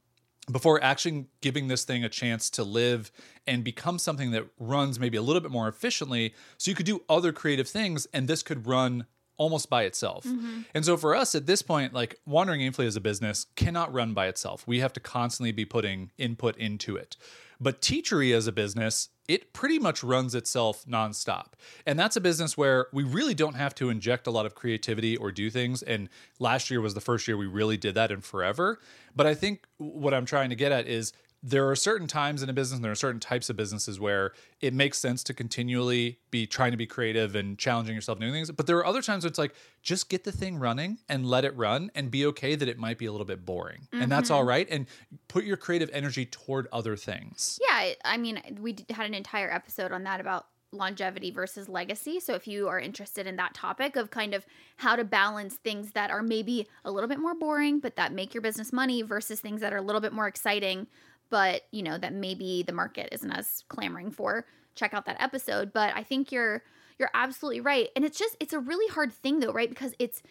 before 0.51 0.83
actually 0.83 1.25
giving 1.41 1.67
this 1.67 1.85
thing 1.85 2.03
a 2.03 2.09
chance 2.09 2.49
to 2.49 2.63
live 2.63 3.11
and 3.47 3.63
become 3.63 3.97
something 3.97 4.31
that 4.31 4.45
runs 4.59 4.99
maybe 4.99 5.17
a 5.17 5.21
little 5.21 5.41
bit 5.41 5.51
more 5.51 5.67
efficiently 5.67 6.33
so 6.57 6.69
you 6.69 6.75
could 6.75 6.85
do 6.85 7.01
other 7.07 7.31
creative 7.31 7.67
things 7.67 8.07
and 8.13 8.27
this 8.27 8.43
could 8.43 8.67
run 8.67 9.05
almost 9.37 9.69
by 9.69 9.83
itself. 9.83 10.25
Mm-hmm. 10.25 10.61
And 10.73 10.85
so 10.85 10.97
for 10.97 11.15
us 11.15 11.33
at 11.33 11.45
this 11.45 11.61
point 11.61 11.93
like 11.93 12.19
Wandering 12.25 12.61
Aimfully 12.61 12.85
as 12.85 12.95
a 12.95 13.01
business 13.01 13.45
cannot 13.55 13.93
run 13.93 14.13
by 14.13 14.27
itself. 14.27 14.67
We 14.67 14.79
have 14.79 14.93
to 14.93 14.99
constantly 14.99 15.51
be 15.51 15.65
putting 15.65 16.11
input 16.17 16.57
into 16.57 16.95
it. 16.97 17.15
But 17.59 17.81
Teachery 17.81 18.35
as 18.35 18.45
a 18.45 18.51
business, 18.51 19.09
it 19.27 19.53
pretty 19.53 19.79
much 19.79 20.03
runs 20.03 20.35
itself 20.35 20.85
nonstop. 20.85 21.53
And 21.85 21.97
that's 21.97 22.15
a 22.15 22.21
business 22.21 22.57
where 22.57 22.87
we 22.91 23.03
really 23.03 23.33
don't 23.33 23.55
have 23.55 23.73
to 23.75 23.89
inject 23.89 24.27
a 24.27 24.31
lot 24.31 24.45
of 24.45 24.53
creativity 24.55 25.15
or 25.15 25.31
do 25.31 25.49
things. 25.49 25.81
And 25.81 26.09
last 26.39 26.69
year 26.69 26.81
was 26.81 26.93
the 26.93 27.01
first 27.01 27.27
year 27.27 27.37
we 27.37 27.47
really 27.47 27.77
did 27.77 27.95
that 27.95 28.11
in 28.11 28.21
forever. 28.21 28.79
But 29.15 29.25
I 29.25 29.33
think 29.33 29.65
what 29.77 30.13
I'm 30.13 30.25
trying 30.25 30.49
to 30.49 30.55
get 30.55 30.71
at 30.71 30.87
is 30.87 31.13
there 31.45 31.69
are 31.69 31.75
certain 31.75 32.07
times 32.07 32.41
in 32.41 32.49
a 32.49 32.53
business 32.53 32.77
and 32.77 32.85
there 32.85 32.91
are 32.91 32.95
certain 32.95 33.19
types 33.19 33.49
of 33.49 33.57
businesses 33.57 33.99
where 33.99 34.31
it 34.61 34.73
makes 34.73 34.97
sense 34.97 35.23
to 35.23 35.33
continually 35.33 36.17
be 36.31 36.47
trying 36.47 36.71
to 36.71 36.77
be 36.77 36.87
creative 36.87 37.35
and 37.35 37.59
challenging 37.59 37.93
yourself 37.93 38.17
doing 38.17 38.31
things 38.31 38.49
but 38.51 38.65
there 38.65 38.77
are 38.77 38.85
other 38.85 39.01
times 39.01 39.23
where 39.23 39.29
it's 39.29 39.37
like 39.37 39.53
just 39.81 40.09
get 40.09 40.23
the 40.23 40.31
thing 40.31 40.57
running 40.57 40.97
and 41.09 41.25
let 41.25 41.43
it 41.43 41.55
run 41.57 41.91
and 41.93 42.09
be 42.09 42.25
okay 42.25 42.55
that 42.55 42.69
it 42.69 42.79
might 42.79 42.97
be 42.97 43.05
a 43.05 43.11
little 43.11 43.25
bit 43.25 43.45
boring 43.45 43.87
and 43.91 44.11
that's 44.11 44.31
all 44.31 44.39
mm-hmm. 44.39 44.49
right 44.49 44.67
and 44.71 44.87
put 45.27 45.43
your 45.43 45.57
creative 45.57 45.89
energy 45.93 46.25
toward 46.25 46.67
other 46.71 46.95
things 46.95 47.59
Yeah, 47.61 47.75
I- 47.75 47.97
I 48.05 48.17
mean, 48.17 48.41
we 48.59 48.75
had 48.89 49.05
an 49.05 49.13
entire 49.13 49.51
episode 49.51 49.91
on 49.91 50.03
that 50.03 50.19
about 50.19 50.47
longevity 50.73 51.31
versus 51.31 51.69
legacy. 51.69 52.19
So 52.19 52.33
if 52.33 52.47
you 52.47 52.67
are 52.67 52.79
interested 52.79 53.27
in 53.27 53.35
that 53.37 53.53
topic 53.53 53.95
of 53.95 54.09
kind 54.09 54.33
of 54.33 54.45
how 54.77 54.95
to 54.95 55.03
balance 55.03 55.55
things 55.55 55.91
that 55.91 56.11
are 56.11 56.23
maybe 56.23 56.67
a 56.83 56.91
little 56.91 57.07
bit 57.07 57.19
more 57.19 57.35
boring 57.35 57.79
but 57.79 57.95
that 57.95 58.11
make 58.11 58.33
your 58.33 58.41
business 58.41 58.73
money 58.73 59.01
versus 59.01 59.39
things 59.39 59.61
that 59.61 59.71
are 59.71 59.77
a 59.77 59.81
little 59.81 60.01
bit 60.01 60.13
more 60.13 60.27
exciting 60.27 60.87
but, 61.33 61.63
you 61.71 61.81
know, 61.81 61.97
that 61.97 62.13
maybe 62.13 62.61
the 62.61 62.73
market 62.73 63.09
isn't 63.11 63.31
as 63.31 63.63
clamoring 63.67 64.11
for, 64.11 64.45
check 64.75 64.93
out 64.93 65.07
that 65.07 65.19
episode, 65.19 65.73
but 65.73 65.91
I 65.95 66.03
think 66.03 66.31
you're 66.31 66.61
you're 66.99 67.09
absolutely 67.15 67.59
right. 67.59 67.89
And 67.95 68.05
it's 68.05 68.19
just 68.19 68.37
it's 68.39 68.53
a 68.53 68.59
really 68.59 68.87
hard 68.93 69.11
thing 69.11 69.39
though, 69.39 69.51
right? 69.51 69.67
Because 69.67 69.95
it's 69.97 70.21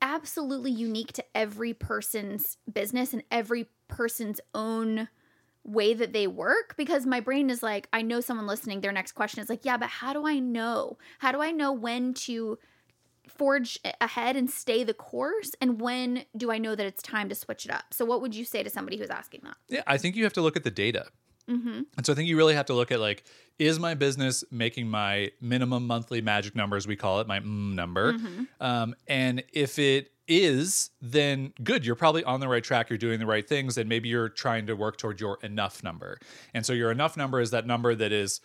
absolutely 0.00 0.70
unique 0.70 1.12
to 1.12 1.24
every 1.34 1.74
person's 1.74 2.56
business 2.72 3.12
and 3.12 3.22
every 3.30 3.68
person's 3.88 4.40
own 4.54 5.08
way 5.64 5.92
that 5.92 6.14
they 6.14 6.26
work 6.26 6.76
because 6.78 7.04
my 7.04 7.20
brain 7.20 7.50
is 7.50 7.62
like 7.62 7.86
I 7.92 8.00
know 8.00 8.22
someone 8.22 8.46
listening 8.46 8.80
their 8.80 8.90
next 8.90 9.12
question 9.12 9.42
is 9.42 9.50
like 9.50 9.64
yeah 9.64 9.76
but 9.76 9.90
how 9.90 10.12
do 10.12 10.26
I 10.26 10.38
know 10.40 10.98
how 11.20 11.30
do 11.30 11.40
I 11.42 11.52
know 11.52 11.72
when 11.72 12.14
to 12.14 12.58
forge 13.28 13.78
ahead 14.00 14.36
and 14.36 14.50
stay 14.50 14.84
the 14.84 14.94
course 14.94 15.52
and 15.60 15.80
when 15.80 16.24
do 16.36 16.50
I 16.50 16.58
know 16.58 16.74
that 16.74 16.86
it's 16.86 17.02
time 17.02 17.28
to 17.28 17.34
switch 17.34 17.64
it 17.64 17.72
up 17.72 17.84
so 17.92 18.04
what 18.04 18.20
would 18.20 18.34
you 18.34 18.44
say 18.44 18.62
to 18.62 18.70
somebody 18.70 18.96
who's 18.96 19.10
asking 19.10 19.40
that 19.44 19.56
yeah 19.68 19.82
i 19.86 19.96
think 19.96 20.16
you 20.16 20.24
have 20.24 20.32
to 20.34 20.42
look 20.42 20.56
at 20.56 20.64
the 20.64 20.70
data 20.70 21.06
mm-hmm. 21.48 21.82
And 21.96 22.06
so 22.06 22.12
I 22.12 22.16
think 22.16 22.28
you 22.28 22.36
really 22.36 22.54
have 22.54 22.66
to 22.66 22.74
look 22.74 22.92
at 22.92 23.00
like, 23.00 23.24
is 23.58 23.78
my 23.78 23.94
business 23.94 24.44
making 24.50 24.88
my 24.88 25.30
minimum 25.40 25.86
monthly 25.86 26.20
magic 26.20 26.56
numbers, 26.56 26.86
we 26.86 26.96
call 26.96 27.20
it 27.20 27.26
my 27.26 27.40
mm 27.40 27.74
number? 27.74 28.16
Um, 28.60 28.94
and 29.06 29.42
if 29.52 29.78
it 29.78 30.12
is, 30.28 30.90
then 31.00 31.52
good. 31.62 31.84
You're 31.84 31.96
probably 31.96 32.24
on 32.24 32.40
the 32.40 32.48
right 32.48 32.62
track. 32.62 32.90
You're 32.90 32.98
doing 32.98 33.18
the 33.18 33.26
right 33.26 33.46
things. 33.46 33.76
And 33.76 33.88
maybe 33.88 34.08
you're 34.08 34.28
trying 34.28 34.66
to 34.66 34.74
work 34.74 34.96
toward 34.96 35.20
your 35.20 35.38
enough 35.42 35.82
number. 35.82 36.18
And 36.54 36.64
so 36.64 36.72
your 36.72 36.90
enough 36.90 37.16
number 37.16 37.40
is 37.40 37.50
that 37.50 37.66
number 37.66 37.94
that 37.94 38.12
is 38.12 38.40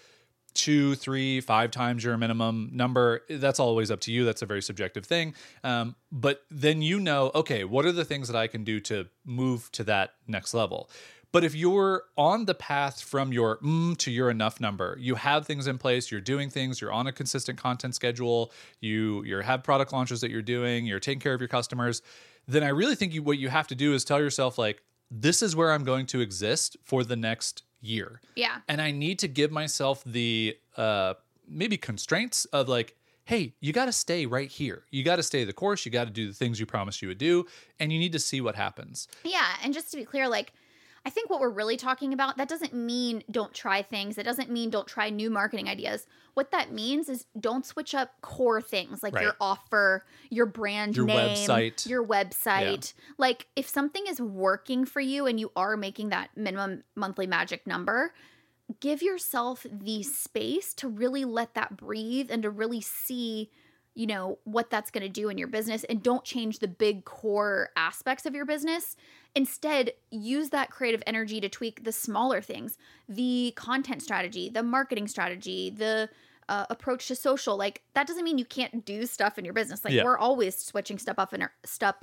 two, 0.57 0.95
three, 0.95 1.39
five 1.39 1.71
times 1.71 2.03
your 2.03 2.17
minimum 2.17 2.69
number. 2.73 3.21
That's 3.29 3.59
always 3.59 3.91
up 3.91 4.01
to 4.01 4.11
you. 4.11 4.25
That's 4.25 4.41
a 4.41 4.45
very 4.45 4.61
subjective 4.61 5.05
thing. 5.05 5.35
Um, 5.63 5.95
but 6.11 6.43
then 6.49 6.81
you 6.81 6.99
know, 6.99 7.31
okay, 7.35 7.63
what 7.63 7.85
are 7.85 7.91
the 7.91 8.03
things 8.03 8.27
that 8.27 8.35
I 8.35 8.47
can 8.47 8.63
do 8.63 8.79
to 8.81 9.07
move 9.23 9.71
to 9.73 9.83
that 9.85 10.15
next 10.27 10.53
level? 10.53 10.89
But 11.31 11.43
if 11.43 11.53
you're 11.53 12.03
on 12.17 12.45
the 12.45 12.55
path 12.55 13.01
from 13.01 13.31
your 13.31 13.57
mm 13.57 13.95
to 13.97 14.11
your 14.11 14.29
enough 14.29 14.59
number, 14.59 14.97
you 14.99 15.15
have 15.15 15.45
things 15.45 15.67
in 15.67 15.77
place, 15.77 16.09
you're 16.09 16.21
doing 16.21 16.49
things, 16.49 16.81
you're 16.81 16.91
on 16.91 17.05
a 17.05 17.11
consistent 17.11 17.59
content 17.59 17.93
schedule, 17.95 18.51
you 18.79 19.23
you 19.23 19.37
have 19.37 19.63
product 19.63 19.93
launches 19.93 20.21
that 20.21 20.31
you're 20.31 20.41
doing, 20.41 20.85
you're 20.85 20.99
taking 20.99 21.19
care 21.19 21.33
of 21.33 21.41
your 21.41 21.49
customers, 21.49 22.01
then 22.47 22.63
I 22.63 22.69
really 22.69 22.95
think 22.95 23.13
you, 23.13 23.21
what 23.21 23.37
you 23.37 23.49
have 23.49 23.67
to 23.67 23.75
do 23.75 23.93
is 23.93 24.03
tell 24.03 24.19
yourself 24.19 24.57
like 24.57 24.81
this 25.11 25.41
is 25.41 25.55
where 25.55 25.71
I'm 25.71 25.83
going 25.83 26.05
to 26.07 26.21
exist 26.21 26.77
for 26.83 27.03
the 27.03 27.15
next 27.15 27.63
year. 27.87 28.21
yeah 28.35 28.57
And 28.67 28.81
I 28.81 28.91
need 28.91 29.19
to 29.19 29.27
give 29.27 29.51
myself 29.51 30.03
the 30.05 30.57
uh 30.75 31.13
maybe 31.47 31.77
constraints 31.77 32.45
of 32.45 32.67
like 32.69 32.95
hey, 33.27 33.53
you 33.59 33.73
got 33.73 33.87
to 33.87 33.91
stay 33.91 34.25
right 34.25 34.49
here. 34.49 34.83
You 34.89 35.03
got 35.03 35.17
to 35.17 35.23
stay 35.23 35.43
the 35.43 35.51
course, 35.51 35.85
you 35.85 35.91
got 35.91 36.05
to 36.05 36.11
do 36.11 36.29
the 36.29 36.33
things 36.33 36.61
you 36.61 36.65
promised 36.65 37.01
you 37.01 37.09
would 37.09 37.17
do, 37.17 37.45
and 37.77 37.91
you 37.91 37.99
need 37.99 38.13
to 38.13 38.19
see 38.19 38.39
what 38.39 38.55
happens. 38.55 39.09
Yeah, 39.25 39.45
and 39.61 39.73
just 39.73 39.91
to 39.91 39.97
be 39.97 40.05
clear, 40.05 40.29
like 40.29 40.53
I 41.07 41.09
think 41.09 41.29
what 41.29 41.39
we're 41.39 41.49
really 41.49 41.77
talking 41.77 42.11
about, 42.11 42.35
that 42.35 42.49
doesn't 42.49 42.73
mean 42.73 43.23
don't 43.31 43.53
try 43.53 43.81
things. 43.81 44.17
That 44.17 44.25
doesn't 44.25 44.51
mean 44.51 44.69
don't 44.69 44.89
try 44.89 45.09
new 45.09 45.29
marketing 45.29 45.69
ideas. 45.69 46.05
What 46.33 46.51
that 46.51 46.73
means 46.73 47.07
is 47.07 47.27
don't 47.39 47.65
switch 47.65 47.95
up 47.95 48.19
core 48.19 48.61
things 48.61 49.01
like 49.01 49.13
Right. 49.13 49.23
your 49.23 49.37
offer, 49.39 50.03
your 50.29 50.45
brand 50.47 50.97
Your 50.97 51.05
name, 51.05 51.47
website. 51.47 51.87
your 51.87 52.05
website. 52.05 52.93
Like 53.17 53.47
if 53.55 53.69
something 53.69 54.03
is 54.05 54.19
working 54.19 54.83
for 54.83 54.99
you 54.99 55.27
and 55.27 55.39
you 55.39 55.49
are 55.55 55.77
making 55.77 56.09
that 56.09 56.31
minimum 56.35 56.83
monthly 56.93 57.25
magic 57.25 57.65
number, 57.65 58.13
give 58.81 59.01
yourself 59.01 59.65
the 59.71 60.03
space 60.03 60.73
to 60.73 60.89
really 60.89 61.23
let 61.23 61.53
that 61.53 61.77
breathe 61.77 62.29
and 62.29 62.43
to 62.43 62.49
really 62.49 62.81
see 62.81 63.49
you 63.95 64.05
know 64.05 64.37
what 64.43 64.69
that's 64.69 64.91
going 64.91 65.01
to 65.01 65.09
do 65.09 65.27
in 65.29 65.39
your 65.39 65.47
business 65.47 65.83
and 65.85 66.03
don't 66.03 66.23
change 66.23 66.59
the 66.59 66.67
big 66.67 67.03
core 67.03 67.69
aspects 67.75 68.27
of 68.27 68.35
your 68.35 68.45
business 68.45 68.95
instead 69.37 69.91
use 70.11 70.49
that 70.49 70.69
creative 70.69 71.01
energy 71.05 71.39
to 71.41 71.49
tweak 71.49 71.83
the 71.83 71.91
smaller 71.91 72.39
things 72.41 72.77
the 73.07 73.53
content 73.55 74.01
strategy 74.01 74.49
the 74.49 74.63
marketing 74.63 75.07
strategy 75.07 75.69
the 75.69 76.09
uh, 76.49 76.65
approach 76.69 77.07
to 77.07 77.15
social 77.15 77.55
like 77.57 77.81
that 77.93 78.07
doesn't 78.07 78.23
mean 78.23 78.37
you 78.37 78.45
can't 78.45 78.85
do 78.85 79.05
stuff 79.05 79.37
in 79.37 79.43
your 79.45 79.53
business 79.53 79.83
like 79.85 79.93
Yeah. 79.93 80.03
we're 80.05 80.17
always 80.17 80.57
switching 80.57 80.97
stuff 80.97 81.17
up 81.19 81.33
in 81.33 81.41
our 81.43 81.51
stuff 81.65 81.95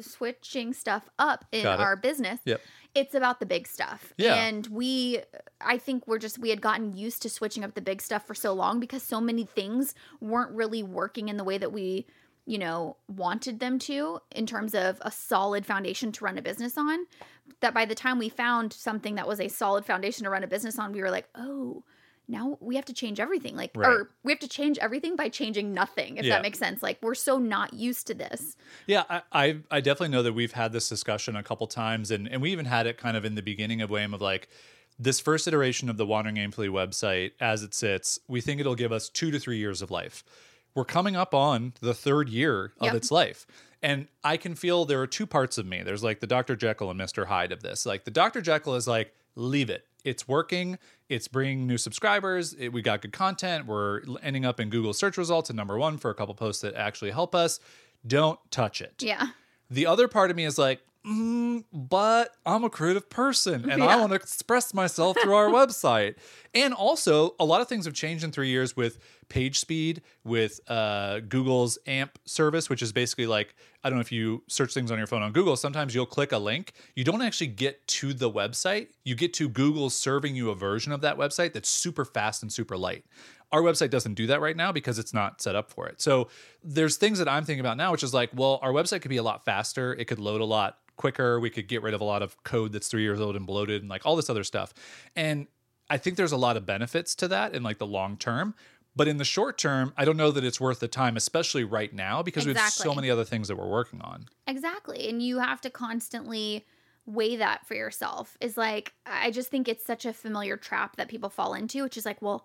switching 0.00 0.72
stuff 0.72 1.08
up 1.18 1.44
in 1.52 1.66
our 1.66 1.96
business 1.96 2.38
Yep. 2.44 2.60
it's 2.94 3.14
about 3.14 3.40
the 3.40 3.46
big 3.46 3.66
stuff 3.66 4.12
Yeah. 4.16 4.34
and 4.44 4.66
we 4.68 5.20
i 5.60 5.78
think 5.78 6.06
we're 6.06 6.18
just 6.18 6.38
we 6.38 6.50
had 6.50 6.60
gotten 6.60 6.92
used 6.96 7.22
to 7.22 7.30
switching 7.30 7.64
up 7.64 7.74
the 7.74 7.80
big 7.80 8.02
stuff 8.02 8.26
for 8.26 8.34
so 8.34 8.52
long 8.52 8.78
because 8.80 9.02
so 9.02 9.20
many 9.20 9.44
things 9.44 9.94
weren't 10.20 10.52
really 10.52 10.82
working 10.82 11.28
in 11.28 11.36
the 11.36 11.44
way 11.44 11.58
that 11.58 11.72
we 11.72 12.06
you 12.48 12.58
know 12.58 12.96
wanted 13.08 13.60
them 13.60 13.78
to 13.78 14.20
in 14.34 14.46
terms 14.46 14.74
of 14.74 14.98
a 15.02 15.10
solid 15.10 15.66
foundation 15.66 16.10
to 16.12 16.24
run 16.24 16.38
a 16.38 16.42
business 16.42 16.78
on 16.78 17.06
that 17.60 17.74
by 17.74 17.84
the 17.84 17.94
time 17.94 18.18
we 18.18 18.28
found 18.28 18.72
something 18.72 19.16
that 19.16 19.28
was 19.28 19.38
a 19.40 19.48
solid 19.48 19.84
foundation 19.84 20.24
to 20.24 20.30
run 20.30 20.42
a 20.42 20.46
business 20.46 20.78
on 20.78 20.92
we 20.92 21.00
were 21.02 21.10
like 21.10 21.28
oh 21.34 21.84
now 22.30 22.56
we 22.60 22.76
have 22.76 22.84
to 22.84 22.92
change 22.94 23.20
everything 23.20 23.54
like 23.56 23.70
Right. 23.74 23.88
or 23.88 24.10
we 24.22 24.32
have 24.32 24.38
to 24.40 24.48
change 24.48 24.78
everything 24.78 25.14
by 25.16 25.28
changing 25.28 25.72
nothing 25.74 26.16
if 26.16 26.24
Yeah. 26.24 26.36
that 26.36 26.42
makes 26.42 26.58
sense 26.58 26.82
like 26.82 26.98
we're 27.02 27.14
so 27.14 27.38
not 27.38 27.74
used 27.74 28.06
to 28.08 28.14
this 28.14 28.56
Yeah, 28.86 29.04
I, 29.10 29.22
I 29.32 29.58
I 29.70 29.80
definitely 29.80 30.08
know 30.16 30.22
that 30.22 30.32
we've 30.32 30.52
had 30.52 30.72
this 30.72 30.88
discussion 30.88 31.36
a 31.36 31.42
couple 31.42 31.66
times, 31.66 32.10
and 32.10 32.26
and 32.28 32.40
we 32.42 32.50
even 32.52 32.64
had 32.66 32.86
it 32.86 32.96
kind 32.96 33.16
of 33.16 33.24
in 33.24 33.34
the 33.34 33.42
beginning 33.42 33.82
of 33.82 33.90
WAIM 33.90 34.14
of 34.14 34.20
like 34.22 34.48
this 34.98 35.20
first 35.20 35.46
iteration 35.48 35.88
of 35.88 35.96
the 35.96 36.04
Wandering 36.06 36.36
Aimfully 36.36 36.68
website 36.70 37.32
as 37.40 37.62
it 37.62 37.72
sits. 37.74 38.18
We 38.28 38.40
think 38.40 38.58
it'll 38.60 38.74
give 38.84 38.90
us 38.92 39.08
two 39.08 39.30
to 39.30 39.38
three 39.38 39.58
years 39.58 39.80
of 39.82 39.90
life. 39.90 40.24
We're 40.74 40.84
coming 40.84 41.16
up 41.16 41.34
on 41.34 41.72
the 41.80 41.94
third 41.94 42.28
year 42.28 42.72
of 42.80 42.86
Yep. 42.86 42.94
its 42.94 43.10
life. 43.10 43.46
And 43.82 44.08
I 44.24 44.36
can 44.36 44.54
feel 44.54 44.84
there 44.84 45.00
are 45.00 45.06
two 45.06 45.26
parts 45.26 45.56
of 45.58 45.66
me. 45.66 45.82
There's 45.82 46.02
like 46.02 46.20
the 46.20 46.26
Dr. 46.26 46.56
Jekyll 46.56 46.90
and 46.90 46.98
Mr. 47.00 47.26
Hyde 47.26 47.52
of 47.52 47.62
this. 47.62 47.86
Like 47.86 48.04
the 48.04 48.10
Dr. 48.10 48.40
Jekyll 48.40 48.74
is 48.74 48.88
like, 48.88 49.14
leave 49.36 49.70
it. 49.70 49.84
It's 50.04 50.26
working. 50.26 50.78
It's 51.08 51.28
bringing 51.28 51.66
new 51.66 51.78
subscribers. 51.78 52.54
It, 52.54 52.70
we 52.72 52.82
got 52.82 53.02
good 53.02 53.12
content. 53.12 53.66
We're 53.66 54.00
ending 54.22 54.44
up 54.44 54.58
in 54.60 54.68
Google 54.70 54.92
search 54.92 55.16
results 55.16 55.48
and 55.50 55.56
number 55.56 55.78
one 55.78 55.96
for 55.98 56.10
a 56.10 56.14
couple 56.14 56.34
posts 56.34 56.62
that 56.62 56.74
actually 56.74 57.10
help 57.12 57.34
us. 57.34 57.60
Don't 58.06 58.38
touch 58.50 58.80
it. 58.80 58.94
yeah 59.00 59.28
The 59.70 59.86
other 59.86 60.08
part 60.08 60.30
of 60.30 60.36
me 60.36 60.44
is 60.44 60.58
like, 60.58 60.80
mm, 61.08 61.64
but 61.72 62.36
I'm 62.44 62.64
a 62.64 62.70
creative 62.70 63.08
person 63.08 63.70
and 63.70 63.82
I 63.82 63.96
want 63.96 64.10
to 64.10 64.16
express 64.16 64.74
myself 64.74 65.16
through 65.20 65.34
our 65.34 65.48
website. 65.48 66.16
And 66.54 66.74
also, 66.74 67.34
a 67.40 67.44
lot 67.44 67.60
of 67.60 67.68
things 67.68 67.84
have 67.84 67.94
changed 67.94 68.24
in 68.24 68.32
three 68.32 68.48
years 68.48 68.76
with 68.76 68.98
page 69.28 69.58
speed, 69.58 70.02
with 70.24 70.60
uh, 70.68 71.20
Google's 71.20 71.78
AMP 71.86 72.18
service, 72.24 72.68
which 72.68 72.82
is 72.82 72.92
basically 72.92 73.26
like, 73.26 73.54
I 73.84 73.90
don't 73.90 73.98
know 73.98 74.02
if 74.02 74.12
you 74.12 74.42
search 74.48 74.74
things 74.74 74.90
on 74.90 74.98
your 74.98 75.06
phone 75.06 75.22
on 75.22 75.32
Google, 75.32 75.56
sometimes 75.56 75.94
you'll 75.94 76.06
click 76.06 76.32
a 76.32 76.38
link. 76.38 76.72
You 76.94 77.04
don't 77.04 77.22
actually 77.22 77.48
get 77.48 77.86
to 77.88 78.12
the 78.12 78.30
website, 78.30 78.88
you 79.04 79.14
get 79.14 79.32
to 79.34 79.48
Google 79.48 79.90
serving 79.90 80.34
you 80.34 80.50
a 80.50 80.54
version 80.54 80.92
of 80.92 81.00
that 81.02 81.16
website 81.16 81.52
that's 81.52 81.68
super 81.68 82.04
fast 82.04 82.42
and 82.42 82.52
super 82.52 82.76
light. 82.76 83.04
Our 83.50 83.62
website 83.62 83.90
doesn't 83.90 84.14
do 84.14 84.26
that 84.26 84.40
right 84.40 84.56
now 84.56 84.72
because 84.72 84.98
it's 84.98 85.14
not 85.14 85.40
set 85.40 85.56
up 85.56 85.70
for 85.70 85.86
it. 85.88 86.02
So 86.02 86.28
there's 86.62 86.96
things 86.98 87.18
that 87.18 87.28
I'm 87.28 87.44
thinking 87.44 87.60
about 87.60 87.78
now, 87.78 87.92
which 87.92 88.02
is 88.02 88.12
like, 88.12 88.30
well, 88.34 88.58
our 88.62 88.72
website 88.72 89.00
could 89.00 89.08
be 89.08 89.16
a 89.16 89.22
lot 89.22 89.44
faster. 89.46 89.94
It 89.94 90.04
could 90.04 90.18
load 90.18 90.42
a 90.42 90.44
lot 90.44 90.78
quicker. 90.98 91.40
We 91.40 91.48
could 91.48 91.66
get 91.66 91.82
rid 91.82 91.94
of 91.94 92.02
a 92.02 92.04
lot 92.04 92.22
of 92.22 92.42
code 92.42 92.72
that's 92.72 92.88
three 92.88 93.02
years 93.02 93.20
old 93.20 93.36
and 93.36 93.46
bloated 93.46 93.80
and 93.80 93.88
like 93.88 94.04
all 94.04 94.16
this 94.16 94.28
other 94.28 94.44
stuff. 94.44 94.74
And 95.16 95.46
I 95.88 95.96
think 95.96 96.16
there's 96.16 96.32
a 96.32 96.36
lot 96.36 96.58
of 96.58 96.66
benefits 96.66 97.14
to 97.14 97.28
that 97.28 97.54
in 97.54 97.62
like 97.62 97.78
the 97.78 97.86
long 97.86 98.18
term. 98.18 98.54
But 98.94 99.08
in 99.08 99.16
the 99.16 99.24
short 99.24 99.58
term, 99.58 99.92
I 99.96 100.04
don't 100.04 100.16
know 100.16 100.32
that 100.32 100.42
it's 100.44 100.60
worth 100.60 100.80
the 100.80 100.88
time, 100.88 101.16
especially 101.16 101.62
right 101.62 101.92
now, 101.92 102.22
because 102.22 102.46
we 102.46 102.54
have 102.54 102.70
so 102.70 102.94
many 102.94 103.10
other 103.10 103.24
things 103.24 103.46
that 103.48 103.56
we're 103.56 103.68
working 103.68 104.00
on. 104.00 104.26
Exactly. 104.46 105.08
And 105.08 105.22
you 105.22 105.38
have 105.38 105.60
to 105.60 105.70
constantly 105.70 106.66
weigh 107.06 107.36
that 107.36 107.64
for 107.64 107.74
yourself. 107.74 108.36
Is 108.40 108.56
like, 108.56 108.92
I 109.06 109.30
just 109.30 109.50
think 109.50 109.68
it's 109.68 109.86
such 109.86 110.04
a 110.04 110.12
familiar 110.12 110.56
trap 110.56 110.96
that 110.96 111.08
people 111.08 111.30
fall 111.30 111.54
into, 111.54 111.84
which 111.84 111.96
is 111.96 112.04
like, 112.04 112.20
well, 112.20 112.44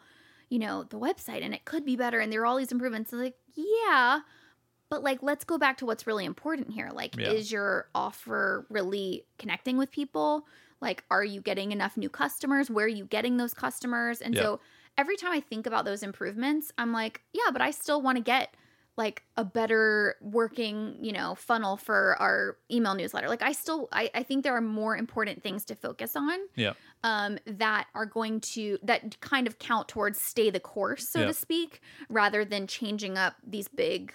you 0.49 0.59
know, 0.59 0.83
the 0.83 0.99
website 0.99 1.43
and 1.43 1.55
it 1.55 1.65
could 1.65 1.85
be 1.85 1.95
better 1.95 2.19
and 2.19 2.31
there 2.31 2.41
are 2.41 2.45
all 2.45 2.57
these 2.57 2.71
improvements. 2.71 3.11
It's 3.11 3.19
like, 3.19 3.37
yeah. 3.55 4.19
But 4.89 5.03
like, 5.03 5.23
let's 5.23 5.43
go 5.43 5.57
back 5.57 5.77
to 5.77 5.85
what's 5.85 6.05
really 6.05 6.25
important 6.25 6.71
here. 6.71 6.89
Like, 6.93 7.17
Yeah. 7.17 7.31
is 7.31 7.51
your 7.51 7.89
offer 7.95 8.65
really 8.69 9.25
connecting 9.39 9.77
with 9.77 9.91
people? 9.91 10.47
Like, 10.81 11.03
are 11.09 11.23
you 11.23 11.41
getting 11.41 11.71
enough 11.71 11.97
new 11.97 12.09
customers? 12.09 12.69
Where 12.69 12.85
are 12.85 12.89
you 12.89 13.05
getting 13.05 13.37
those 13.37 13.53
customers? 13.53 14.21
And 14.21 14.35
Yeah. 14.35 14.41
so 14.43 14.59
every 14.97 15.15
time 15.17 15.31
I 15.31 15.39
think 15.39 15.65
about 15.65 15.85
those 15.85 16.03
improvements, 16.03 16.71
I'm 16.77 16.91
like, 16.91 17.21
yeah, 17.33 17.49
but 17.51 17.61
I 17.61 17.71
still 17.71 18.01
want 18.01 18.17
to 18.17 18.23
get 18.23 18.55
like 18.95 19.23
a 19.37 19.43
better 19.43 20.15
working, 20.21 20.97
you 21.01 21.11
know, 21.11 21.33
funnel 21.33 21.77
for 21.77 22.15
our 22.21 22.57
email 22.69 22.93
newsletter. 22.93 23.27
Like 23.27 23.41
I 23.41 23.51
still 23.53 23.87
I, 23.91 24.11
I 24.13 24.21
think 24.21 24.43
there 24.43 24.55
are 24.55 24.61
more 24.61 24.95
important 24.95 25.41
things 25.41 25.65
to 25.65 25.75
focus 25.75 26.15
on 26.15 26.37
Yeah. 26.55 26.73
um 27.03 27.39
that 27.47 27.87
are 27.95 28.05
going 28.05 28.39
to 28.53 28.77
that 28.83 29.19
kind 29.19 29.47
of 29.47 29.57
count 29.57 29.87
towards 29.87 30.21
stay 30.21 30.51
the 30.51 30.59
course, 30.59 31.09
so 31.09 31.21
Yeah. 31.21 31.25
to 31.25 31.33
speak, 31.33 31.81
rather 32.07 32.45
than 32.45 32.67
changing 32.67 33.17
up 33.17 33.35
these 33.43 33.67
big 33.67 34.13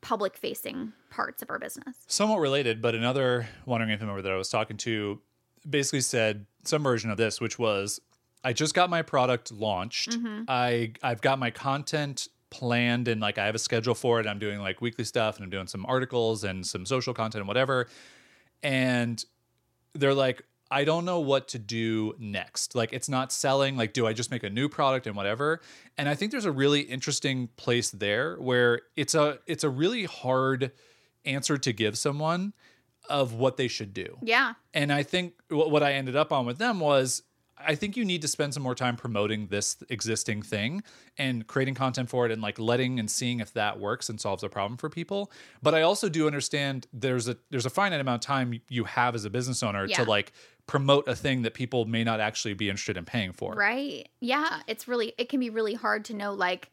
public 0.00 0.36
facing 0.36 0.92
parts 1.10 1.42
of 1.42 1.50
our 1.50 1.58
business. 1.58 1.96
Somewhat 2.06 2.38
related, 2.38 2.80
but 2.80 2.94
another 2.94 3.48
Wandering 3.66 3.90
Aimfully 3.90 4.06
member 4.06 4.22
that 4.22 4.32
I 4.32 4.36
was 4.36 4.48
talking 4.48 4.76
to 4.78 5.20
basically 5.68 6.00
said 6.00 6.46
some 6.64 6.82
version 6.82 7.10
of 7.10 7.16
this, 7.16 7.40
which 7.40 7.58
was 7.58 8.00
I 8.44 8.52
just 8.52 8.74
got 8.74 8.90
my 8.90 9.02
product 9.02 9.52
launched. 9.52 10.10
Mm-hmm. 10.10 10.44
I 10.48 10.92
I've 11.02 11.20
got 11.20 11.38
my 11.38 11.50
content 11.50 12.28
planned 12.50 13.08
and 13.08 13.20
like 13.20 13.38
I 13.38 13.46
have 13.46 13.54
a 13.54 13.58
schedule 13.58 13.94
for 13.94 14.20
it. 14.20 14.26
I'm 14.26 14.38
doing 14.38 14.60
like 14.60 14.80
weekly 14.80 15.04
stuff 15.04 15.36
and 15.36 15.44
I'm 15.44 15.50
doing 15.50 15.66
some 15.66 15.84
articles 15.86 16.44
and 16.44 16.66
some 16.66 16.86
social 16.86 17.12
content 17.14 17.40
and 17.40 17.48
whatever. 17.48 17.88
And 18.62 19.22
they're 19.94 20.14
like, 20.14 20.42
I 20.70 20.84
don't 20.84 21.04
know 21.04 21.20
what 21.20 21.48
to 21.48 21.58
do 21.58 22.14
next. 22.18 22.74
Like 22.74 22.92
it's 22.92 23.08
not 23.08 23.32
selling. 23.32 23.76
Like, 23.76 23.92
do 23.92 24.06
I 24.06 24.12
just 24.12 24.30
make 24.30 24.42
a 24.42 24.50
new 24.50 24.68
product 24.68 25.06
and 25.06 25.16
whatever? 25.16 25.60
And 25.96 26.08
I 26.08 26.14
think 26.14 26.30
there's 26.30 26.44
a 26.44 26.52
really 26.52 26.80
interesting 26.80 27.48
place 27.56 27.90
there 27.90 28.36
where 28.36 28.82
it's 28.96 29.14
a 29.14 29.38
it's 29.46 29.64
a 29.64 29.70
really 29.70 30.04
hard 30.04 30.72
answer 31.24 31.58
to 31.58 31.72
give 31.72 31.96
someone 31.96 32.52
of 33.08 33.32
what 33.32 33.56
they 33.56 33.68
should 33.68 33.94
do. 33.94 34.18
Yeah. 34.22 34.54
And 34.74 34.92
I 34.92 35.02
think 35.02 35.34
what 35.48 35.70
what 35.70 35.82
I 35.82 35.94
ended 35.94 36.16
up 36.16 36.32
on 36.32 36.44
with 36.46 36.58
them 36.58 36.80
was 36.80 37.22
I 37.66 37.74
think 37.74 37.96
you 37.96 38.04
need 38.04 38.22
to 38.22 38.28
spend 38.28 38.54
some 38.54 38.62
more 38.62 38.74
time 38.74 38.96
promoting 38.96 39.48
this 39.48 39.76
existing 39.88 40.42
thing 40.42 40.82
and 41.16 41.46
creating 41.46 41.74
content 41.74 42.08
for 42.08 42.26
it 42.26 42.32
and 42.32 42.40
like 42.40 42.58
letting 42.58 42.98
and 42.98 43.10
seeing 43.10 43.40
if 43.40 43.52
that 43.54 43.78
works 43.80 44.08
and 44.08 44.20
solves 44.20 44.42
a 44.42 44.48
problem 44.48 44.76
for 44.76 44.88
people. 44.88 45.30
But 45.62 45.74
I 45.74 45.82
also 45.82 46.08
do 46.08 46.26
understand 46.26 46.86
there's 46.92 47.28
a 47.28 47.36
there's 47.50 47.66
a 47.66 47.70
finite 47.70 48.00
amount 48.00 48.24
of 48.24 48.26
time 48.26 48.60
you 48.68 48.84
have 48.84 49.14
as 49.14 49.24
a 49.24 49.30
business 49.30 49.62
owner 49.62 49.86
Yeah. 49.86 49.96
to 49.96 50.04
like 50.04 50.32
promote 50.66 51.08
a 51.08 51.16
thing 51.16 51.42
that 51.42 51.54
people 51.54 51.86
may 51.86 52.04
not 52.04 52.20
actually 52.20 52.54
be 52.54 52.68
interested 52.68 52.96
in 52.96 53.04
paying 53.04 53.32
for. 53.32 53.54
Right. 53.54 54.08
Yeah. 54.20 54.60
It's 54.66 54.86
really, 54.86 55.14
it 55.16 55.30
can 55.30 55.40
be 55.40 55.48
really 55.48 55.72
hard 55.74 56.04
to 56.06 56.14
know 56.14 56.34
like 56.34 56.70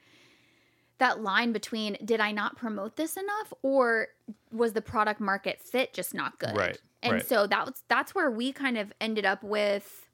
that 0.98 1.22
line 1.22 1.54
between 1.54 1.98
did 2.04 2.20
I 2.20 2.32
not 2.32 2.58
promote 2.58 2.98
this 2.98 3.16
enough 3.18 3.54
or 3.62 4.08
was 4.52 4.74
the 4.74 4.82
product 4.82 5.20
market 5.22 5.62
fit 5.62 5.94
just 5.94 6.14
not 6.14 6.40
good? 6.40 6.56
Right, 6.58 6.78
And 7.04 7.14
right. 7.14 7.26
so 7.26 7.48
that 7.48 7.66
was, 7.66 7.84
that's 7.88 8.14
where 8.14 8.30
we 8.30 8.52
kind 8.52 8.78
of 8.78 8.92
ended 9.00 9.26
up 9.26 9.44
with 9.44 10.05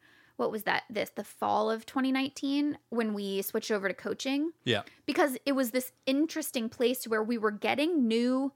what 0.42 0.52
was 0.52 0.64
that? 0.64 0.84
This, 0.90 1.12
the 1.12 1.24
fall 1.24 1.70
of 1.70 1.86
2019 1.86 2.78
when 2.90 3.14
we 3.14 3.42
switched 3.44 3.70
over 3.72 3.88
to 3.88 3.94
coaching 3.94 4.52
Yeah. 4.66 4.82
because 5.06 5.38
it 5.46 5.52
was 5.54 5.70
this 5.72 5.92
interesting 6.08 6.68
place 6.68 7.08
where 7.08 7.24
we 7.24 7.38
were 7.38 7.52
getting 7.52 8.08
new 8.08 8.52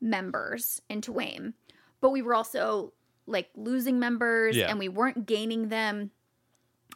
members 0.00 0.82
into 0.88 1.12
WAIM, 1.12 1.54
but 2.00 2.10
we 2.10 2.22
were 2.22 2.34
also 2.34 2.92
like 3.26 3.50
losing 3.54 3.98
members 4.00 4.56
Yeah. 4.56 4.68
and 4.70 4.78
we 4.78 4.88
weren't 4.88 5.26
gaining 5.26 5.68
them 5.68 6.10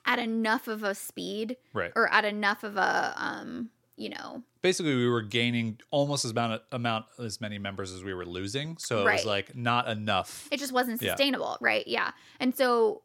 at 0.06 0.18
enough 0.18 0.66
of 0.66 0.82
a 0.82 0.94
speed 0.94 1.56
Right. 1.72 1.92
or 1.94 2.12
at 2.12 2.24
enough 2.24 2.64
of 2.64 2.76
a 2.76 3.14
um 3.16 3.70
you 3.96 4.08
know 4.08 4.42
Basically, 4.62 4.94
we 4.94 5.08
were 5.08 5.22
gaining 5.22 5.80
almost 5.90 6.24
as 6.24 6.30
amount 6.30 6.62
amount 6.70 7.06
as 7.18 7.40
many 7.40 7.58
members 7.58 7.92
as 7.92 8.02
we 8.04 8.14
were 8.14 8.24
losing, 8.24 8.76
so 8.78 9.02
it 9.02 9.06
Right. 9.06 9.14
was 9.18 9.26
like 9.26 9.54
not 9.56 9.88
enough. 9.88 10.48
it 10.50 10.58
just 10.58 10.72
wasn't 10.72 11.00
Yeah. 11.02 11.10
sustainable 11.12 11.58
right 11.60 11.86
yeah 11.86 12.10
and 12.40 12.56
so 12.56 13.02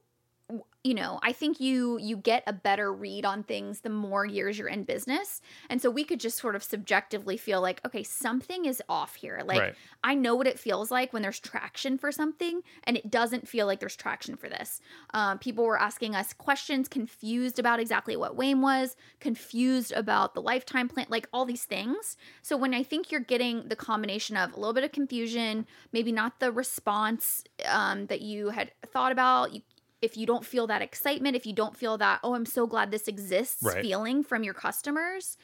you 0.84 0.94
know 0.94 1.20
i 1.24 1.34
think 1.34 1.60
you 1.60 1.98
you 1.98 2.16
get 2.16 2.42
a 2.48 2.54
better 2.54 2.94
read 2.94 3.26
on 3.26 3.44
things 3.44 3.82
the 3.82 3.90
more 3.90 4.26
years 4.26 4.58
you're 4.58 4.68
in 4.68 4.84
business. 4.84 5.42
And 5.70 5.82
so 5.82 5.90
we 5.90 6.04
could 6.04 6.20
just 6.20 6.38
sort 6.38 6.56
of 6.56 6.64
subjectively 6.64 7.36
feel 7.38 7.62
like 7.62 7.82
okay 7.86 8.04
something 8.04 8.66
is 8.66 8.82
off 8.88 9.16
here. 9.16 9.42
Like 9.46 9.60
Right. 9.60 9.76
i 10.04 10.14
know 10.16 10.36
what 10.36 10.48
it 10.48 10.60
feels 10.60 10.90
like 10.92 11.12
when 11.12 11.22
there's 11.22 11.40
traction 11.40 11.98
for 11.98 12.12
something 12.12 12.62
and 12.86 12.96
it 12.96 13.12
doesn't 13.12 13.48
feel 13.48 13.66
like 13.66 13.80
there's 13.80 13.96
traction 13.96 14.38
for 14.38 14.48
this. 14.50 14.80
Um, 15.14 15.40
people 15.40 15.66
were 15.66 15.80
asking 15.80 16.16
us 16.16 16.34
questions 16.34 16.88
confused 16.88 17.60
about 17.60 17.80
exactly 17.80 18.16
what 18.16 18.38
WAIM 18.38 18.62
was 18.62 18.96
confused 19.20 19.92
about 19.92 20.34
the 20.34 20.42
lifetime 20.42 20.88
plan 20.88 21.08
like 21.10 21.28
all 21.34 21.46
these 21.46 21.66
things. 21.66 22.16
So 22.42 22.56
when 22.56 22.74
i 22.74 22.84
think 22.84 23.12
you're 23.12 23.22
getting 23.22 23.68
the 23.68 23.76
combination 23.76 24.38
of 24.38 24.54
a 24.54 24.56
little 24.56 24.74
bit 24.74 24.84
of 24.86 24.92
confusion 24.92 25.68
maybe 25.92 26.12
not 26.12 26.40
the 26.40 26.52
response 26.52 27.44
um, 27.66 28.06
that 28.08 28.22
you 28.22 28.50
had 28.50 28.72
thought 28.94 29.12
about 29.12 29.54
you 29.54 29.62
if 30.02 30.16
you 30.18 30.26
don't 30.26 30.46
feel 30.46 30.68
that 30.68 30.82
excitement, 30.82 31.36
if 31.36 31.46
you 31.46 31.54
don't 31.54 31.76
feel 31.76 31.98
that, 31.98 32.20
oh, 32.24 32.34
I'm 32.36 32.46
so 32.46 32.68
glad 32.68 32.92
this 32.92 33.08
exists 33.08 33.64
Right. 33.64 33.82
feeling 33.82 34.24
from 34.24 34.44
your 34.44 34.54
customers, 34.54 35.38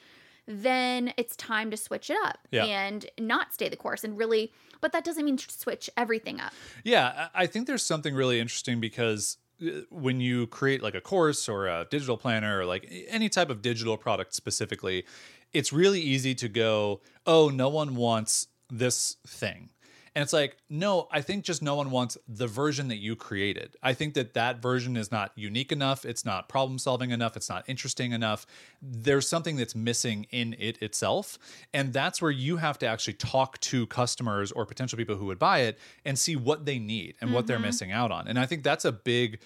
then 0.46 1.14
it's 1.18 1.36
time 1.36 1.72
to 1.72 1.78
switch 1.78 2.10
it 2.10 2.18
up 2.24 2.40
Yeah. 2.52 2.66
and 2.66 3.06
not 3.20 3.54
stay 3.54 3.70
the 3.70 3.78
course 3.78 4.04
and 4.04 4.18
really, 4.18 4.52
but 4.82 4.92
that 4.92 5.04
doesn't 5.04 5.24
mean 5.26 5.38
switch 5.38 5.90
everything 5.96 6.40
up. 6.40 6.54
Yeah, 6.84 7.30
I 7.34 7.44
I 7.44 7.48
think 7.48 7.68
there's 7.68 7.84
something 7.84 8.14
really 8.14 8.40
interesting 8.40 8.80
because 8.80 9.38
uh, 9.62 9.82
when 9.90 10.20
you 10.20 10.48
create 10.48 10.84
like 10.84 10.96
a 10.96 11.02
course 11.02 11.48
or 11.48 11.68
a 11.68 11.88
digital 11.90 12.18
planner 12.18 12.60
or 12.60 12.66
like 12.66 12.88
any 13.08 13.30
type 13.30 13.50
of 13.50 13.62
digital 13.62 13.98
product 13.98 14.34
specifically, 14.34 15.06
it's 15.54 15.72
really 15.72 16.02
easy 16.02 16.36
to 16.36 16.50
go, 16.50 17.02
oh, 17.26 17.50
no 17.50 17.70
one 17.70 17.96
wants 17.96 18.48
this 18.70 19.18
thing. 19.26 19.70
And 20.16 20.22
it's 20.22 20.34
like, 20.34 20.58
no, 20.70 21.08
I 21.12 21.22
think 21.22 21.44
just 21.44 21.62
no 21.64 21.76
one 21.76 21.90
wants 21.90 22.18
the 22.28 22.46
version 22.46 22.88
that 22.90 22.98
you 22.98 23.16
created. 23.16 23.76
I 23.82 23.94
think 23.94 24.14
that 24.14 24.36
that 24.36 24.62
version 24.62 24.96
is 24.96 25.12
not 25.12 25.32
unique 25.36 25.72
enough. 25.72 26.06
It's 26.06 26.24
not 26.24 26.48
problem 26.48 26.78
solving 26.78 27.10
enough. 27.10 27.36
It's 27.36 27.50
not 27.50 27.64
interesting 27.68 28.12
enough. 28.12 28.46
There's 28.82 29.28
something 29.28 29.56
that's 29.56 29.76
missing 29.76 30.28
in 30.30 30.56
it 30.60 30.82
itself. 30.84 31.40
And 31.74 31.94
that's 31.94 32.22
where 32.22 32.32
you 32.32 32.58
have 32.58 32.78
to 32.80 32.86
actually 32.86 33.14
talk 33.14 33.60
to 33.62 33.88
customers 33.88 34.52
or 34.52 34.66
potential 34.66 34.98
people 34.98 35.16
who 35.16 35.26
would 35.26 35.40
buy 35.40 35.60
it 35.62 35.80
and 36.06 36.18
see 36.18 36.36
what 36.36 36.66
they 36.66 36.78
need 36.78 37.16
and 37.20 37.34
what 37.34 37.48
they're 37.48 37.58
mm-hmm. 37.58 37.66
missing 37.66 37.92
out 37.92 38.12
on. 38.12 38.28
And 38.28 38.38
I 38.38 38.46
think 38.46 38.64
that's 38.64 38.86
a 38.86 38.92
big 38.92 39.40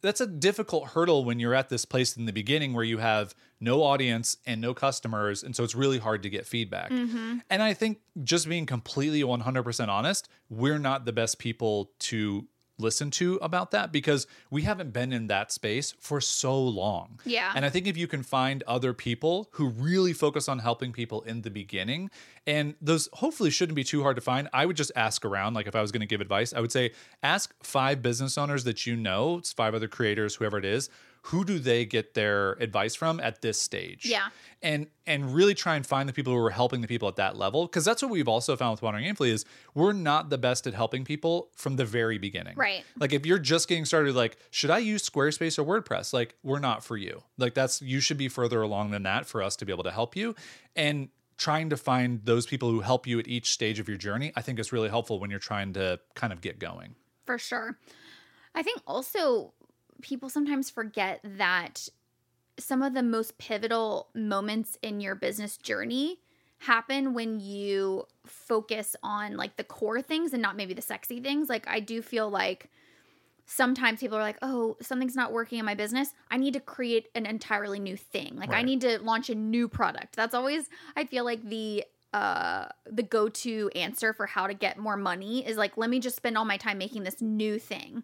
that's 0.00 0.20
a 0.20 0.26
difficult 0.26 0.88
hurdle 0.88 1.24
when 1.24 1.38
you're 1.40 1.54
at 1.54 1.68
this 1.68 1.84
place 1.84 2.16
in 2.16 2.26
the 2.26 2.32
beginning 2.32 2.72
where 2.72 2.84
you 2.84 2.98
have 2.98 3.34
no 3.60 3.82
audience 3.82 4.36
and 4.46 4.60
no 4.60 4.74
customers 4.74 5.42
and 5.42 5.56
so 5.56 5.64
it's 5.64 5.74
really 5.74 5.98
hard 5.98 6.22
to 6.22 6.30
get 6.30 6.46
feedback. 6.46 6.90
Mm-hmm. 6.90 7.38
And 7.50 7.62
i 7.62 7.74
think 7.74 7.98
just 8.22 8.48
being 8.48 8.66
completely 8.66 9.22
100% 9.22 9.88
honest 9.88 10.28
we're 10.48 10.78
not 10.78 11.04
the 11.04 11.12
best 11.12 11.38
people 11.38 11.90
to 12.00 12.46
listen 12.78 13.10
to 13.10 13.36
about 13.42 13.70
that 13.72 13.90
because 13.92 14.26
we 14.50 14.62
haven't 14.62 14.92
been 14.92 15.12
in 15.12 15.26
that 15.26 15.50
space 15.50 15.94
for 15.98 16.20
so 16.20 16.58
long 16.60 17.18
Yeah. 17.24 17.52
and 17.54 17.64
i 17.64 17.70
think 17.70 17.86
if 17.86 17.96
you 17.96 18.06
can 18.06 18.22
find 18.22 18.62
other 18.66 18.92
people 18.94 19.48
who 19.52 19.68
really 19.68 20.12
focus 20.12 20.48
on 20.48 20.60
helping 20.60 20.92
people 20.92 21.22
in 21.22 21.42
the 21.42 21.50
beginning 21.50 22.10
and 22.46 22.74
those 22.80 23.08
hopefully 23.14 23.50
shouldn't 23.50 23.76
be 23.76 23.84
too 23.84 24.02
hard 24.02 24.16
to 24.16 24.22
find 24.22 24.48
i 24.52 24.64
would 24.64 24.76
just 24.76 24.92
ask 24.96 25.24
around 25.24 25.54
like 25.54 25.66
if 25.66 25.74
i 25.74 25.82
was 25.82 25.90
going 25.92 26.00
to 26.00 26.06
give 26.06 26.20
advice 26.20 26.54
i 26.54 26.60
would 26.60 26.72
say 26.72 26.92
ask 27.22 27.52
five 27.62 28.00
business 28.02 28.38
owners 28.38 28.64
that 28.64 28.86
you 28.86 28.94
know 28.96 29.38
it's 29.38 29.52
five 29.52 29.74
other 29.74 29.88
creators 29.88 30.36
whoever 30.36 30.56
it 30.58 30.64
is 30.64 30.88
who 31.28 31.44
do 31.44 31.58
they 31.58 31.84
get 31.84 32.14
their 32.14 32.52
advice 32.54 32.94
from 32.94 33.20
at 33.20 33.42
this 33.42 33.60
stage 33.60 34.04
Yeah. 34.06 34.28
and 34.62 34.86
and 35.06 35.34
really 35.34 35.54
try 35.54 35.76
and 35.76 35.86
find 35.86 36.08
the 36.08 36.12
people 36.12 36.32
who 36.32 36.38
are 36.38 36.50
helping 36.50 36.80
the 36.80 36.88
people 36.88 37.08
at 37.08 37.16
that 37.16 37.36
level 37.36 37.66
because 37.66 37.84
that's 37.84 38.02
what 38.02 38.10
we've 38.10 38.28
also 38.28 38.56
found 38.56 38.72
with 38.72 38.82
wandering 38.82 39.04
aimfully 39.04 39.30
is 39.30 39.44
we're 39.74 39.92
not 39.92 40.30
the 40.30 40.38
best 40.38 40.66
at 40.66 40.74
helping 40.74 41.04
people 41.04 41.50
from 41.56 41.76
the 41.76 41.84
very 41.84 42.18
beginning 42.18 42.54
Right. 42.56 42.84
like 42.98 43.12
if 43.12 43.26
you're 43.26 43.38
just 43.38 43.68
getting 43.68 43.84
started 43.84 44.14
like 44.14 44.36
should 44.50 44.70
i 44.70 44.78
use 44.78 45.08
squarespace 45.08 45.58
or 45.58 45.64
wordpress 45.64 46.12
like 46.12 46.34
we're 46.42 46.58
not 46.60 46.84
for 46.84 46.96
you 46.96 47.22
like 47.36 47.54
that's 47.54 47.82
you 47.82 48.00
should 48.00 48.18
be 48.18 48.28
further 48.28 48.62
along 48.62 48.90
than 48.90 49.02
that 49.04 49.26
for 49.26 49.42
us 49.42 49.56
to 49.56 49.64
be 49.66 49.72
able 49.72 49.84
to 49.84 49.90
help 49.92 50.14
you 50.16 50.34
and 50.76 51.08
trying 51.36 51.70
to 51.70 51.76
find 51.76 52.24
those 52.24 52.46
people 52.46 52.70
who 52.70 52.80
help 52.80 53.06
you 53.06 53.18
at 53.18 53.28
each 53.28 53.50
stage 53.50 53.78
of 53.78 53.88
your 53.88 53.96
journey 53.98 54.32
i 54.36 54.40
think 54.40 54.58
is 54.58 54.72
really 54.72 54.88
helpful 54.88 55.18
when 55.20 55.30
you're 55.30 55.38
trying 55.38 55.72
to 55.72 55.98
kind 56.14 56.32
of 56.32 56.40
get 56.40 56.58
going 56.58 56.94
For 57.26 57.38
sure. 57.38 57.76
I 58.54 58.62
think 58.62 58.80
also 58.86 59.52
people 60.02 60.28
sometimes 60.28 60.70
forget 60.70 61.20
that 61.24 61.88
some 62.58 62.82
of 62.82 62.94
the 62.94 63.02
most 63.02 63.38
pivotal 63.38 64.08
moments 64.14 64.76
in 64.82 65.00
your 65.00 65.14
business 65.14 65.56
journey 65.56 66.18
happen 66.58 67.14
when 67.14 67.38
you 67.38 68.04
focus 68.26 68.96
on 69.02 69.36
like 69.36 69.56
the 69.56 69.64
core 69.64 70.02
things 70.02 70.32
and 70.32 70.42
not 70.42 70.56
maybe 70.56 70.74
the 70.74 70.82
sexy 70.82 71.20
things. 71.20 71.48
Like 71.48 71.68
I 71.68 71.80
do 71.80 72.02
feel 72.02 72.28
like 72.28 72.68
sometimes 73.46 74.00
people 74.00 74.18
are 74.18 74.22
like, 74.22 74.38
"Oh, 74.42 74.76
something's 74.80 75.16
not 75.16 75.32
working 75.32 75.58
in 75.58 75.64
my 75.64 75.74
business. 75.74 76.12
I 76.30 76.36
need 76.36 76.54
to 76.54 76.60
create 76.60 77.08
an 77.14 77.26
entirely 77.26 77.78
new 77.78 77.96
thing. 77.96 78.36
Like 78.36 78.52
I 78.52 78.62
need 78.62 78.80
to 78.82 78.98
launch 78.98 79.30
a 79.30 79.34
new 79.34 79.68
product." 79.68 80.16
That's 80.16 80.34
always 80.34 80.68
I 80.96 81.04
feel 81.04 81.24
like 81.24 81.42
the 81.48 81.84
uh 82.12 82.66
the 82.86 83.02
go-to 83.02 83.70
answer 83.74 84.12
for 84.12 84.26
how 84.26 84.46
to 84.46 84.54
get 84.54 84.78
more 84.78 84.96
money 84.96 85.46
is 85.46 85.56
like, 85.56 85.76
"Let 85.76 85.90
me 85.90 86.00
just 86.00 86.16
spend 86.16 86.36
all 86.36 86.44
my 86.44 86.56
time 86.56 86.78
making 86.78 87.04
this 87.04 87.22
new 87.22 87.58
thing." 87.58 88.02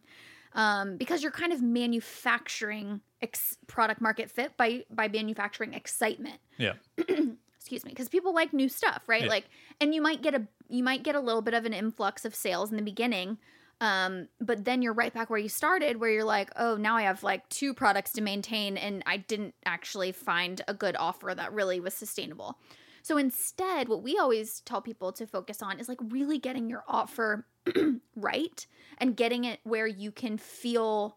Um 0.54 0.96
because 0.96 1.22
you're 1.22 1.32
kind 1.32 1.52
of 1.52 1.60
manufacturing 1.62 3.00
ex- 3.22 3.56
product 3.66 4.00
market 4.00 4.30
fit 4.30 4.56
by 4.56 4.84
by 4.90 5.08
manufacturing 5.08 5.74
excitement 5.74 6.38
Yeah. 6.58 6.74
excuse 7.08 7.84
me 7.84 7.90
because 7.90 8.08
people 8.08 8.34
like 8.34 8.52
new 8.52 8.68
stuff 8.68 9.02
right 9.06 9.22
Yeah. 9.22 9.28
like 9.28 9.44
and 9.80 9.94
you 9.94 10.00
might 10.02 10.22
get 10.22 10.34
a 10.34 10.46
you 10.68 10.82
might 10.82 11.02
get 11.02 11.14
a 11.14 11.20
little 11.20 11.42
bit 11.42 11.54
of 11.54 11.64
an 11.64 11.72
influx 11.72 12.24
of 12.24 12.34
sales 12.34 12.70
in 12.70 12.76
the 12.76 12.82
beginning 12.82 13.38
um 13.80 14.28
but 14.40 14.64
then 14.64 14.82
you're 14.82 14.92
right 14.92 15.12
back 15.12 15.30
where 15.30 15.38
you 15.38 15.48
started 15.48 15.96
where 15.98 16.10
you're 16.10 16.24
like 16.24 16.50
oh 16.56 16.76
now 16.76 16.96
i 16.96 17.02
have 17.02 17.22
like 17.22 17.48
two 17.48 17.72
products 17.74 18.12
to 18.12 18.20
maintain 18.20 18.76
and 18.76 19.02
i 19.06 19.16
didn't 19.16 19.54
actually 19.66 20.12
find 20.12 20.60
a 20.68 20.74
good 20.74 20.94
offer 20.96 21.32
that 21.34 21.52
really 21.52 21.80
was 21.80 21.94
sustainable 21.94 22.58
so 23.02 23.16
instead 23.16 23.88
what 23.88 24.02
we 24.02 24.16
always 24.18 24.60
tell 24.60 24.80
people 24.80 25.10
to 25.12 25.26
focus 25.26 25.60
on 25.62 25.80
is 25.80 25.88
like 25.88 25.98
really 26.08 26.38
getting 26.38 26.68
your 26.70 26.84
offer 26.86 27.46
right 28.16 28.66
and 28.98 29.16
getting 29.16 29.44
it 29.44 29.60
where 29.64 29.86
you 29.86 30.10
can 30.10 30.38
feel 30.38 31.16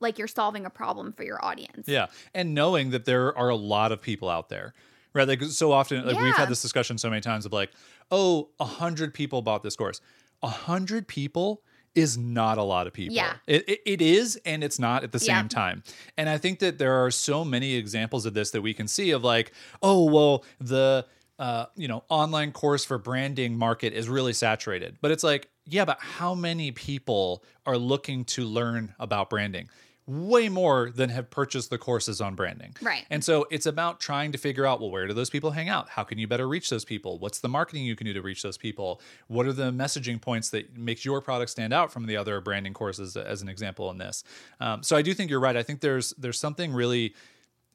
like 0.00 0.18
you're 0.18 0.28
solving 0.28 0.64
a 0.64 0.70
problem 0.70 1.12
for 1.12 1.24
your 1.24 1.44
audience 1.44 1.88
Yeah, 1.88 2.06
and 2.34 2.54
knowing 2.54 2.90
that 2.90 3.04
there 3.04 3.36
are 3.36 3.48
a 3.48 3.56
lot 3.56 3.90
of 3.92 4.00
people 4.00 4.28
out 4.28 4.48
there, 4.48 4.74
right? 5.12 5.26
Like 5.26 5.42
so 5.42 5.72
often, 5.72 6.06
like 6.06 6.20
we've 6.20 6.36
had 6.36 6.48
this 6.48 6.62
discussion 6.62 6.98
so 6.98 7.10
many 7.10 7.20
times 7.20 7.44
of 7.46 7.52
like, 7.52 7.70
oh, 8.10 8.50
a 8.60 8.64
hundred 8.64 9.12
people 9.14 9.42
bought 9.42 9.62
this 9.62 9.74
course. 9.76 10.00
A 10.42 10.48
hundred 10.48 11.08
people 11.08 11.62
is 11.96 12.16
not 12.16 12.58
a 12.58 12.62
lot 12.62 12.86
of 12.86 12.92
people. 12.92 13.16
Yeah. 13.16 13.34
it, 13.48 13.68
it, 13.68 13.80
it 13.84 14.00
is, 14.02 14.38
and 14.44 14.62
it's 14.62 14.78
not 14.78 15.02
at 15.02 15.10
the 15.10 15.18
Yeah. 15.18 15.40
same 15.40 15.48
time. 15.48 15.82
And 16.16 16.28
I 16.28 16.38
think 16.38 16.60
that 16.60 16.78
there 16.78 17.04
are 17.04 17.10
so 17.10 17.44
many 17.44 17.74
examples 17.74 18.24
of 18.24 18.34
this 18.34 18.52
that 18.52 18.62
we 18.62 18.72
can 18.72 18.86
see 18.86 19.10
of 19.10 19.24
like, 19.24 19.50
oh, 19.82 20.04
well, 20.04 20.44
the 20.60 21.06
uh, 21.40 21.66
you 21.76 21.86
know, 21.88 22.02
online 22.08 22.50
course 22.50 22.84
for 22.84 22.98
branding 22.98 23.56
market 23.56 23.92
is 23.92 24.08
really 24.08 24.32
saturated. 24.32 24.98
But 25.00 25.12
it's 25.12 25.22
like, 25.22 25.48
yeah, 25.68 25.84
but 25.84 25.98
how 26.00 26.34
many 26.34 26.70
people 26.72 27.44
are 27.66 27.76
looking 27.78 28.24
to 28.26 28.44
learn 28.44 28.94
about 28.98 29.30
branding? 29.30 29.68
Way 30.06 30.48
more 30.48 30.88
than 30.90 31.10
have 31.10 31.28
purchased 31.28 31.68
the 31.68 31.76
courses 31.76 32.22
on 32.22 32.34
branding. 32.34 32.74
Right. 32.80 33.04
And 33.10 33.22
so 33.22 33.46
it's 33.50 33.66
about 33.66 34.00
trying 34.00 34.32
to 34.32 34.38
figure 34.38 34.64
out, 34.64 34.80
well, 34.80 34.90
where 34.90 35.06
do 35.06 35.12
those 35.12 35.28
people 35.28 35.50
hang 35.50 35.68
out? 35.68 35.90
How 35.90 36.02
can 36.02 36.16
you 36.16 36.26
better 36.26 36.48
reach 36.48 36.70
those 36.70 36.86
people? 36.86 37.18
What's 37.18 37.40
the 37.40 37.48
marketing 37.48 37.84
you 37.84 37.94
can 37.94 38.06
do 38.06 38.14
to 38.14 38.22
reach 38.22 38.42
those 38.42 38.56
people? 38.56 39.02
What 39.26 39.44
are 39.46 39.52
the 39.52 39.70
messaging 39.70 40.18
points 40.18 40.48
that 40.50 40.78
makes 40.78 41.04
your 41.04 41.20
product 41.20 41.50
stand 41.50 41.74
out 41.74 41.92
from 41.92 42.06
the 42.06 42.16
other 42.16 42.40
branding 42.40 42.72
courses, 42.72 43.18
as 43.18 43.42
an 43.42 43.50
example 43.50 43.90
in 43.90 43.98
this? 43.98 44.24
Um, 44.60 44.82
so 44.82 44.96
I 44.96 45.02
do 45.02 45.12
think 45.12 45.30
you're 45.30 45.40
right. 45.40 45.56
I 45.58 45.62
think 45.62 45.80
there's 45.80 46.14
there's 46.16 46.40
something 46.40 46.72
really 46.72 47.14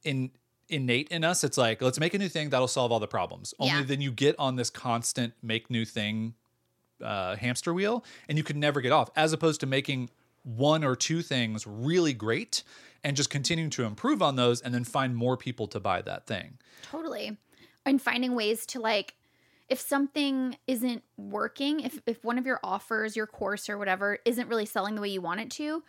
in 0.04 0.32
innate 0.70 1.10
in 1.10 1.24
us. 1.24 1.44
It's 1.44 1.58
like 1.58 1.84
let's 1.84 2.00
make 2.00 2.16
a 2.16 2.18
new 2.18 2.30
thing 2.30 2.50
that'll 2.50 2.68
solve 2.68 2.92
all 2.92 3.00
the 3.00 3.08
problems. 3.08 3.54
Only 3.60 3.74
Yeah. 3.82 3.84
then 3.84 4.02
you 4.02 4.12
get 4.12 4.36
on 4.40 4.56
this 4.56 4.72
constant 4.72 5.34
make 5.44 5.70
new 5.70 5.86
thing 5.86 6.34
uh, 7.02 7.36
hamster 7.36 7.74
wheel, 7.74 8.04
and 8.28 8.38
you 8.38 8.44
can 8.44 8.60
never 8.60 8.82
get 8.82 8.92
off. 8.92 9.10
As 9.16 9.34
opposed 9.34 9.60
to 9.62 9.66
making 9.66 10.10
one 10.44 10.84
or 10.84 10.96
two 10.96 11.22
things 11.22 11.66
really 11.66 12.14
great 12.14 12.64
and 13.04 13.16
just 13.16 13.30
continuing 13.30 13.70
to 13.72 13.84
improve 13.84 14.22
on 14.22 14.36
those, 14.36 14.62
and 14.62 14.74
then 14.74 14.84
find 14.84 15.16
more 15.16 15.36
people 15.36 15.68
to 15.68 15.80
buy 15.80 16.02
that 16.02 16.26
thing. 16.26 16.58
Totally. 16.84 17.38
And 17.86 18.02
finding 18.02 18.34
ways 18.36 18.66
to 18.68 18.80
like 18.80 19.16
if 19.70 19.80
something 19.80 20.58
isn't 20.68 21.04
working, 21.18 21.80
if 21.80 22.00
if 22.06 22.24
one 22.24 22.38
of 22.38 22.46
your 22.46 22.60
offers, 22.64 23.16
your 23.16 23.28
course 23.28 23.70
or 23.70 23.78
whatever 23.78 24.20
isn't 24.26 24.48
really 24.48 24.66
selling 24.66 24.96
the 24.96 25.02
way 25.02 25.10
you 25.10 25.22
want 25.22 25.40
it 25.40 25.50
to, 25.52 25.84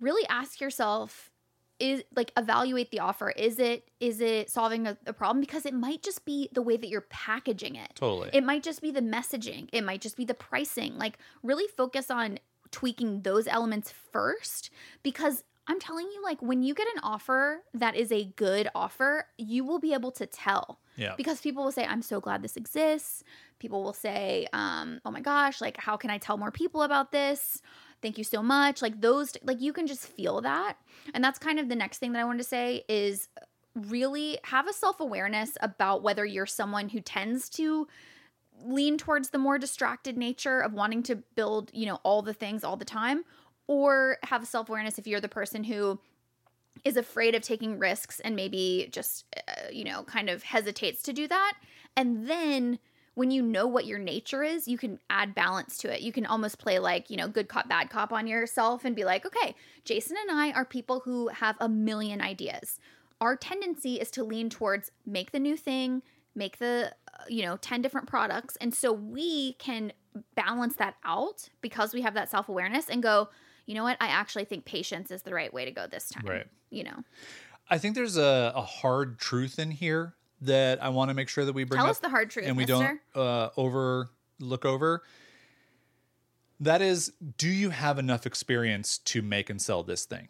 really 0.00 0.26
ask 0.28 0.60
yourself 0.60 1.30
is 1.78 2.02
like 2.14 2.32
evaluate 2.36 2.90
the 2.90 3.00
offer. 3.00 3.30
Is 3.30 3.58
it 3.58 3.88
is 4.00 4.20
it 4.20 4.50
solving 4.50 4.86
a, 4.86 4.96
a 5.06 5.12
problem 5.12 5.40
because 5.40 5.66
it 5.66 5.74
might 5.74 6.02
just 6.02 6.24
be 6.24 6.48
the 6.52 6.62
way 6.62 6.76
that 6.76 6.88
you're 6.88 7.02
packaging 7.02 7.76
it. 7.76 7.92
Totally. 7.94 8.30
It 8.32 8.44
might 8.44 8.62
just 8.62 8.82
be 8.82 8.90
the 8.90 9.00
messaging. 9.00 9.68
It 9.72 9.84
might 9.84 10.00
just 10.00 10.16
be 10.16 10.24
the 10.24 10.34
pricing. 10.34 10.96
Like 10.96 11.18
really 11.42 11.66
focus 11.76 12.10
on 12.10 12.38
tweaking 12.70 13.22
those 13.22 13.46
elements 13.46 13.92
first 14.12 14.70
because 15.02 15.44
I'm 15.68 15.80
telling 15.80 16.06
you 16.06 16.22
like 16.22 16.40
when 16.40 16.62
you 16.62 16.74
get 16.74 16.86
an 16.94 17.00
offer 17.02 17.62
that 17.74 17.96
is 17.96 18.12
a 18.12 18.24
good 18.36 18.68
offer, 18.74 19.26
you 19.36 19.64
will 19.64 19.78
be 19.78 19.92
able 19.94 20.12
to 20.12 20.26
tell. 20.26 20.78
Yeah. 20.96 21.14
Because 21.16 21.40
people 21.40 21.64
will 21.64 21.72
say 21.72 21.84
I'm 21.84 22.02
so 22.02 22.20
glad 22.20 22.42
this 22.42 22.56
exists. 22.56 23.24
People 23.58 23.82
will 23.82 23.92
say 23.92 24.46
um 24.52 25.00
oh 25.04 25.10
my 25.10 25.20
gosh, 25.20 25.60
like 25.60 25.76
how 25.76 25.96
can 25.96 26.10
I 26.10 26.18
tell 26.18 26.36
more 26.36 26.50
people 26.50 26.82
about 26.82 27.12
this? 27.12 27.60
Thank 28.02 28.18
you 28.18 28.24
so 28.24 28.42
much. 28.42 28.82
Like 28.82 29.00
those 29.00 29.36
like 29.42 29.60
you 29.60 29.72
can 29.72 29.86
just 29.86 30.06
feel 30.06 30.40
that. 30.42 30.76
And 31.14 31.24
that's 31.24 31.38
kind 31.38 31.58
of 31.58 31.68
the 31.68 31.76
next 31.76 31.98
thing 31.98 32.12
that 32.12 32.20
I 32.20 32.24
wanted 32.24 32.38
to 32.38 32.48
say 32.48 32.84
is 32.88 33.28
really 33.74 34.38
have 34.44 34.68
a 34.68 34.72
self-awareness 34.72 35.58
about 35.60 36.02
whether 36.02 36.24
you're 36.24 36.46
someone 36.46 36.88
who 36.88 37.00
tends 37.00 37.48
to 37.50 37.86
lean 38.64 38.96
towards 38.96 39.30
the 39.30 39.38
more 39.38 39.58
distracted 39.58 40.16
nature 40.16 40.60
of 40.60 40.72
wanting 40.72 41.02
to 41.02 41.16
build, 41.34 41.70
you 41.74 41.84
know, 41.84 41.98
all 42.02 42.22
the 42.22 42.32
things 42.32 42.64
all 42.64 42.76
the 42.76 42.84
time 42.84 43.24
or 43.66 44.18
have 44.22 44.46
self-awareness 44.46 44.98
if 44.98 45.06
you're 45.06 45.20
the 45.20 45.28
person 45.28 45.64
who 45.64 45.98
is 46.84 46.96
afraid 46.96 47.34
of 47.34 47.42
taking 47.42 47.78
risks 47.78 48.20
and 48.20 48.36
maybe 48.36 48.88
just 48.92 49.24
uh, 49.36 49.68
you 49.72 49.84
know, 49.84 50.04
kind 50.04 50.30
of 50.30 50.42
hesitates 50.42 51.02
to 51.02 51.12
do 51.12 51.26
that. 51.26 51.54
And 51.96 52.28
then 52.28 52.78
when 53.16 53.30
you 53.30 53.40
know 53.40 53.66
what 53.66 53.86
your 53.86 53.98
nature 53.98 54.42
is, 54.42 54.68
you 54.68 54.76
can 54.76 55.00
add 55.08 55.34
balance 55.34 55.78
to 55.78 55.92
it. 55.92 56.02
You 56.02 56.12
can 56.12 56.26
almost 56.26 56.58
play 56.58 56.78
like, 56.78 57.08
you 57.08 57.16
know, 57.16 57.26
good 57.26 57.48
cop, 57.48 57.66
bad 57.66 57.88
cop 57.88 58.12
on 58.12 58.26
yourself 58.26 58.84
and 58.84 58.94
be 58.94 59.06
like, 59.06 59.24
okay, 59.24 59.54
Jason 59.86 60.18
and 60.20 60.38
I 60.38 60.52
are 60.52 60.66
people 60.66 61.00
who 61.00 61.28
have 61.28 61.56
a 61.58 61.66
million 61.66 62.20
ideas. 62.20 62.78
Our 63.22 63.34
tendency 63.34 63.94
is 63.94 64.10
to 64.12 64.22
lean 64.22 64.50
towards 64.50 64.90
make 65.06 65.32
the 65.32 65.40
new 65.40 65.56
thing, 65.56 66.02
make 66.34 66.58
the, 66.58 66.92
uh, 67.14 67.22
you 67.26 67.42
know, 67.42 67.56
10 67.56 67.80
different 67.80 68.06
products. 68.06 68.58
And 68.60 68.74
so 68.74 68.92
we 68.92 69.54
can 69.54 69.94
balance 70.34 70.76
that 70.76 70.96
out 71.02 71.48
because 71.62 71.94
we 71.94 72.02
have 72.02 72.12
that 72.14 72.30
self 72.30 72.50
awareness 72.50 72.90
and 72.90 73.02
go, 73.02 73.30
you 73.64 73.74
know 73.74 73.82
what? 73.82 73.96
I 73.98 74.08
actually 74.08 74.44
think 74.44 74.66
patience 74.66 75.10
is 75.10 75.22
the 75.22 75.32
right 75.32 75.52
way 75.54 75.64
to 75.64 75.70
go 75.70 75.86
this 75.86 76.10
time. 76.10 76.26
Right. 76.26 76.46
You 76.68 76.84
know, 76.84 77.02
I 77.70 77.78
think 77.78 77.94
there's 77.94 78.18
a, 78.18 78.52
a 78.54 78.60
hard 78.60 79.18
truth 79.18 79.58
in 79.58 79.70
here 79.70 80.16
that 80.42 80.82
I 80.82 80.90
want 80.90 81.10
to 81.10 81.14
make 81.14 81.28
sure 81.28 81.44
that 81.44 81.52
we 81.52 81.64
bring 81.64 81.78
tell 81.78 81.86
up 81.86 81.90
us 81.90 81.98
the 81.98 82.08
hard 82.08 82.30
truth, 82.30 82.46
and 82.46 82.56
we 82.56 82.64
mister. 82.64 83.00
don't 83.14 83.22
uh, 83.22 83.50
over 83.56 84.10
look 84.40 84.64
over. 84.64 85.02
That 86.60 86.80
is, 86.80 87.12
do 87.36 87.48
you 87.48 87.70
have 87.70 87.98
enough 87.98 88.26
experience 88.26 88.98
to 88.98 89.20
make 89.20 89.50
and 89.50 89.60
sell 89.60 89.82
this 89.82 90.04
thing? 90.04 90.28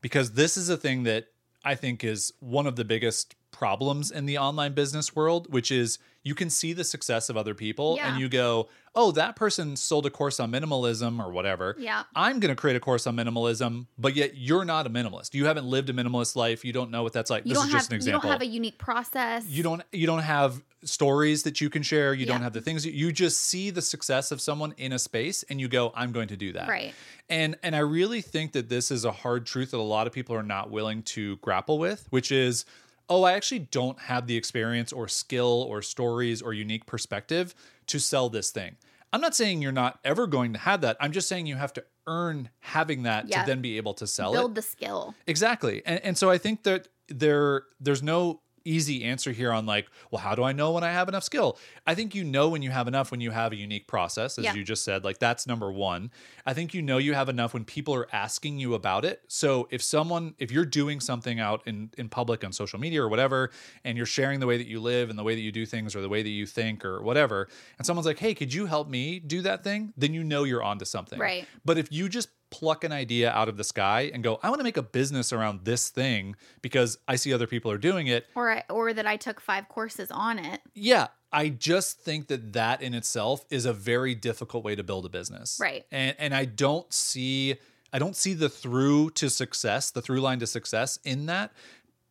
Because 0.00 0.32
this 0.32 0.56
is 0.56 0.68
a 0.68 0.76
thing 0.76 1.02
that 1.02 1.26
I 1.64 1.74
think 1.74 2.04
is 2.04 2.32
one 2.40 2.66
of 2.66 2.76
the 2.76 2.84
biggest 2.84 3.34
problems 3.50 4.10
in 4.10 4.26
the 4.26 4.38
online 4.38 4.72
business 4.72 5.14
world, 5.14 5.52
which 5.52 5.70
is 5.70 5.98
you 6.28 6.34
can 6.34 6.50
see 6.50 6.72
the 6.72 6.84
success 6.84 7.28
of 7.30 7.36
other 7.36 7.54
people 7.54 7.94
Yeah. 7.96 8.10
and 8.10 8.20
you 8.20 8.28
go, 8.28 8.68
oh, 8.94 9.10
that 9.12 9.34
person 9.36 9.76
sold 9.76 10.04
a 10.06 10.10
course 10.10 10.38
on 10.40 10.50
minimalism 10.52 11.24
or 11.24 11.30
whatever. 11.32 11.74
Yeah. 11.78 12.02
I'm 12.14 12.40
going 12.40 12.54
to 12.54 12.60
create 12.60 12.76
a 12.76 12.80
course 12.80 13.06
on 13.06 13.14
minimalism, 13.16 13.86
but 13.96 14.14
yet 14.16 14.36
you're 14.36 14.64
not 14.64 14.86
a 14.86 14.90
minimalist. 14.90 15.34
You 15.34 15.44
haven't 15.46 15.66
lived 15.66 15.88
a 15.88 15.92
minimalist 15.92 16.34
life. 16.36 16.64
You 16.64 16.72
don't 16.72 16.90
know 16.90 17.02
what 17.04 17.12
that's 17.12 17.30
like. 17.30 17.46
You 17.46 17.54
this 17.54 17.64
is 17.64 17.70
have 17.72 17.78
just 17.80 17.90
an 17.90 17.96
example. 17.96 18.18
you 18.18 18.22
don't 18.22 18.32
have 18.32 18.42
a 18.42 18.52
unique 18.60 18.78
process. 18.78 19.46
you 19.48 19.62
don't 19.62 19.82
you 19.92 20.06
don't 20.06 20.20
have 20.36 20.62
stories 20.84 21.42
that 21.42 21.60
you 21.60 21.68
can 21.68 21.82
share 21.82 22.14
you 22.14 22.24
don't 22.24 22.40
have 22.42 22.52
the 22.52 22.60
things 22.60 22.86
you 22.86 23.10
just 23.10 23.38
see 23.40 23.70
the 23.70 23.82
success 23.82 24.30
of 24.30 24.40
someone 24.40 24.72
in 24.78 24.92
a 24.92 24.98
space 24.98 25.42
and 25.50 25.60
you 25.60 25.66
go 25.66 25.92
i'm 25.96 26.12
going 26.12 26.28
to 26.28 26.36
do 26.36 26.52
that 26.52 26.68
Right. 26.68 26.94
and 27.28 27.56
and 27.64 27.74
i 27.74 27.80
really 27.80 28.20
think 28.20 28.52
that 28.52 28.68
this 28.68 28.92
is 28.92 29.04
a 29.04 29.10
hard 29.10 29.44
truth 29.44 29.72
that 29.72 29.78
a 29.78 29.82
lot 29.96 30.06
of 30.06 30.12
people 30.12 30.36
are 30.36 30.42
not 30.44 30.70
willing 30.70 31.02
to 31.14 31.36
grapple 31.38 31.78
with 31.80 32.06
which 32.10 32.30
is 32.30 32.64
oh 33.08 33.22
i 33.24 33.32
actually 33.32 33.58
don't 33.60 33.98
have 34.00 34.26
the 34.26 34.36
experience 34.36 34.92
or 34.92 35.08
skill 35.08 35.66
or 35.68 35.82
stories 35.82 36.42
or 36.42 36.52
unique 36.52 36.86
perspective 36.86 37.54
to 37.86 37.98
sell 37.98 38.28
this 38.28 38.50
thing 38.50 38.76
i'm 39.12 39.20
not 39.20 39.34
saying 39.34 39.62
you're 39.62 39.72
not 39.72 39.98
ever 40.04 40.26
going 40.26 40.52
to 40.52 40.58
have 40.58 40.80
that 40.82 40.96
i'm 41.00 41.12
just 41.12 41.28
saying 41.28 41.46
you 41.46 41.56
have 41.56 41.72
to 41.72 41.84
earn 42.06 42.48
having 42.60 43.02
that 43.02 43.28
Yeah. 43.28 43.42
to 43.42 43.46
then 43.46 43.60
be 43.60 43.76
able 43.76 43.92
to 43.94 44.06
sell 44.06 44.32
it 44.32 44.36
build 44.38 44.54
the 44.54 44.62
skill. 44.62 45.14
Exactly. 45.26 45.82
And 45.84 46.00
and 46.02 46.16
so 46.16 46.30
I 46.30 46.38
think 46.38 46.62
that 46.62 46.88
there 47.08 47.64
there's 47.80 48.02
no 48.02 48.40
easy 48.68 49.04
answer 49.04 49.32
here 49.32 49.52
on 49.52 49.66
like, 49.66 49.88
well, 50.10 50.20
how 50.20 50.34
do 50.34 50.42
I 50.42 50.52
know 50.52 50.72
when 50.72 50.84
I 50.84 50.92
have 50.92 51.08
enough 51.08 51.24
skill? 51.24 51.58
I 51.86 51.94
think 51.94 52.14
you 52.14 52.24
know 52.24 52.48
when 52.48 52.62
you 52.62 52.70
have 52.70 52.86
enough 52.88 53.10
when 53.10 53.20
you 53.20 53.30
have 53.30 53.52
a 53.52 53.56
unique 53.56 53.86
process, 53.86 54.38
as 54.38 54.44
Yeah. 54.44 54.54
you 54.54 54.64
just 54.64 54.84
said. 54.84 55.04
Like 55.04 55.18
that's 55.18 55.46
number 55.46 55.70
one. 55.72 56.10
I 56.46 56.54
think 56.54 56.74
you 56.74 56.82
know 56.82 56.98
you 56.98 57.14
have 57.14 57.28
enough 57.28 57.54
when 57.54 57.64
people 57.64 57.94
are 57.94 58.06
asking 58.12 58.58
you 58.58 58.74
about 58.74 59.04
it. 59.04 59.22
So 59.28 59.68
if 59.70 59.82
someone, 59.82 60.34
if 60.38 60.50
you're 60.50 60.64
doing 60.66 61.00
something 61.00 61.40
out 61.40 61.62
in 61.66 61.90
in 61.96 62.08
public 62.08 62.44
on 62.44 62.52
social 62.52 62.78
media 62.78 63.02
or 63.02 63.08
whatever, 63.08 63.50
and 63.84 63.96
you're 63.96 64.06
sharing 64.06 64.40
the 64.40 64.46
way 64.46 64.56
that 64.58 64.66
you 64.66 64.80
live 64.80 65.10
and 65.10 65.18
the 65.18 65.24
way 65.24 65.34
that 65.34 65.40
you 65.40 65.52
do 65.52 65.64
things 65.66 65.96
or 65.96 66.00
the 66.00 66.08
way 66.08 66.22
that 66.22 66.28
you 66.28 66.46
think 66.46 66.84
or 66.84 67.02
whatever, 67.02 67.48
and 67.78 67.86
someone's 67.86 68.06
like, 68.06 68.18
hey, 68.18 68.34
could 68.34 68.52
you 68.52 68.66
help 68.66 68.88
me 68.88 69.18
do 69.18 69.42
that 69.42 69.64
thing? 69.64 69.92
Then 69.96 70.12
you 70.14 70.22
know 70.24 70.44
you're 70.44 70.62
onto 70.62 70.84
something. 70.84 71.18
Right. 71.18 71.46
But 71.64 71.78
if 71.78 71.90
you 71.90 72.08
just 72.08 72.28
pluck 72.50 72.84
an 72.84 72.92
idea 72.92 73.30
out 73.30 73.48
of 73.48 73.56
the 73.56 73.64
sky 73.64 74.10
and 74.12 74.22
go, 74.22 74.38
I 74.42 74.48
want 74.48 74.60
to 74.60 74.64
make 74.64 74.76
a 74.76 74.82
business 74.82 75.32
around 75.32 75.64
this 75.64 75.88
thing 75.88 76.36
because 76.62 76.98
I 77.06 77.16
see 77.16 77.32
other 77.32 77.46
people 77.46 77.70
are 77.70 77.78
doing 77.78 78.06
it. 78.06 78.26
Or 78.34 78.50
I, 78.50 78.64
or 78.70 78.92
that 78.92 79.06
I 79.06 79.16
took 79.16 79.40
five 79.40 79.68
courses 79.68 80.10
on 80.10 80.38
it. 80.38 80.60
Yeah, 80.74 81.08
I 81.32 81.50
just 81.50 82.00
think 82.00 82.28
that 82.28 82.52
that 82.54 82.82
in 82.82 82.94
itself 82.94 83.44
is 83.50 83.66
a 83.66 83.72
very 83.72 84.14
difficult 84.14 84.64
way 84.64 84.74
to 84.74 84.82
build 84.82 85.04
a 85.06 85.08
business. 85.08 85.58
Right. 85.60 85.84
And 85.90 86.16
and 86.18 86.34
I 86.34 86.44
don't 86.46 86.92
see 86.92 87.56
I 87.92 87.98
don't 87.98 88.16
see 88.16 88.34
the 88.34 88.48
through 88.48 89.10
to 89.10 89.30
success, 89.30 89.90
the 89.90 90.02
through 90.02 90.20
line 90.20 90.38
to 90.40 90.46
success 90.46 90.98
in 91.04 91.26
that 91.26 91.52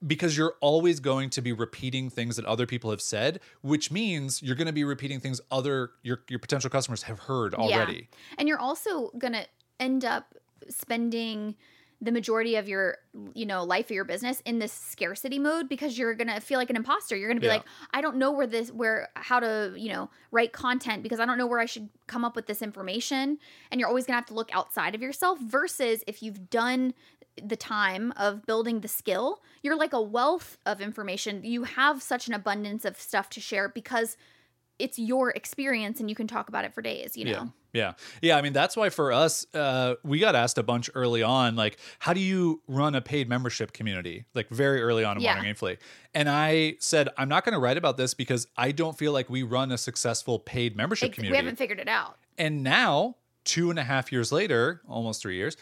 because 0.06 0.38
you're 0.38 0.56
always 0.62 1.00
going 1.00 1.30
to 1.32 1.41
be 1.41 1.52
repeating 1.54 2.10
things 2.10 2.36
that 2.36 2.45
other 2.45 2.67
people 2.67 2.91
have 2.91 3.02
said, 3.02 3.39
which 3.62 3.91
means 3.91 4.43
you're 4.43 4.56
going 4.56 4.67
to 4.67 4.73
be 4.73 4.84
repeating 4.84 5.19
things 5.19 5.41
other 5.50 5.91
your 6.04 6.21
your 6.30 6.39
potential 6.39 6.69
customers 6.69 7.04
have 7.04 7.19
heard 7.19 7.56
already. 7.56 8.08
Yeah. 8.12 8.36
And 8.38 8.47
you're 8.47 8.60
also 8.60 9.10
going 9.17 9.34
to 9.34 9.45
end 9.79 10.03
up 10.05 10.35
spending 10.69 11.55
the 11.99 12.11
majority 12.11 12.55
of 12.55 12.69
your 12.69 12.97
you 13.33 13.43
know 13.45 13.63
life 13.63 13.85
of 13.85 13.91
your 13.91 14.03
business 14.05 14.41
in 14.45 14.59
this 14.59 14.71
scarcity 14.71 15.39
mode 15.39 15.67
because 15.67 15.97
you're 15.97 16.13
gonna 16.13 16.39
feel 16.39 16.59
like 16.59 16.69
an 16.69 16.75
imposter. 16.75 17.15
You're 17.15 17.27
gonna 17.27 17.39
be 17.39 17.47
Yeah. 17.47 17.53
like 17.53 17.65
i 17.91 18.01
don't 18.01 18.17
know 18.17 18.31
where 18.31 18.45
this 18.45 18.71
where 18.71 19.09
how 19.15 19.39
to 19.39 19.73
you 19.75 19.89
know 19.89 20.09
write 20.31 20.53
content 20.53 21.01
because 21.01 21.19
i 21.19 21.25
don't 21.25 21.39
know 21.39 21.47
where 21.47 21.59
i 21.59 21.65
should 21.65 21.89
come 22.05 22.23
up 22.23 22.35
with 22.35 22.45
this 22.45 22.61
information. 22.61 23.39
And 23.71 23.79
you're 23.79 23.87
always 23.89 24.05
gonna 24.05 24.17
have 24.17 24.27
to 24.27 24.35
look 24.35 24.53
outside 24.53 24.93
of 24.93 25.01
yourself 25.01 25.39
versus 25.39 26.03
if 26.05 26.21
you've 26.21 26.51
done 26.51 26.93
the 27.43 27.55
time 27.55 28.13
of 28.15 28.45
building 28.45 28.81
the 28.81 28.87
skill 28.87 29.41
you're 29.63 29.75
like 29.77 29.93
a 29.93 30.01
wealth 30.01 30.57
of 30.67 30.81
information. 30.81 31.43
You 31.43 31.63
have 31.63 32.03
such 32.03 32.27
an 32.27 32.33
abundance 32.35 32.85
of 32.85 32.99
stuff 33.01 33.27
to 33.31 33.39
share 33.41 33.69
because 33.69 34.17
it's 34.79 34.99
your 34.99 35.31
experience 35.31 35.99
and 35.99 36.09
you 36.09 36.15
can 36.15 36.27
talk 36.27 36.49
about 36.49 36.65
it 36.65 36.73
for 36.73 36.81
days 36.81 37.15
you 37.17 37.25
know 37.25 37.31
Yeah. 37.31 37.45
Yeah. 37.73 37.93
Yeah. 38.21 38.37
I 38.37 38.41
mean, 38.41 38.53
that's 38.53 38.75
why 38.75 38.89
for 38.89 39.11
us, 39.11 39.45
uh, 39.53 39.95
we 40.03 40.17
got 40.17 40.33
asked 40.35 40.57
a 40.57 40.63
bunch 40.63 40.89
early 40.95 41.21
on, 41.21 41.55
like, 41.55 41.77
how 41.99 42.13
do 42.13 42.19
you 42.19 42.63
run 42.67 42.95
a 42.95 43.01
paid 43.01 43.29
membership 43.29 43.71
community? 43.71 44.25
Like, 44.33 44.49
very 44.49 44.81
early 44.81 45.03
on 45.03 45.17
in 45.17 45.21
Yeah. 45.23 45.35
Wandering 45.35 45.53
Aimfully. 45.53 45.77
And 46.15 46.27
I 46.27 46.77
said, 46.79 47.09
I'm 47.17 47.29
not 47.29 47.45
going 47.45 47.53
to 47.53 47.59
write 47.59 47.77
about 47.77 47.97
this 47.97 48.15
because 48.15 48.47
I 48.57 48.71
don't 48.71 48.97
feel 48.97 49.11
like 49.11 49.29
we 49.29 49.43
run 49.43 49.71
a 49.71 49.77
successful 49.77 50.39
paid 50.39 50.75
membership 50.75 51.13
community. 51.13 51.33
we 51.33 51.37
haven't 51.37 51.57
figured 51.57 51.79
it 51.79 51.89
out 51.89 52.17
And 52.39 52.63
now, 52.63 53.17
two 53.43 53.69
and 53.69 53.77
a 53.77 53.83
half 53.83 54.11
years 54.11 54.31
later, 54.31 54.81
almost 54.87 55.21
three 55.21 55.35
years, 55.35 55.55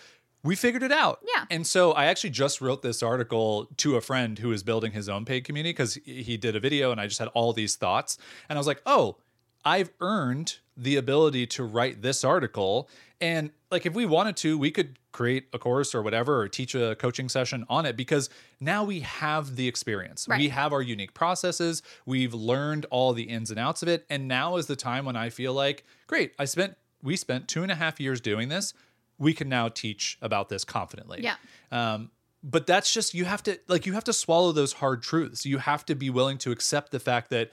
we 0.45 0.55
figured 0.55 0.83
it 0.83 0.91
out. 0.91 1.19
Yeah. 1.35 1.45
And 1.49 1.65
so 1.65 1.91
I 1.91 2.05
actually 2.05 2.29
just 2.29 2.61
wrote 2.61 2.83
this 2.83 3.01
article 3.01 3.67
to 3.77 3.95
a 3.95 4.01
friend 4.01 4.37
who 4.37 4.51
is 4.51 4.61
building 4.61 4.91
his 4.91 5.09
own 5.09 5.25
paid 5.25 5.43
community 5.43 5.71
because 5.71 5.95
he 6.05 6.37
did 6.37 6.55
a 6.55 6.59
video 6.59 6.91
and 6.91 7.01
I 7.01 7.07
just 7.07 7.19
had 7.19 7.29
all 7.29 7.51
these 7.51 7.75
thoughts. 7.75 8.19
And 8.47 8.57
I 8.57 8.59
was 8.59 8.67
like, 8.67 8.81
oh, 8.85 9.17
I've 9.65 9.89
earned 9.99 10.59
the 10.77 10.97
ability 10.97 11.47
to 11.47 11.63
write 11.63 12.03
this 12.03 12.23
article. 12.23 12.87
And 13.19 13.49
like, 13.71 13.87
if 13.87 13.95
we 13.95 14.05
wanted 14.05 14.37
to, 14.37 14.57
we 14.57 14.69
could 14.69 14.99
create 15.11 15.47
a 15.51 15.57
course 15.57 15.95
or 15.95 16.03
whatever, 16.03 16.41
or 16.41 16.47
teach 16.47 16.75
a 16.75 16.95
coaching 16.95 17.27
session 17.27 17.65
on 17.67 17.87
it 17.87 17.97
because 17.97 18.29
now 18.59 18.83
we 18.83 18.99
have 18.99 19.55
the 19.55 19.67
experience. 19.67 20.27
Right. 20.29 20.39
We 20.39 20.49
have 20.49 20.73
our 20.73 20.81
unique 20.81 21.15
processes. 21.15 21.81
We've 22.05 22.35
learned 22.35 22.85
all 22.91 23.13
the 23.13 23.23
ins 23.23 23.49
and 23.49 23.59
outs 23.59 23.81
of 23.81 23.87
it. 23.87 24.05
And 24.11 24.27
now 24.27 24.57
is 24.57 24.67
the 24.67 24.75
time 24.75 25.05
when 25.05 25.15
I 25.15 25.29
feel 25.29 25.53
like, 25.53 25.85
great, 26.05 26.33
I 26.37 26.45
spent, 26.45 26.75
we 27.01 27.15
spent 27.15 27.47
two 27.47 27.63
and 27.63 27.71
a 27.71 27.75
half 27.75 27.99
years 27.99 28.21
doing 28.21 28.49
this. 28.49 28.75
We 29.17 29.33
can 29.33 29.49
now 29.49 29.69
teach 29.69 30.17
about 30.21 30.49
this 30.49 30.63
confidently. 30.63 31.21
Yeah. 31.21 31.35
Um, 31.71 32.11
but 32.43 32.67
that's 32.67 32.93
just 32.93 33.13
you 33.13 33.25
have 33.25 33.41
to 33.43 33.59
like 33.67 33.85
you 33.85 33.93
have 33.93 34.03
to 34.05 34.13
swallow 34.13 34.51
those 34.51 34.73
hard 34.73 35.01
truths. 35.01 35.45
You 35.45 35.57
have 35.57 35.85
to 35.87 35.95
be 35.95 36.09
willing 36.09 36.37
to 36.39 36.51
accept 36.51 36.91
the 36.91 36.99
fact 36.99 37.31
that 37.31 37.51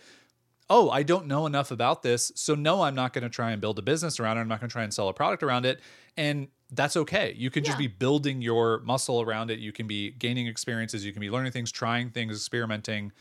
oh, 0.71 0.89
I 0.89 1.03
don't 1.03 1.27
know 1.27 1.45
enough 1.45 1.71
about 1.71 2.03
this, 2.03 2.33
so 2.35 2.55
no, 2.55 2.83
I'm 2.83 2.95
not 2.95 3.13
going 3.13 3.25
to 3.25 3.29
try 3.29 3.51
and 3.51 3.61
build 3.61 3.79
a 3.79 3.83
business 3.83 4.19
around 4.19 4.39
it. 4.39 4.41
I'm 4.41 4.49
not 4.49 4.61
going 4.61 4.71
to 4.71 4.73
try 4.73 4.85
and 4.85 4.95
sell 4.95 5.09
a 5.09 5.13
product 5.13 5.43
around 5.43 5.67
it, 5.67 5.81
and 6.17 6.49
that's 6.71 6.97
okay. 6.97 7.35
You 7.37 7.51
can 7.51 7.63
just 7.63 7.77
be 7.77 7.89
building 7.89 8.41
your 8.41 8.81
muscle 8.81 9.21
around 9.21 9.51
it. 9.51 9.59
You 9.59 9.73
can 9.73 9.87
be 9.87 10.13
gaining 10.13 10.47
experiences. 10.47 11.05
You 11.05 11.13
can 11.13 11.21
be 11.21 11.31
learning 11.31 11.53
things, 11.53 11.71
trying 11.71 12.11
things, 12.11 12.35
experimenting, 12.35 13.13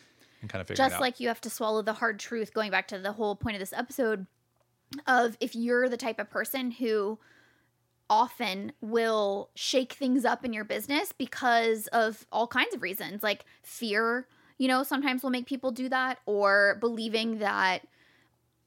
and 0.41 0.49
kind 0.49 0.61
of 0.61 0.67
figuring 0.67 0.85
it 0.85 0.87
out. 0.87 0.91
just 0.91 1.01
like 1.01 1.19
you 1.19 1.27
have 1.27 1.41
to 1.41 1.49
swallow 1.49 1.81
the 1.81 1.93
hard 1.93 2.19
truth 2.19 2.53
going 2.53 2.71
back 2.71 2.87
to 2.89 2.99
the 2.99 3.11
whole 3.11 3.35
point 3.35 3.55
of 3.55 3.59
this 3.59 3.73
episode 3.73 4.27
of 5.07 5.35
if 5.39 5.55
you're 5.55 5.89
the 5.89 5.97
type 5.97 6.19
of 6.19 6.29
person 6.29 6.71
who 6.71 7.19
often 8.11 8.73
will 8.81 9.49
shake 9.55 9.93
things 9.93 10.25
up 10.25 10.45
in 10.45 10.53
your 10.53 10.65
business 10.65 11.13
because 11.13 11.87
of 11.87 12.27
all 12.31 12.45
kinds 12.47 12.75
of 12.75 12.81
reasons 12.81 13.23
like 13.23 13.45
fear 13.63 14.27
you 14.57 14.67
know 14.67 14.83
sometimes 14.83 15.23
will 15.23 15.29
make 15.31 15.47
people 15.47 15.71
do 15.71 15.89
that 15.89 16.19
or 16.25 16.77
believing 16.81 17.39
that 17.39 17.87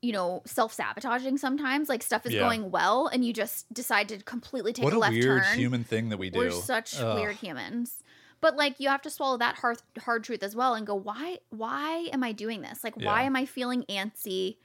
you 0.03 0.13
know 0.13 0.43
self-sabotaging 0.47 1.39
sometimes 1.39 1.89
like 1.89 2.03
stuff 2.03 2.27
is 2.27 2.33
Yeah. 2.33 2.41
going 2.41 2.71
well 2.71 3.07
and 3.07 3.25
you 3.25 3.33
just 3.33 3.73
decide 3.73 4.09
to 4.09 4.19
completely 4.23 4.73
take 4.73 4.85
what 4.85 4.93
a 4.93 4.97
a 4.97 4.99
left 4.99 5.17
weird 5.17 5.43
turn 5.43 5.59
human 5.59 5.85
thing 5.85 6.09
that 6.09 6.19
we 6.19 6.31
do. 6.31 6.39
we're 6.39 6.51
such 6.51 6.95
Ugh. 6.95 7.15
weird 7.15 7.37
humans. 7.37 8.03
But 8.41 8.57
like 8.57 8.79
you 8.79 8.89
have 8.91 9.03
to 9.03 9.11
swallow 9.11 9.39
that 9.39 9.57
hard 9.57 9.79
hard 10.01 10.25
truth 10.25 10.43
as 10.43 10.55
well 10.55 10.75
and 10.75 10.87
go, 10.87 10.95
why 10.95 11.39
why 11.51 12.09
am 12.13 12.23
I 12.23 12.33
doing 12.33 12.61
this? 12.63 12.85
Like 12.85 12.95
why 12.97 13.23
am 13.23 13.37
I 13.37 13.47
feeling 13.47 13.85
antsy? 13.89 14.59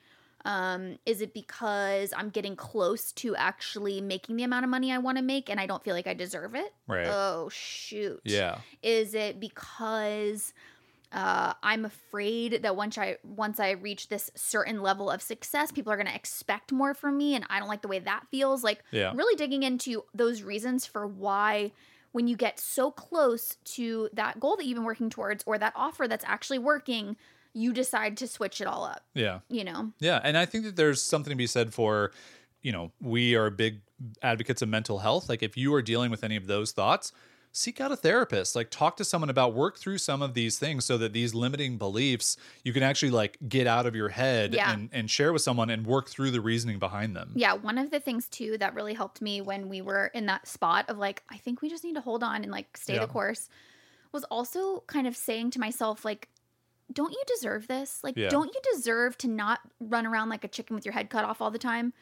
Um, 0.46 0.98
is 1.06 1.22
it 1.22 1.34
because 1.34 2.14
I'm 2.16 2.30
getting 2.30 2.56
close 2.56 3.12
to 3.14 3.36
actually 3.36 4.00
making 4.02 4.38
the 4.38 4.44
amount 4.44 4.64
of 4.64 4.70
money 4.70 4.92
I 4.92 4.98
want 4.98 5.18
to 5.18 5.24
make 5.24 5.50
and 5.50 5.60
I 5.60 5.66
don't 5.66 5.84
feel 5.84 5.94
like 5.94 6.08
I 6.08 6.14
deserve 6.14 6.56
it? 6.56 6.74
Right. 6.88 7.08
Oh 7.08 7.50
shoot. 7.50 8.22
Yeah. 8.24 8.60
Is 8.82 9.14
it 9.14 9.40
because 9.40 10.54
uh, 11.12 11.54
I'm 11.64 11.86
afraid 11.86 12.62
that 12.62 12.76
once 12.76 12.98
I 12.98 13.18
once 13.24 13.60
I 13.60 13.72
reach 13.72 14.10
this 14.10 14.30
certain 14.36 14.82
level 14.82 15.10
of 15.10 15.22
success, 15.22 15.72
people 15.72 15.92
are 15.92 15.98
going 15.98 16.08
to 16.08 16.16
expect 16.16 16.72
more 16.72 16.94
from 16.94 17.18
me, 17.18 17.36
and 17.36 17.46
I 17.50 17.60
don't 17.60 17.68
like 17.68 17.82
the 17.82 17.88
way 17.88 18.00
that 18.00 18.28
feels. 18.30 18.64
Like 18.64 18.84
Yeah. 18.92 19.12
really 19.16 19.36
digging 19.36 19.64
into 19.64 20.04
those 20.14 20.44
reasons 20.44 20.86
for 20.86 21.08
why 21.08 21.72
when 22.12 22.28
you 22.28 22.36
get 22.36 22.60
so 22.60 22.92
close 22.92 23.58
to 23.64 24.10
that 24.14 24.40
goal 24.40 24.56
that 24.56 24.66
you've 24.66 24.76
been 24.76 24.86
working 24.86 25.10
towards 25.10 25.44
or 25.46 25.58
that 25.58 25.74
offer 25.76 26.08
that's 26.08 26.26
actually 26.28 26.60
working, 26.60 27.18
you 27.54 27.74
decide 27.74 28.18
to 28.18 28.28
switch 28.28 28.62
it 28.62 28.68
all 28.68 28.84
up. 28.84 29.04
Yeah. 29.14 29.40
You 29.50 29.64
know? 29.64 29.92
Yeah, 30.00 30.20
and 30.24 30.38
I 30.38 30.46
think 30.46 30.66
that 30.66 30.76
there's 30.76 31.02
something 31.02 31.32
to 31.32 31.36
be 31.38 31.48
said 31.48 31.74
for, 31.74 32.12
you 32.62 32.72
know, 32.72 32.92
we 33.02 33.36
are 33.36 33.50
big 33.50 33.82
advocates 34.22 34.62
of 34.62 34.70
mental 34.70 35.00
health. 35.00 35.30
Like 35.30 35.44
if 35.44 35.58
you 35.58 35.74
are 35.74 35.82
dealing 35.82 36.12
with 36.12 36.24
any 36.24 36.36
of 36.36 36.48
those 36.48 36.72
thoughts, 36.72 37.12
seek 37.52 37.82
out 37.82 37.92
a 37.92 37.96
therapist. 37.96 38.56
Like 38.56 38.70
talk 38.70 38.96
to 38.98 39.04
someone 39.04 39.30
about 39.32 39.56
work 39.56 39.78
through 39.80 39.98
some 39.98 40.22
of 40.22 40.36
these 40.36 40.60
things 40.60 40.86
so 40.86 40.98
that 41.00 41.12
these 41.14 41.34
limiting 41.34 41.78
beliefs 41.78 42.38
you 42.64 42.72
can 42.72 42.84
actually 42.84 43.10
like 43.12 43.38
get 43.50 43.66
out 43.66 43.86
of 43.88 43.96
your 43.96 44.10
head 44.10 44.54
Yeah. 44.54 44.72
and 44.72 44.90
and 44.94 45.10
share 45.10 45.34
with 45.34 45.42
someone 45.42 45.70
and 45.72 45.86
work 45.88 46.08
through 46.10 46.30
the 46.32 46.42
reasoning 46.42 46.78
behind 46.78 47.16
them. 47.16 47.32
Yeah, 47.36 47.54
one 47.54 47.78
of 47.80 47.90
the 47.90 48.00
things 48.00 48.30
too 48.30 48.58
that 48.60 48.76
really 48.76 48.94
helped 48.94 49.20
me 49.22 49.42
when 49.42 49.68
we 49.68 49.82
were 49.82 50.08
in 50.14 50.28
that 50.28 50.48
spot 50.48 50.86
of 50.90 50.98
like, 51.00 51.24
I 51.30 51.38
think 51.38 51.62
we 51.64 51.70
just 51.70 51.84
need 51.84 51.96
to 51.96 52.02
hold 52.02 52.24
on 52.24 52.44
and 52.44 52.52
like 52.52 52.78
stay 52.78 52.94
Yeah. 52.94 53.00
the 53.02 53.08
course 53.08 53.50
was 54.12 54.24
also 54.26 54.84
kind 54.88 55.08
of 55.08 55.16
saying 55.16 55.52
to 55.52 55.60
myself, 55.60 56.04
like, 56.04 56.30
don't 56.92 57.12
you 57.12 57.22
deserve 57.28 57.68
this? 57.68 58.04
Like, 58.04 58.16
Yeah. 58.18 58.30
don't 58.30 58.48
you 58.54 58.60
deserve 58.74 59.18
to 59.20 59.28
not 59.28 59.60
run 59.80 60.06
around 60.06 60.30
like 60.30 60.44
a 60.44 60.48
chicken 60.48 60.76
with 60.76 60.86
your 60.86 60.94
head 60.94 61.10
cut 61.10 61.24
off 61.26 61.42
all 61.42 61.52
the 61.52 61.60
time? 61.60 61.94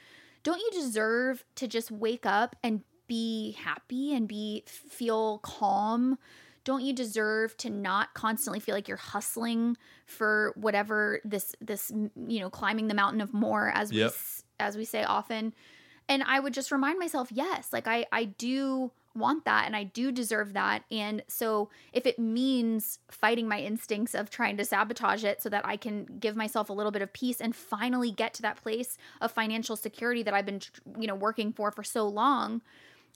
Don't 0.43 0.59
you 0.59 0.69
deserve 0.71 1.43
to 1.55 1.67
just 1.67 1.91
wake 1.91 2.25
up 2.25 2.55
and 2.63 2.83
be 3.07 3.53
happy 3.53 4.13
and 4.13 4.27
be 4.27 4.63
feel 4.67 5.39
calm? 5.39 6.17
Don't 6.63 6.83
you 6.83 6.93
deserve 6.93 7.55
to 7.57 7.69
not 7.69 8.13
constantly 8.13 8.59
feel 8.59 8.75
like 8.75 8.87
you're 8.87 8.97
hustling 8.97 9.77
for 10.05 10.51
whatever 10.55 11.21
this 11.23 11.55
this 11.61 11.91
you 12.27 12.39
know 12.39 12.49
climbing 12.49 12.87
the 12.87 12.93
mountain 12.93 13.21
of 13.21 13.33
more 13.33 13.69
as 13.73 13.91
we 13.91 13.99
Yep. 13.99 14.11
s- 14.11 14.43
as 14.59 14.75
we 14.77 14.83
say 14.85 15.03
often? 15.03 15.53
And 16.09 16.23
I 16.23 16.39
would 16.39 16.53
just 16.53 16.71
remind 16.71 16.99
myself, 16.99 17.29
yes, 17.31 17.71
like 17.73 17.87
I 17.87 18.05
I 18.11 18.25
do 18.25 18.91
want 19.17 19.45
that 19.45 19.65
and 19.65 19.75
I 19.75 19.83
do 19.83 20.11
deserve 20.11 20.53
that. 20.53 20.83
And 20.91 21.23
so 21.27 21.69
if 21.93 22.05
it 22.05 22.17
means 22.19 22.99
fighting 23.09 23.47
my 23.47 23.59
instincts 23.59 24.13
of 24.15 24.29
trying 24.29 24.57
to 24.57 24.65
sabotage 24.65 25.23
it 25.23 25.41
so 25.41 25.49
that 25.49 25.65
I 25.65 25.77
can 25.77 26.05
give 26.19 26.35
myself 26.35 26.69
a 26.69 26.73
little 26.73 26.91
bit 26.91 27.01
of 27.01 27.11
peace 27.13 27.41
and 27.41 27.55
finally 27.55 28.11
get 28.11 28.33
to 28.35 28.41
that 28.43 28.57
place 28.61 28.97
of 29.21 29.31
financial 29.31 29.75
security 29.75 30.23
that 30.23 30.33
I've 30.33 30.45
been 30.45 30.61
you 30.99 31.07
know 31.07 31.15
working 31.15 31.51
for 31.53 31.71
for 31.71 31.83
so 31.83 32.07
long, 32.07 32.61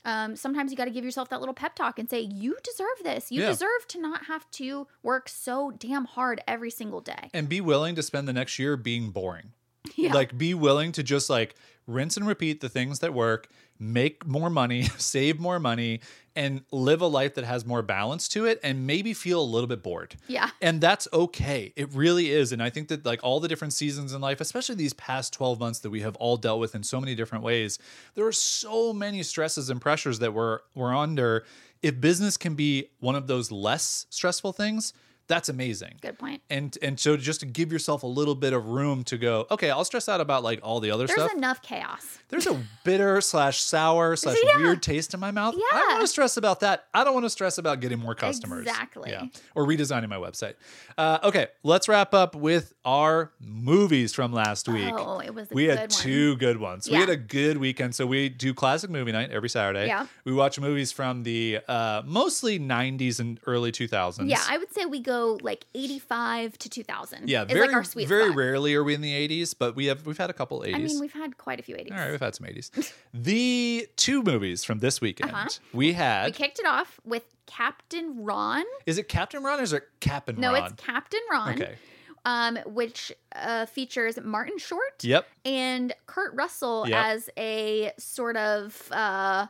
um, 0.04 0.36
sometimes 0.36 0.72
you 0.72 0.78
got 0.78 0.86
to 0.86 0.92
give 0.92 1.06
yourself 1.06 1.30
that 1.30 1.40
little 1.40 1.54
pep 1.54 1.76
talk 1.76 2.00
and 2.00 2.10
say, 2.10 2.22
You 2.22 2.58
deserve 2.64 3.04
this. 3.04 3.32
You 3.32 3.42
Yeah. 3.42 3.50
deserve 3.50 3.88
to 3.90 4.02
not 4.02 4.26
have 4.26 4.50
to 4.52 4.88
work 5.04 5.30
so 5.30 5.72
damn 5.72 6.06
hard 6.06 6.42
every 6.48 6.72
single 6.72 7.02
day. 7.02 7.30
And 7.34 7.48
be 7.48 7.62
willing 7.62 7.96
to 7.96 8.04
spend 8.04 8.28
the 8.28 8.34
next 8.34 8.58
year 8.60 8.76
being 8.78 9.12
boring. 9.12 9.52
Yeah. 9.96 10.14
Like 10.14 10.38
be 10.38 10.54
willing 10.54 10.92
to 10.94 11.04
just 11.04 11.30
like 11.30 11.56
rinse 11.86 12.16
and 12.18 12.26
repeat 12.26 12.62
the 12.62 12.70
things 12.70 13.00
that 13.00 13.14
work, 13.14 13.48
make 13.82 14.26
more 14.26 14.50
money, 14.50 14.84
save 14.98 15.40
more 15.40 15.60
money, 15.60 16.00
and 16.36 16.64
live 16.72 17.02
a 17.02 17.08
life 17.08 17.36
that 17.36 17.44
has 17.44 17.66
more 17.66 17.82
balance 17.82 18.28
to 18.30 18.46
it 18.46 18.60
and 18.64 18.88
maybe 18.88 19.14
feel 19.14 19.42
a 19.42 19.44
little 19.44 19.68
bit 19.68 19.84
bored. 19.84 20.16
Yeah. 20.28 20.50
And 20.62 20.80
that's 20.80 21.08
okay. 21.12 21.74
It 21.76 21.94
really 21.94 22.30
is. 22.30 22.52
And 22.52 22.64
I 22.64 22.70
think 22.70 22.88
that 22.88 23.06
like 23.06 23.20
all 23.24 23.40
the 23.40 23.48
different 23.48 23.74
seasons 23.74 24.14
in 24.14 24.22
life, 24.22 24.40
especially 24.40 24.76
these 24.76 24.94
past 24.94 25.34
12 25.34 25.60
months 25.60 25.80
that 25.80 25.90
we 25.90 26.02
have 26.02 26.16
all 26.18 26.38
dealt 26.38 26.60
with 26.60 26.74
in 26.74 26.84
so 26.84 27.02
many 27.02 27.16
different 27.16 27.44
ways, 27.44 27.80
there 28.16 28.26
are 28.26 28.32
so 28.32 28.94
many 28.94 29.24
stresses 29.24 29.70
and 29.70 29.82
pressures 29.82 30.20
that 30.20 30.34
we're 30.34 30.60
we're 30.74 30.96
under. 30.96 31.44
If 31.82 32.00
business 32.00 32.38
can 32.38 32.54
be 32.54 32.90
one 33.00 33.16
of 33.16 33.28
those 33.28 33.52
less 33.52 34.06
stressful 34.10 34.54
things, 34.54 34.94
that's 35.32 35.48
amazing. 35.50 35.96
Good 36.02 36.20
point. 36.20 36.42
And 36.50 36.78
and 36.82 37.00
so 37.00 37.16
just 37.16 37.40
to 37.40 37.46
give 37.46 37.72
yourself 37.72 38.04
a 38.04 38.08
little 38.08 38.36
bit 38.36 38.52
of 38.54 38.66
room 38.68 39.04
to 39.06 39.18
go, 39.18 39.48
okay, 39.50 39.70
I'll 39.70 39.86
stress 39.86 40.10
out 40.10 40.20
about 40.22 40.44
like 40.44 40.60
all 40.62 40.80
the 40.82 40.92
other 40.92 41.08
There's 41.08 41.16
stuff. 41.18 41.30
There's 41.30 41.38
enough 41.38 41.62
chaos. 41.62 42.20
There's 42.30 42.48
a 42.48 42.62
bitter 42.84 43.22
slash 43.22 43.62
sour 43.62 44.16
slash 44.18 44.38
Yeah. 44.44 44.58
weird 44.58 44.84
taste 44.84 45.14
in 45.14 45.20
my 45.20 45.32
mouth. 45.32 45.56
Yeah. 45.58 45.64
I 45.74 45.80
don't 45.80 45.90
want 45.94 46.02
to 46.02 46.08
stress 46.08 46.38
about 46.38 46.60
that. 46.62 46.86
I 46.94 47.04
don't 47.04 47.14
want 47.14 47.26
to 47.26 47.30
stress 47.30 47.58
about 47.58 47.80
getting 47.80 48.00
more 48.00 48.16
customers. 48.16 48.68
Exactly. 48.68 49.12
Yeah. 49.12 49.26
Or 49.56 49.66
redesigning 49.66 50.10
my 50.10 50.18
website. 50.18 50.56
Uh, 50.98 51.20
okay, 51.24 51.48
let's 51.64 51.88
wrap 51.88 52.14
up 52.14 52.36
with 52.36 52.74
our 52.84 53.32
movies 53.40 54.14
from 54.14 54.34
last 54.34 54.68
week. 54.68 54.94
Oh, 54.94 55.20
it 55.20 55.34
was 55.34 55.50
a 55.52 55.54
we 55.54 55.66
good 55.68 55.78
had 55.78 55.92
one. 55.92 56.00
two 56.02 56.36
good 56.38 56.58
ones. 56.60 56.88
Yeah. 56.88 56.98
We 56.98 57.00
had 57.02 57.10
a 57.10 57.18
good 57.18 57.58
weekend. 57.58 57.96
So 57.96 58.06
we 58.06 58.30
do 58.30 58.54
classic 58.54 58.90
movie 58.90 59.12
night 59.12 59.32
every 59.32 59.50
Saturday. 59.50 59.88
Yeah. 59.88 60.08
We 60.26 60.34
watch 60.34 60.60
movies 60.60 60.92
from 60.92 61.24
the 61.24 61.60
uh, 61.68 62.02
mostly 62.06 62.60
90s 62.60 63.20
and 63.20 63.40
early 63.46 63.72
2000s. 63.72 64.28
Yeah, 64.30 64.42
I 64.50 64.58
would 64.58 64.74
say 64.74 64.86
we 64.86 65.00
go 65.02 65.21
like 65.42 65.66
85 65.76 66.58
to 66.60 66.70
2000. 66.70 67.30
Yeah, 67.30 67.46
very 67.46 67.62
like 67.68 67.74
our 67.76 67.84
sweet 67.84 68.08
very 68.08 68.26
spot. 68.26 68.38
rarely 68.38 68.76
are 68.76 68.84
we 68.84 68.94
in 68.94 69.02
the 69.02 69.28
80s, 69.28 69.54
but 69.58 69.76
we 69.76 69.86
have 69.88 70.06
we've 70.06 70.18
had 70.18 70.30
a 70.30 70.34
couple 70.34 70.62
80s. 70.62 70.76
I 70.76 70.78
mean, 70.80 71.00
we've 71.00 71.14
had 71.14 71.38
quite 71.38 71.60
a 71.60 71.64
few 71.64 71.76
80s. 71.76 71.92
All 71.92 71.98
right, 71.98 72.12
we've 72.12 72.20
had 72.20 72.36
some 72.36 72.48
80s. 72.48 72.94
the 73.14 73.88
two 73.96 74.24
movies 74.24 74.64
from 74.64 74.80
this 74.80 75.02
weekend 75.02 75.32
Uh-huh. 75.32 75.48
we 75.74 75.94
had. 75.94 76.26
We 76.26 76.32
kicked 76.32 76.60
it 76.60 76.66
off 76.66 77.00
with 77.06 77.24
Captain 77.46 78.24
Ron. 78.24 78.64
is 78.86 78.98
it 78.98 79.08
Captain 79.10 79.44
Ron 79.44 79.60
or 79.60 79.64
is 79.64 79.74
it 79.74 79.84
Captain 80.00 80.40
No, 80.40 80.52
Ron? 80.54 80.60
No, 80.62 80.66
it's 80.68 80.84
Captain 80.84 81.20
Ron. 81.32 81.54
Okay. 81.54 81.76
Um, 82.24 82.58
which 82.68 83.12
uh, 83.36 83.66
features 83.66 84.20
Martin 84.24 84.60
Short 84.60 85.04
Yep. 85.04 85.26
and 85.44 85.92
Kurt 86.06 86.34
Russell 86.36 86.86
Yep. 86.88 87.04
as 87.06 87.30
a 87.36 87.92
sort 87.98 88.38
of 88.38 88.90
uh, 88.92 89.48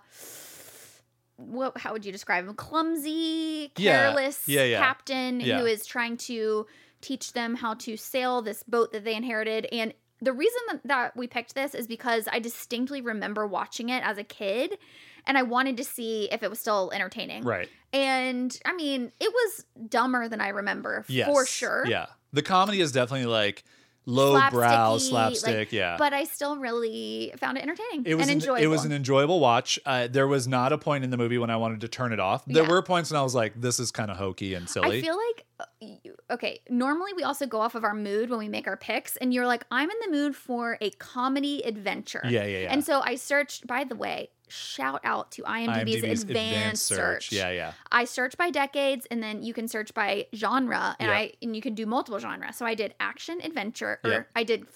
what? 1.48 1.78
How 1.78 1.94
would 1.94 2.06
you 2.06 2.12
describe 2.12 2.48
him? 2.48 2.54
Clumsy, 2.56 3.72
careless 3.76 4.48
Yeah, 4.48 4.64
yeah. 4.64 4.80
captain 4.80 5.40
who 5.40 5.66
is 5.66 5.86
trying 5.86 6.18
to 6.18 6.66
teach 7.02 7.34
them 7.34 7.56
how 7.56 7.74
to 7.76 7.98
sail 7.98 8.42
this 8.42 8.64
boat 8.64 8.92
that 8.94 9.04
they 9.04 9.16
inherited. 9.16 9.68
And 9.72 9.94
the 10.22 10.34
reason 10.34 10.60
that, 10.70 10.82
that 10.86 11.18
we 11.18 11.26
picked 11.28 11.56
this 11.56 11.74
is 11.74 11.88
because 11.88 12.28
I 12.32 12.40
distinctly 12.40 13.02
remember 13.02 13.48
watching 13.48 13.90
it 13.90 14.04
as 14.04 14.18
a 14.20 14.24
kid, 14.24 14.78
and 15.26 15.38
I 15.38 15.42
wanted 15.44 15.78
to 15.78 15.84
see 15.84 16.30
if 16.32 16.44
it 16.44 16.50
was 16.50 16.60
still 16.60 16.92
entertaining. 16.94 17.44
Right. 17.44 17.68
And 17.92 18.56
I 18.66 18.74
mean, 18.74 19.12
it 19.20 19.34
was 19.34 19.66
dumber 19.90 20.28
than 20.28 20.40
I 20.42 20.50
remember 20.50 21.06
Yes. 21.08 21.28
for 21.28 21.46
sure. 21.46 21.86
Yeah. 21.88 22.06
The 22.34 22.42
comedy 22.44 22.82
is 22.82 22.92
definitely 22.92 23.26
like 23.26 23.64
low 24.06 24.40
brow 24.50 24.98
slapstick. 24.98 25.56
like, 25.56 25.72
yeah. 25.72 25.96
But 25.98 26.14
I 26.14 26.24
still 26.24 26.58
really 26.58 27.34
found 27.38 27.58
it 27.58 27.62
entertaining 27.62 28.04
it 28.06 28.16
was 28.16 28.24
and 28.28 28.32
an, 28.32 28.38
enjoyable. 28.42 28.64
it 28.64 28.68
was 28.68 28.86
an 28.86 28.92
enjoyable 28.92 29.40
watch. 29.40 29.80
Uh, 29.86 30.08
there 30.08 30.28
was 30.28 30.48
not 30.48 30.74
a 30.74 30.78
point 30.78 31.04
in 31.04 31.10
the 31.10 31.18
movie 31.18 31.38
when 31.38 31.50
I 31.50 31.58
wanted 31.58 31.82
to 31.82 31.88
turn 31.88 32.12
it 32.14 32.20
off. 32.20 32.44
There 32.46 32.64
Yeah. 32.64 32.70
were 32.70 32.82
points 32.82 33.12
when 33.12 33.20
I 33.20 33.24
was 33.24 33.36
like, 33.36 33.60
"This 33.60 33.80
is 33.80 33.92
kind 33.92 34.10
of 34.12 34.18
hokey 34.18 34.54
and 34.56 34.70
silly." 34.70 35.00
I 35.00 35.02
feel 35.02 35.18
like 35.18 35.46
uh, 35.60 36.34
okay. 36.34 36.62
Normally, 36.70 37.14
we 37.14 37.24
also 37.24 37.46
go 37.46 37.60
off 37.62 37.76
of 37.76 37.84
our 37.84 37.94
mood 37.94 38.30
when 38.30 38.40
we 38.40 38.50
make 38.50 38.68
our 38.68 38.78
picks, 38.78 39.16
and 39.18 39.34
you're 39.34 39.46
like, 39.48 39.64
I'm 39.72 39.90
in 39.90 39.98
the 40.06 40.12
mood 40.12 40.36
for 40.36 40.78
a 40.82 40.90
comedy 40.92 41.62
adventure. 41.66 42.22
yeah, 42.26 42.44
yeah, 42.46 42.60
yeah. 42.60 42.74
And 42.74 42.84
so 42.84 43.02
I 43.04 43.16
searched. 43.16 43.68
By 43.68 43.84
the 43.84 43.96
way, 43.96 44.30
shout 44.52 45.02
out 45.04 45.32
to 45.32 45.44
IMDb's, 45.44 46.24
advanced, 46.24 46.86
search. 46.86 47.32
Yeah, 47.32 47.50
yeah. 47.52 47.74
I 47.92 48.06
search 48.06 48.38
by 48.38 48.50
decades, 48.50 49.08
and 49.10 49.22
then 49.24 49.42
you 49.44 49.54
can 49.54 49.68
search 49.68 49.94
by 49.94 50.28
genre, 50.36 50.96
and 51.00 51.10
Yeah. 51.10 51.16
I 51.18 51.34
and 51.42 51.56
you 51.56 51.62
can 51.62 51.74
do 51.74 51.86
multiple 51.86 52.20
genres. 52.20 52.56
So 52.58 52.66
I 52.66 52.76
did 52.76 52.94
action 53.00 53.40
adventure, 53.44 54.00
or 54.04 54.10
Yeah. 54.12 54.24
I 54.36 54.44
did 54.44 54.68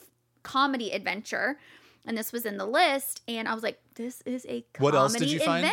comedy 0.44 0.92
adventure, 0.92 1.60
and 2.06 2.18
this 2.18 2.32
was 2.32 2.46
in 2.46 2.58
the 2.58 2.66
list. 2.66 3.22
And 3.28 3.48
I 3.48 3.54
was 3.54 3.64
like, 3.64 3.80
this 3.96 4.22
is 4.26 4.46
a 4.46 4.62
comedy 4.74 4.84
What 4.84 4.96
else 4.96 5.14
did 5.14 5.30
you 5.30 5.40
find? 5.40 5.68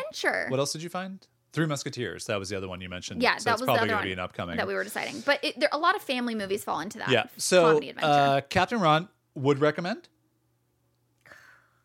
What 0.49 0.59
else 0.61 0.73
did 0.73 0.83
you 0.83 0.89
find? 0.89 1.27
Three 1.53 1.67
Musketeers. 1.67 2.25
That 2.27 2.39
was 2.39 2.49
the 2.49 2.57
other 2.57 2.67
one 2.67 2.81
you 2.81 2.89
mentioned. 2.89 3.23
Yeah, 3.23 3.37
so 3.37 3.45
that 3.45 3.51
that's 3.51 3.61
was 3.61 3.67
probably 3.67 3.89
going 3.89 4.01
to 4.01 4.07
be 4.07 4.13
an 4.15 4.19
upcoming. 4.19 4.57
that 4.57 4.67
we 4.67 4.73
were 4.73 4.85
deciding. 4.85 5.21
But 5.21 5.45
it, 5.45 5.61
there 5.61 5.69
a 5.71 5.77
lot 5.79 5.95
of 5.95 6.01
family 6.01 6.35
movies 6.35 6.65
fall 6.65 6.81
into 6.81 6.97
that. 6.97 7.11
yeah. 7.11 7.25
So, 7.37 7.65
comedy 7.65 7.91
adventure. 7.91 8.09
uh, 8.11 8.41
Captain 8.49 8.81
Ron 8.81 9.09
would 9.35 9.59
recommend. 9.59 10.09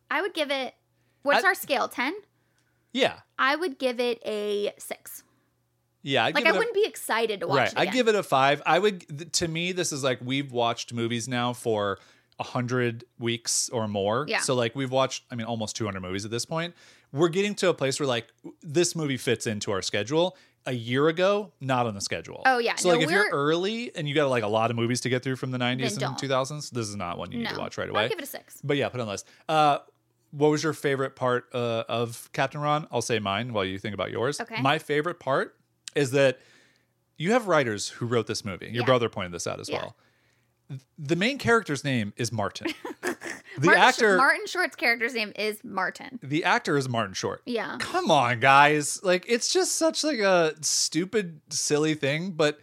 I 0.09 0.21
would 0.21 0.33
give 0.33 0.51
it. 0.51 0.73
What's 1.27 1.43
I- 1.45 1.47
our 1.49 1.55
scale? 1.55 1.87
Ten. 1.87 2.13
Yeah, 2.93 3.19
I 3.37 3.55
would 3.55 3.77
give 3.77 3.99
it 3.99 4.19
a 4.25 4.73
six. 4.79 5.23
yeah. 6.01 6.25
I'd 6.25 6.33
Like 6.35 6.45
give 6.45 6.53
I 6.53 6.55
a- 6.55 6.59
wouldn't 6.59 6.75
be 6.75 6.85
excited 6.85 7.41
to 7.41 7.47
watch 7.47 7.57
right. 7.57 7.71
it. 7.73 7.77
I 7.77 7.85
give 7.85 8.07
it 8.07 8.15
a 8.15 8.23
five. 8.23 8.61
I 8.65 8.79
would. 8.79 9.05
th- 9.07 9.31
To 9.33 9.47
me, 9.47 9.71
this 9.71 9.91
is 9.91 10.03
like 10.03 10.19
we've 10.23 10.51
watched 10.51 10.93
movies 10.93 11.27
now 11.27 11.53
for 11.53 11.99
a 12.39 12.43
hundred 12.43 13.03
weeks 13.19 13.69
or 13.69 13.87
more. 13.87 14.25
Yeah. 14.27 14.39
So 14.39 14.55
like 14.55 14.75
we've 14.75 14.91
watched. 14.91 15.25
I 15.29 15.35
mean, 15.35 15.45
almost 15.45 15.75
two 15.75 15.85
hundred 15.85 16.01
movies 16.01 16.25
at 16.25 16.31
this 16.31 16.45
point. 16.45 16.73
We're 17.11 17.29
getting 17.29 17.55
to 17.55 17.69
a 17.69 17.73
place 17.73 17.99
where 17.99 18.07
like 18.07 18.27
this 18.61 18.95
movie 18.95 19.17
fits 19.17 19.47
into 19.47 19.71
our 19.71 19.81
schedule. 19.81 20.35
A 20.65 20.73
year 20.73 21.07
ago, 21.07 21.53
not 21.61 21.87
on 21.87 21.93
the 21.93 22.01
schedule. 22.01 22.41
Oh, 22.45 22.57
yeah. 22.57 22.75
So 22.75 22.89
No, 22.89 22.95
like 22.95 23.05
if 23.05 23.09
you're 23.09 23.29
early 23.31 23.95
and 23.95 24.05
you 24.05 24.13
got 24.13 24.27
like 24.29 24.43
a 24.43 24.47
lot 24.49 24.69
of 24.69 24.75
movies 24.75 24.99
to 25.01 25.09
get 25.09 25.23
through 25.23 25.37
from 25.37 25.51
the 25.51 25.57
'90s 25.57 25.91
and 25.91 25.99
don't. 25.99 26.17
2000s, 26.19 26.71
this 26.71 26.89
is 26.89 26.95
not 26.97 27.17
one 27.17 27.31
you 27.31 27.37
need 27.37 27.45
no. 27.45 27.51
to 27.53 27.59
watch 27.59 27.77
right 27.77 27.89
away. 27.89 28.03
I'll 28.03 28.09
give 28.09 28.17
it 28.19 28.23
a 28.25 28.27
six. 28.27 28.59
But 28.63 28.75
yeah, 28.75 28.89
put 28.89 28.97
it 28.99 29.01
on 29.03 29.07
the 29.07 29.11
list. 29.13 29.27
Uh, 29.47 29.77
what 30.37 30.51
was 30.51 30.63
your 30.63 30.73
favorite 30.73 31.15
part 31.15 31.45
uh, 31.53 31.83
of 31.89 32.29
Captain 32.33 32.61
Ron? 32.61 32.87
I'll 32.91 33.01
say 33.01 33.19
mine 33.19 33.53
while 33.53 33.65
you 33.65 33.79
think 33.79 33.93
about 33.93 34.11
yours. 34.11 34.39
Okay. 34.39 34.61
My 34.61 34.77
favorite 34.77 35.19
part 35.19 35.55
is 35.95 36.11
that 36.11 36.39
you 37.17 37.31
have 37.31 37.47
writers 37.47 37.89
who 37.89 38.05
wrote 38.05 38.27
this 38.27 38.45
movie. 38.45 38.67
Your 38.67 38.81
Yeah. 38.81 38.85
brother 38.85 39.09
pointed 39.09 39.31
this 39.31 39.47
out 39.47 39.59
as 39.59 39.67
Yeah. 39.69 39.77
well. 39.77 39.95
The 40.99 41.15
main 41.15 41.37
character's 41.37 41.83
name 41.83 42.13
is 42.17 42.31
Martin. 42.31 42.67
the 43.01 43.15
Martin, 43.61 43.81
Sh- 43.81 43.85
actor, 43.85 44.17
Martin 44.17 44.45
Short's 44.47 44.75
character's 44.75 45.13
name 45.13 45.31
is 45.35 45.63
Martin. 45.63 46.19
the 46.21 46.43
actor 46.43 46.77
is 46.77 46.89
Martin 46.89 47.13
Short. 47.13 47.41
Yeah. 47.45 47.77
Come 47.79 48.11
on, 48.11 48.39
guys! 48.41 49.01
Like 49.01 49.23
it's 49.29 49.51
just 49.51 49.75
such 49.75 50.03
like 50.03 50.19
a 50.19 50.53
stupid, 50.61 51.39
silly 51.49 51.93
thing, 51.95 52.31
but 52.31 52.59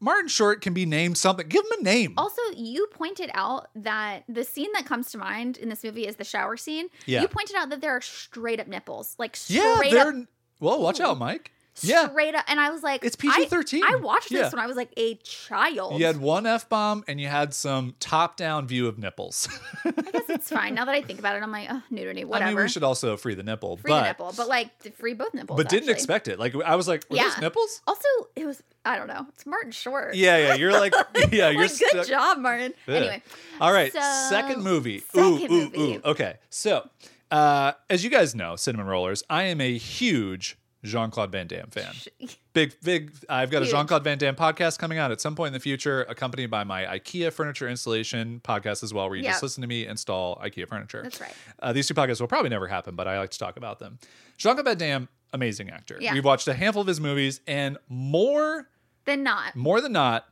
Martin 0.00 0.28
Short 0.28 0.60
can 0.60 0.74
be 0.74 0.86
named 0.86 1.18
something. 1.18 1.48
Give 1.48 1.64
him 1.64 1.80
a 1.80 1.82
name. 1.82 2.14
Also, 2.16 2.40
you 2.54 2.86
pointed 2.92 3.30
out 3.34 3.68
that 3.74 4.24
the 4.28 4.44
scene 4.44 4.70
that 4.74 4.86
comes 4.86 5.10
to 5.12 5.18
mind 5.18 5.56
in 5.56 5.68
this 5.68 5.82
movie 5.82 6.06
is 6.06 6.16
the 6.16 6.24
shower 6.24 6.56
scene. 6.56 6.88
Yeah. 7.06 7.22
You 7.22 7.28
pointed 7.28 7.56
out 7.56 7.70
that 7.70 7.80
there 7.80 7.92
are 7.92 8.00
straight 8.00 8.60
up 8.60 8.68
nipples, 8.68 9.16
like 9.18 9.34
straight 9.36 9.56
yeah, 9.56 9.74
up, 9.74 9.90
they're. 9.90 10.26
Well, 10.60 10.80
watch 10.80 11.00
out, 11.00 11.18
Mike. 11.18 11.52
Yeah, 11.82 12.08
straight 12.08 12.34
up. 12.34 12.44
And 12.48 12.58
I 12.60 12.70
was 12.70 12.82
like, 12.82 13.04
It's 13.04 13.16
PG-13. 13.16 13.80
I, 13.86 13.96
watched 13.96 14.30
this 14.30 14.40
Yeah. 14.40 14.50
when 14.50 14.58
I 14.60 14.66
was 14.66 14.76
like 14.76 14.90
a 14.96 15.14
child. 15.16 15.98
You 15.98 16.06
had 16.06 16.18
one 16.18 16.46
f 16.46 16.68
bomb 16.68 17.04
and 17.08 17.20
you 17.20 17.28
had 17.28 17.54
some 17.54 17.94
top 18.00 18.36
down 18.36 18.66
view 18.66 18.86
of 18.88 18.98
nipples. 18.98 19.48
I 19.84 19.90
guess 19.90 20.22
it's 20.28 20.48
fine. 20.50 20.74
Now 20.74 20.84
that 20.84 20.94
I 20.94 21.02
think 21.02 21.18
about 21.18 21.36
it, 21.36 21.42
I'm 21.42 21.50
like, 21.52 21.68
oh, 21.70 21.82
nudity, 21.90 22.24
whatever. 22.24 22.50
I 22.50 22.54
mean, 22.54 22.62
we 22.62 22.68
should 22.68 22.82
also 22.84 23.16
free 23.16 23.34
the 23.34 23.42
nipple, 23.42 23.76
free 23.76 23.90
but 23.90 24.00
the 24.00 24.06
nipple, 24.08 24.34
but 24.36 24.48
like 24.48 24.70
free 24.96 25.14
both 25.14 25.34
nipples. 25.34 25.56
but 25.56 25.68
didn't 25.68 25.90
expect 25.90 26.28
it. 26.28 26.38
Like 26.38 26.54
I 26.64 26.74
was 26.76 26.88
like, 26.88 27.04
were 27.10 27.16
those 27.16 27.24
Yeah. 27.34 27.40
nipples? 27.40 27.82
Also, 27.86 28.06
it 28.36 28.46
was 28.46 28.62
I 28.84 28.96
don't 28.96 29.08
know. 29.08 29.26
It's 29.34 29.44
Martin 29.44 29.70
Short. 29.72 30.14
Yeah, 30.14 30.38
yeah. 30.38 30.54
You're 30.54 30.72
like, 30.72 30.94
yeah, 31.32 31.50
you're 31.50 31.62
like, 31.62 31.78
good 31.92 32.06
job, 32.06 32.38
Martin. 32.38 32.72
Yeah. 32.86 32.94
Anyway, 32.94 33.22
All 33.60 33.72
right, 33.72 33.92
So, 33.92 34.00
second 34.30 34.62
movie. 34.62 35.00
second 35.00 35.22
ooh, 35.22 35.44
ooh, 35.54 35.64
movie. 35.70 35.78
ooh. 35.96 36.00
Okay, 36.04 36.36
so 36.48 36.88
uh, 37.30 37.72
as 37.90 38.02
you 38.02 38.08
guys 38.08 38.34
know, 38.34 38.56
Cinnamon 38.56 38.86
Rollers, 38.86 39.22
I 39.28 39.42
am 39.44 39.60
a 39.60 39.76
huge 39.76 40.56
Jean 40.84 41.10
Claude 41.10 41.32
Van 41.32 41.46
Damme 41.46 41.70
fan. 41.70 41.92
Big, 42.52 42.74
big. 42.82 43.12
I've 43.28 43.50
got 43.52 43.62
a 43.62 43.66
Jean 43.66 43.86
Claude 43.86 44.02
Van 44.02 44.18
Damme 44.18 44.34
podcast 44.34 44.78
coming 44.80 44.98
out 44.98 45.12
at 45.12 45.20
some 45.20 45.36
point 45.36 45.48
in 45.48 45.52
the 45.52 45.60
future, 45.60 46.02
accompanied 46.08 46.46
by 46.50 46.64
my 46.64 46.84
IKEA 46.86 47.32
furniture 47.32 47.68
installation 47.68 48.40
podcast 48.42 48.82
as 48.82 48.92
well, 48.92 49.08
where 49.08 49.16
you 49.16 49.22
just 49.22 49.42
listen 49.44 49.60
to 49.62 49.68
me 49.68 49.86
install 49.86 50.36
IKEA 50.36 50.66
furniture. 50.68 51.02
That's 51.04 51.20
right. 51.20 51.32
Uh, 51.60 51.72
these 51.72 51.86
two 51.86 51.94
podcasts 51.94 52.20
will 52.20 52.26
probably 52.26 52.48
never 52.50 52.66
happen, 52.66 52.96
but 52.96 53.06
I 53.06 53.18
like 53.18 53.30
to 53.30 53.38
talk 53.38 53.56
about 53.56 53.78
them. 53.78 53.98
Jean 54.38 54.54
Claude 54.54 54.64
Van 54.64 54.76
Damme, 54.78 55.08
amazing 55.32 55.70
actor. 55.70 55.98
Yeah. 56.00 56.14
We've 56.14 56.24
watched 56.24 56.48
a 56.48 56.54
handful 56.54 56.80
of 56.82 56.88
his 56.88 57.00
movies, 57.00 57.40
and 57.46 57.78
more, 57.88 58.68
than 59.04 59.22
not 59.22 59.54
more 59.54 59.80
than 59.80 59.92
not, 59.92 60.26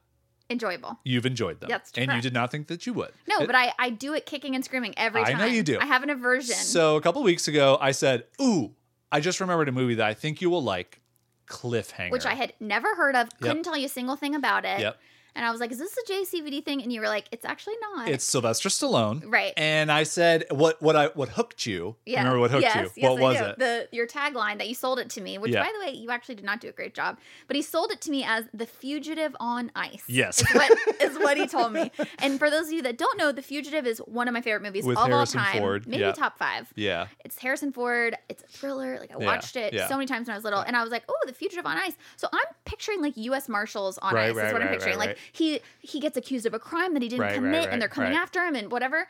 enjoyable. 0.51 0.99
you've 1.05 1.27
enjoyed 1.27 1.61
them, 1.61 1.69
That's 1.69 1.93
and 1.97 2.11
you 2.13 2.21
did 2.21 2.33
not 2.35 2.51
think 2.51 2.67
that 2.69 2.87
you 2.87 2.93
would. 2.95 3.13
No, 3.29 3.39
It- 3.41 3.47
but 3.47 3.55
I 3.55 3.73
I 3.79 3.91
do 3.91 4.15
it 4.15 4.27
kicking 4.27 4.55
and 4.57 4.65
screaming 4.65 4.95
every 4.97 5.23
I 5.23 5.31
time. 5.33 5.39
know 5.39 5.47
you 5.47 5.63
do. 5.63 5.79
I 5.81 5.87
have 5.87 6.03
an 6.03 6.11
aversion. 6.11 6.55
So 6.57 6.97
a 6.97 7.01
couple 7.01 7.23
weeks 7.23 7.47
ago, 7.49 7.79
I 7.81 7.93
said, 7.93 8.25
"Ooh, 8.41 8.75
I 9.13 9.21
just 9.21 9.41
remembered 9.41 9.69
a 9.69 9.73
movie 9.73 9.95
that 9.97 10.07
I 10.07 10.15
think 10.15 10.41
you 10.41 10.51
will 10.51 10.63
like, 10.63 11.01
Cliffhanger." 11.49 12.11
which 12.11 12.27
I 12.27 12.35
had 12.35 12.53
never 12.61 12.95
heard 12.95 13.15
of. 13.17 13.29
Couldn't 13.41 13.63
tell 13.63 13.77
you 13.77 13.87
a 13.87 13.91
single 13.91 14.17
thing 14.17 14.35
about 14.35 14.65
it. 14.65 14.81
Yep. 14.81 14.99
And 15.37 15.45
I 15.45 15.51
was 15.53 15.61
like, 15.61 15.71
"Is 15.71 15.79
this 15.79 15.97
a 15.97 16.13
JCVD 16.13 16.65
thing?" 16.65 16.83
And 16.83 16.93
you 16.93 17.01
were 17.01 17.07
like, 17.09 17.27
"It's 17.31 17.45
actually 17.45 17.77
not." 17.81 18.09
It's 18.09 18.25
Sylvester 18.25 18.69
Stallone, 18.69 19.23
Right. 19.27 19.53
And 19.57 19.93
I 19.93 20.03
said, 20.03 20.45
"What? 20.51 20.83
What? 20.83 20.97
I 20.97 21.07
what 21.09 21.29
hooked 21.29 21.67
you? 21.67 21.97
yeah. 22.07 22.19
Remember 22.21 22.41
what 22.41 22.51
hooked 22.51 22.63
yes, 22.63 22.75
you? 22.97 23.03
Yes, 23.03 23.11
what 23.11 23.19
I 23.19 23.23
was 23.23 23.37
do. 23.39 23.45
it? 23.45 23.59
The 23.59 23.89
your 23.93 24.07
tagline 24.07 24.59
that 24.59 24.69
you 24.69 24.75
sold 24.75 24.99
it 24.99 25.11
to 25.11 25.21
me, 25.21 25.39
which 25.39 25.53
Yeah. 25.53 25.63
by 25.63 25.71
the 25.79 25.87
way, 25.87 25.93
you 25.97 26.11
actually 26.11 26.35
did 26.37 26.45
not 26.45 26.61
do 26.61 26.69
a 26.69 26.73
great 26.73 26.95
job. 26.95 27.19
But 27.47 27.57
he 27.57 27.63
sold 27.63 27.91
it 27.93 28.01
to 28.03 28.11
me 28.11 28.25
as 28.25 28.47
the 28.55 28.67
fugitive 28.67 29.37
on 29.39 29.71
ice. 29.77 30.03
Yes. 30.09 30.41
is 30.41 30.55
what 30.55 30.79
is 31.03 31.19
what 31.19 31.37
he 31.37 31.47
told 31.47 31.73
me. 31.73 31.93
And 32.19 32.39
for 32.39 32.51
those 32.51 32.67
of 32.69 32.73
you 32.73 32.83
that 32.83 32.97
don't 32.99 33.19
know, 33.19 33.31
The 33.33 33.43
Fugitive 33.43 33.87
is 33.87 33.99
one 33.99 34.29
of 34.29 34.35
my 34.35 34.41
favorite 34.41 34.63
movies 34.63 34.85
With 34.85 34.97
of 34.97 35.07
Harrison 35.07 35.39
all 35.41 35.45
time. 35.47 35.59
Ford, 35.59 35.87
Maybe 35.87 36.01
yeah. 36.03 36.13
top 36.13 36.39
five. 36.39 36.73
yeah, 36.75 37.09
It's 37.25 37.39
Harrison 37.39 37.73
Ford. 37.73 38.17
It's 38.29 38.43
a 38.43 38.47
thriller. 38.47 38.99
Like 38.99 39.13
I 39.13 39.17
watched 39.19 39.57
it 39.57 39.75
so 39.89 39.97
many 39.97 40.07
times 40.07 40.27
when 40.29 40.35
I 40.35 40.39
was 40.39 40.45
little, 40.45 40.61
and 40.61 40.75
I 40.77 40.83
was 40.83 40.91
like, 40.91 41.05
"Oh, 41.09 41.19
The 41.27 41.33
Fugitive 41.35 41.67
on 41.67 41.77
Ice." 41.77 41.95
So 42.17 42.29
I'm 42.33 42.47
picturing 42.65 43.03
like 43.03 43.17
U.S. 43.17 43.49
Marshals 43.49 43.99
on 43.99 44.15
Right, 44.15 44.31
ice. 44.31 44.35
right, 44.37 44.47
is 44.47 44.53
what 44.53 44.63
I'm 44.63 44.69
picturing. 44.69 44.93
right, 44.99 45.09
like 45.09 45.09
right. 45.11 45.19
He 45.33 45.61
he 45.81 46.01
gets 46.01 46.17
accused 46.17 46.47
of 46.47 46.55
a 46.55 46.59
crime 46.59 46.95
that 46.95 47.03
he 47.03 47.09
didn't 47.09 47.21
Right, 47.23 47.29
right, 47.31 47.35
commit, 47.37 47.65
right, 47.65 47.73
and 47.73 47.81
they're 47.83 47.89
coming 47.89 48.13
right. 48.13 48.21
after 48.21 48.45
him 48.45 48.55
and 48.55 48.71
whatever. 48.71 49.09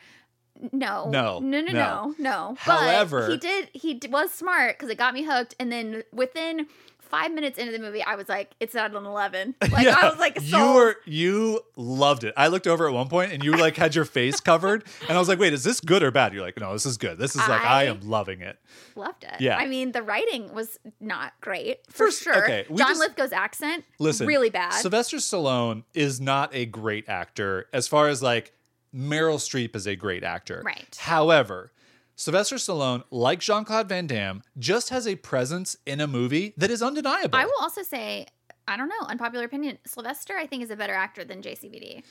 No, 0.72 1.10
No, 1.10 1.38
no, 1.38 1.60
no, 1.60 1.72
no. 1.72 2.14
no. 2.18 2.54
However- 2.58 3.20
but 3.26 3.30
he 3.32 3.36
did. 3.36 3.68
He 3.74 3.92
d- 3.94 4.08
was 4.08 4.32
smart 4.32 4.78
because 4.78 4.88
it 4.88 4.96
got 4.96 5.12
me 5.12 5.22
hooked, 5.24 5.54
and 5.60 5.70
then 5.70 6.02
within 6.12 6.66
five 7.06 7.32
minutes 7.32 7.58
into 7.58 7.72
the 7.72 7.78
movie, 7.78 8.02
I 8.02 8.14
was 8.16 8.28
like, 8.28 8.52
it's 8.60 8.74
not 8.74 8.90
an 8.94 9.04
11. 9.04 9.54
Like, 9.70 9.84
Yeah. 9.84 9.96
I 10.00 10.08
was 10.10 10.18
like, 10.18 10.38
you 10.42 10.72
were 10.74 10.96
you 11.04 11.60
loved 11.76 12.24
it. 12.24 12.34
I 12.36 12.48
looked 12.48 12.66
over 12.66 12.86
at 12.86 12.92
one 12.92 13.08
point 13.08 13.32
and 13.32 13.42
you 13.44 13.52
like 13.56 13.76
had 13.76 13.94
your 13.94 14.04
face 14.04 14.40
covered, 14.40 14.84
and 15.08 15.16
I 15.16 15.18
was 15.18 15.28
like, 15.28 15.38
"Wait, 15.38 15.52
is 15.52 15.64
this 15.64 15.80
good 15.80 16.02
or 16.02 16.10
bad?" 16.10 16.32
You're 16.32 16.42
like, 16.42 16.58
"No, 16.58 16.72
this 16.72 16.86
is 16.86 16.96
good. 16.96 17.18
This 17.18 17.32
is 17.34 17.40
like 17.48 17.62
I, 17.62 17.82
I- 17.82 17.84
am 17.84 18.00
loving 18.02 18.40
it." 18.40 18.58
Loved 18.94 19.24
it. 19.24 19.40
Yeah. 19.40 19.56
I 19.58 19.66
mean, 19.66 19.92
the 19.92 20.02
writing 20.02 20.52
was 20.54 20.78
not 21.00 21.32
great 21.40 21.80
for 21.88 22.06
First- 22.06 22.22
sure. 22.22 22.42
okay, 22.44 22.64
John 22.68 22.78
just- 22.78 23.00
Lithgow's 23.00 23.32
accent, 23.32 23.84
Listen, 23.98 24.26
really 24.26 24.50
bad. 24.50 24.72
Sylvester 24.74 25.18
Stallone 25.18 25.84
is 25.94 26.20
not 26.20 26.54
a 26.54 26.64
great 26.66 27.08
actor 27.08 27.66
as 27.72 27.86
far 27.88 28.08
as 28.08 28.22
like 28.22 28.52
Meryl 28.94 29.36
Streep 29.38 29.76
is 29.76 29.86
a 29.86 29.96
great 29.96 30.24
actor. 30.24 30.62
Right. 30.64 30.96
However, 30.98 31.72
Sylvester 32.16 32.56
Stallone, 32.56 33.02
like 33.10 33.40
Jean 33.40 33.64
Claude 33.64 33.88
Van 33.88 34.06
Damme, 34.06 34.42
just 34.58 34.88
has 34.88 35.06
a 35.06 35.16
presence 35.16 35.76
in 35.84 36.00
a 36.00 36.06
movie 36.06 36.54
that 36.56 36.70
is 36.70 36.82
undeniable. 36.82 37.38
I 37.38 37.44
will 37.44 37.52
also 37.60 37.82
say, 37.82 38.26
I 38.66 38.76
don't 38.76 38.88
know, 38.88 39.06
unpopular 39.06 39.44
opinion. 39.44 39.78
Sylvester, 39.86 40.34
I 40.36 40.46
think, 40.46 40.62
is 40.62 40.70
a 40.70 40.76
better 40.76 40.94
actor 40.94 41.24
than 41.24 41.42
JCVD. 41.42 42.02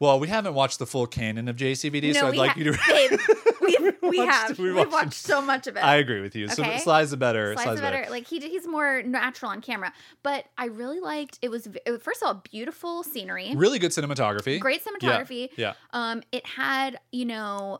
well, 0.00 0.18
we 0.18 0.26
haven't 0.26 0.54
watched 0.54 0.80
the 0.80 0.86
full 0.86 1.06
canon 1.06 1.46
of 1.48 1.54
JCVD, 1.56 2.12
so 2.14 2.26
I'd 2.26 2.36
like 2.36 2.50
ha- 2.50 2.58
you 2.58 2.64
to. 2.72 2.78
babe, 2.88 3.20
we, 4.02 4.08
we 4.10 4.16
have. 4.18 4.58
we 4.58 4.72
We 4.72 4.84
watched- 4.84 5.12
so 5.14 5.40
much 5.40 5.68
of 5.68 5.76
it. 5.76 5.80
I 5.84 5.94
agree 5.96 6.20
with 6.20 6.34
you. 6.34 6.48
So 6.48 6.62
Okay. 6.64 6.78
Sly's 6.78 7.12
the 7.12 7.16
better. 7.16 7.54
Sly's 7.54 7.76
the 7.76 7.82
better. 7.82 7.98
better. 7.98 8.10
Like 8.10 8.26
he 8.26 8.40
he's 8.40 8.66
more 8.66 9.02
natural 9.04 9.52
on 9.52 9.60
camera. 9.60 9.92
But 10.24 10.44
I 10.58 10.66
really 10.66 10.98
liked 10.98 11.38
it 11.40 11.50
was 11.50 11.68
it 11.86 11.90
was, 11.90 12.02
first 12.02 12.20
of 12.20 12.26
all 12.26 12.42
beautiful 12.50 13.04
scenery, 13.04 13.52
Really 13.54 13.78
good 13.78 13.92
cinematography. 13.92 14.58
great 14.58 14.82
cinematography. 14.84 15.50
Yeah. 15.56 15.74
Um, 15.92 16.22
it 16.32 16.44
had 16.46 16.98
you 17.12 17.24
know 17.26 17.78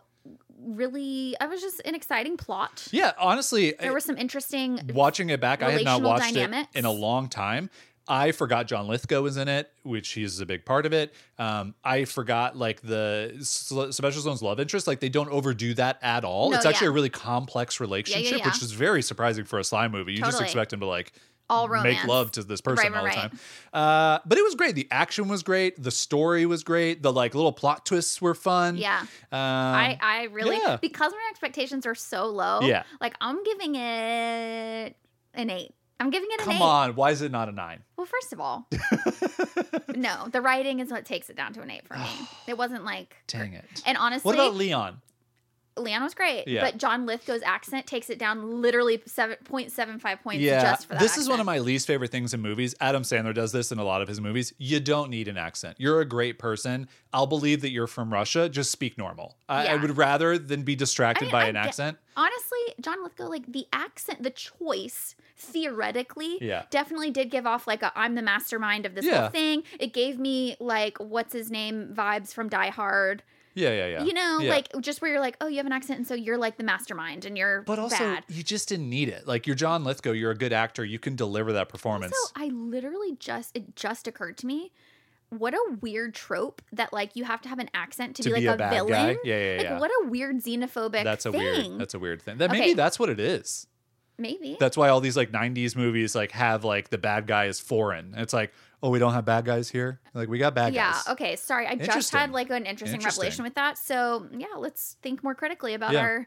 really 0.65 1.37
I 1.41 1.47
was 1.47 1.61
just 1.61 1.81
an 1.85 1.95
exciting 1.95 2.37
plot. 2.37 2.89
Yeah, 2.91 3.13
honestly, 3.19 3.75
There 3.79 3.93
were 3.93 4.01
some 4.01 4.19
interesting 4.19 4.81
watching 4.93 5.31
it 5.31 5.41
back, 5.41 5.63
I 5.63 5.71
had 5.73 5.85
not 5.85 6.03
watched 6.03 6.35
dynamics. 6.35 6.69
it 6.75 6.79
in 6.79 6.85
a 6.85 6.91
long 6.93 7.29
time. 7.29 7.71
I 8.09 8.33
forgot 8.33 8.67
John 8.67 8.89
Lithgow 8.89 9.21
was 9.23 9.37
in 9.37 9.47
it, 9.47 9.71
which 9.85 10.11
he's 10.11 10.41
a 10.41 10.47
big 10.47 10.65
part 10.65 10.87
of 10.87 10.93
it. 10.93 11.15
Um, 11.39 11.75
I 11.85 12.05
forgot 12.05 12.57
like 12.57 12.81
the 12.83 13.37
Sylvester 13.41 14.11
Stallone's 14.11 14.43
love 14.43 14.59
interest. 14.59 14.89
Like 14.89 14.99
they 14.99 15.09
don't 15.09 15.31
overdo 15.31 15.75
that 15.75 15.99
at 16.03 16.25
all. 16.25 16.51
No, 16.51 16.57
it's 16.57 16.67
actually 16.67 16.87
yeah. 16.87 16.91
a 16.91 16.95
really 16.95 17.11
complex 17.11 17.79
relationship, 17.79 18.39
yeah. 18.39 18.47
which 18.47 18.61
is 18.61 18.73
very 18.73 19.03
surprising 19.03 19.45
for 19.45 19.59
a 19.61 19.65
Sly 19.65 19.87
movie. 19.87 20.13
You 20.13 20.19
just 20.19 20.41
expect 20.41 20.73
him 20.73 20.81
to 20.81 20.87
like 20.87 21.13
all 21.53 21.69
romance. 21.69 21.99
make 21.99 22.07
love 22.07 22.31
to 22.33 22.43
this 22.43 22.61
person 22.61 22.93
Right, 22.93 22.97
all 22.99 23.03
the 23.05 23.09
right, 23.09 23.17
time. 23.17 23.39
Uh, 23.73 24.19
but 24.27 24.39
it 24.39 24.43
was 24.43 24.55
great. 24.55 24.75
The 24.75 24.89
action 24.91 25.29
was 25.29 25.43
great. 25.43 25.83
The 25.83 25.91
story 25.91 26.47
was 26.47 26.65
great. 26.65 27.03
The 27.03 27.13
like 27.13 27.35
little 27.35 27.53
plot 27.53 27.85
twists 27.87 28.21
were 28.21 28.35
fun. 28.35 28.77
Yeah. 28.77 29.01
Um, 29.01 29.09
I, 29.33 29.99
I 30.01 30.23
really 30.33 30.57
yeah. 30.57 30.79
because 30.81 31.13
my 31.13 31.29
expectations 31.31 31.87
are 31.87 31.95
so 31.95 32.27
low. 32.27 32.61
Yeah. 32.63 32.83
Like 33.01 33.15
I'm 33.21 33.43
giving 33.45 33.75
it 33.77 34.97
an 35.35 35.51
eight. 35.51 35.75
I'm 36.01 36.11
giving 36.11 36.29
it 36.33 36.41
an 36.41 36.45
come 36.47 36.57
eight. 36.57 36.63
on. 36.63 36.95
Why 36.97 37.13
is 37.13 37.23
it 37.23 37.31
not 37.31 37.49
a 37.49 37.53
nine? 37.53 37.85
Well, 37.97 38.07
first 38.07 38.33
of 38.33 38.41
all, 38.41 38.67
no, 39.95 40.27
the 40.33 40.41
writing 40.41 40.81
is 40.81 40.91
what 40.91 41.05
takes 41.05 41.31
it 41.31 41.37
down 41.37 41.53
to 41.53 41.61
an 41.63 41.71
eight 41.71 41.87
for 41.87 41.97
me. 41.97 42.09
It 42.49 42.59
wasn't 42.59 42.85
like 42.85 43.15
Dang 43.29 43.53
it. 43.53 43.65
And 43.87 43.97
honestly, 43.97 44.27
What 44.29 44.35
about 44.35 44.57
Leon? 44.57 45.01
Leon 45.77 46.03
was 46.03 46.15
great, 46.15 46.47
Yeah. 46.47 46.61
but 46.61 46.77
John 46.77 47.07
Lithgow's 47.07 47.43
accent 47.43 47.87
takes 47.87 48.11
it 48.11 48.19
down 48.19 48.61
literally 48.61 49.03
seven 49.07 49.37
point 49.45 49.73
seven 49.73 49.99
five 49.99 50.23
points 50.23 50.41
Yeah, 50.43 50.61
just 50.63 50.87
for 50.87 50.95
that. 50.95 51.01
this 51.01 51.17
is 51.17 51.29
one 51.29 51.41
of 51.41 51.47
my 51.47 51.59
least 51.61 51.87
favorite 51.87 52.11
things 52.11 52.35
in 52.35 52.41
movies. 52.43 52.75
Adam 52.81 53.03
Sandler 53.05 53.33
does 53.35 53.53
this 53.53 53.73
in 53.73 53.79
a 53.79 53.85
lot 53.85 54.03
of 54.03 54.09
his 54.09 54.21
movies. 54.21 54.53
You 54.59 54.81
don't 54.81 55.09
need 55.09 55.29
an 55.29 55.39
accent. 55.39 55.77
You're 55.79 56.01
a 56.01 56.05
great 56.05 56.39
person. 56.39 56.89
I'll 57.15 57.27
believe 57.27 57.63
that 57.63 57.71
you're 57.71 57.87
from 57.87 58.13
Russia. 58.13 58.49
Just 58.51 58.71
speak 58.71 58.99
normal. 58.99 59.37
I, 59.49 59.69
I 59.69 59.77
would 59.77 59.97
rather 59.97 60.37
than 60.39 60.63
be 60.63 60.77
distracted 60.77 61.25
I 61.25 61.27
mean, 61.27 61.33
by 61.33 61.45
I 61.45 61.47
an 61.49 61.55
get- 61.55 61.67
accent. 61.67 61.99
Honestly, 62.17 62.59
John 62.81 63.03
Lithgow, 63.03 63.29
like 63.29 63.51
the 63.51 63.65
accent, 63.73 64.23
the 64.23 64.29
choice, 64.31 65.15
theoretically, 65.39 66.39
Yeah. 66.41 66.65
definitely 66.71 67.11
did 67.11 67.31
give 67.31 67.47
off 67.47 67.67
like 67.67 67.83
a 67.83 67.93
I'm 67.97 68.15
the 68.15 68.23
mastermind 68.23 68.85
of 68.87 68.95
this 68.95 69.05
Yeah. 69.07 69.23
whole 69.23 69.31
thing. 69.31 69.63
It 69.81 69.93
gave 69.95 70.19
me 70.19 70.57
like 70.61 70.99
what's 70.99 71.33
his 71.33 71.51
name 71.51 71.95
vibes 71.97 72.35
from 72.35 72.49
Die 72.49 72.69
Hard. 72.71 73.23
Yeah, 73.55 73.71
yeah, 73.71 73.87
yeah. 73.87 74.05
You 74.05 74.15
know, 74.15 74.39
Yeah. 74.41 74.51
like 74.51 74.69
just 74.81 75.03
where 75.03 75.11
you're 75.11 75.21
like, 75.21 75.37
oh, 75.41 75.47
you 75.47 75.59
have 75.59 75.67
an 75.67 75.73
accent, 75.73 75.99
and 75.99 76.07
so 76.07 76.15
you're 76.15 76.39
like 76.39 76.57
the 76.57 76.65
mastermind, 76.65 77.25
and 77.25 77.37
you're 77.37 77.63
But 77.63 77.79
also, 77.79 77.97
bad. 77.99 78.25
you 78.29 78.43
just 78.43 78.69
didn't 78.69 78.89
need 78.89 79.09
it. 79.09 79.27
Like 79.27 79.47
you're 79.47 79.57
John 79.57 79.85
Lithgow. 79.85 80.13
You're 80.13 80.31
a 80.31 80.37
good 80.37 80.53
actor. 80.53 80.85
You 80.85 80.99
can 80.99 81.17
deliver 81.17 81.53
that 81.53 81.69
performance. 81.69 82.15
Also, 82.25 82.33
I 82.37 82.49
literally 82.49 83.17
just 83.19 83.55
it 83.57 83.77
just 83.77 84.07
occurred 84.09 84.39
to 84.39 84.47
me. 84.47 84.73
What 85.31 85.55
a 85.55 85.79
weird 85.81 86.15
trope 86.15 86.61
that 86.73 86.93
like 86.93 87.17
you 87.17 87.25
have 87.25 87.41
to 87.43 87.49
have 87.49 87.59
an 87.59 87.71
accent 87.73 88.17
to, 88.17 88.23
To 88.25 88.29
be 88.35 88.35
like 88.47 88.59
be 88.59 88.65
a 88.65 88.69
villain. 88.69 88.93
guy? 88.93 89.17
Yeah, 89.25 89.39
yeah, 89.45 89.57
like 89.59 89.63
yeah. 89.65 89.79
what 89.81 89.91
a 90.03 90.09
weird 90.09 90.37
xenophobic 90.43 91.05
that's 91.05 91.25
a 91.27 91.33
thing. 91.33 91.41
weird. 91.41 91.79
That's 91.81 91.95
a 91.95 91.99
weird 91.99 92.21
thing. 92.23 92.39
That 92.39 92.51
Okay. 92.51 92.59
maybe 92.61 92.75
that's 92.75 92.99
what 92.99 93.09
it 93.09 93.19
is. 93.21 93.67
Maybe. 94.19 94.57
That's 94.61 94.77
why 94.77 94.89
all 94.91 95.01
these 95.01 95.17
like 95.17 95.33
'90s 95.33 95.75
movies 95.75 96.15
like 96.15 96.33
have 96.33 96.65
like 96.65 96.91
the 96.91 96.99
bad 96.99 97.27
guy 97.27 97.47
is 97.47 97.59
foreign. 97.61 98.15
It's 98.17 98.35
like, 98.35 98.53
oh, 98.83 98.91
we 98.91 98.99
don't 98.99 99.13
have 99.13 99.25
bad 99.25 99.45
guys 99.45 99.71
here. 99.71 100.01
Like 100.15 100.29
we 100.29 100.39
got 100.39 100.55
bad 100.55 100.75
yeah. 100.75 100.93
guys. 100.93 101.03
Yeah. 101.07 101.13
Okay. 101.13 101.37
Sorry, 101.37 101.67
I 101.67 101.77
just 101.77 102.13
had 102.13 102.33
like 102.33 102.51
an 102.51 102.67
interesting, 102.67 102.97
Interesting. 102.97 103.21
revelation 103.21 103.45
with 103.45 103.55
that. 103.55 103.79
So 103.79 104.27
yeah, 104.37 104.47
let's 104.57 104.97
think 105.03 105.23
more 105.23 105.35
critically 105.35 105.75
about 105.75 105.93
Yeah. 105.93 106.01
our. 106.01 106.27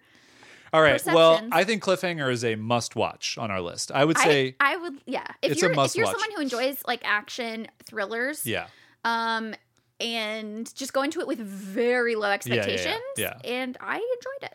All 0.73 0.81
right. 0.81 1.01
Well. 1.05 1.41
I 1.51 1.63
think 1.63 1.83
Cliffhanger 1.83 2.29
is 2.31 2.43
a 2.43 2.55
must-watch 2.55 3.37
on 3.37 3.49
our 3.51 3.61
list. 3.61 3.91
I 3.93 4.03
would 4.03 4.17
say, 4.17 4.55
I 4.59 4.75
would 4.75 4.95
yeah. 5.05 5.25
If 5.41 5.53
it's 5.53 5.61
a 5.61 5.65
you're 5.67 5.71
if 5.71 5.95
you're 5.95 6.05
someone 6.05 6.31
who 6.35 6.41
enjoys 6.41 6.81
like 6.85 7.01
action 7.05 7.67
thrillers, 7.85 8.45
yeah. 8.45 8.67
um, 9.05 9.53
and 10.01 10.73
just 10.75 10.91
go 10.91 11.03
into 11.03 11.21
it 11.21 11.27
with 11.27 11.39
very 11.39 12.15
low 12.15 12.27
yeah, 12.27 12.29
yeah, 12.45 12.55
expectations, 12.55 13.03
yeah. 13.17 13.37
and 13.45 13.77
I 13.79 13.95
enjoyed 13.95 14.51
it. 14.51 14.53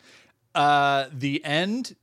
Uh, 0.55 1.07
the 1.13 1.43
end, 1.45 1.95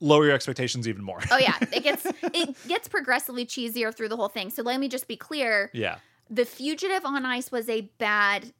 lower 0.00 0.24
your 0.26 0.34
expectations 0.34 0.88
even 0.88 1.02
more. 1.04 1.20
Oh 1.30 1.38
yeah, 1.38 1.56
it 1.60 1.82
gets 1.82 2.04
it 2.22 2.56
gets 2.68 2.88
progressively 2.88 3.46
cheesier 3.46 3.94
through 3.94 4.08
the 4.08 4.16
whole 4.16 4.28
thing. 4.28 4.50
So 4.50 4.62
let 4.62 4.80
me 4.80 4.88
just 4.88 5.08
be 5.08 5.16
clear: 5.16 5.70
yeah. 5.72 5.96
the 6.30 6.44
fugitive 6.44 7.04
on 7.04 7.24
ice 7.24 7.52
was 7.52 7.68
a 7.68 7.82
bad 7.98 8.52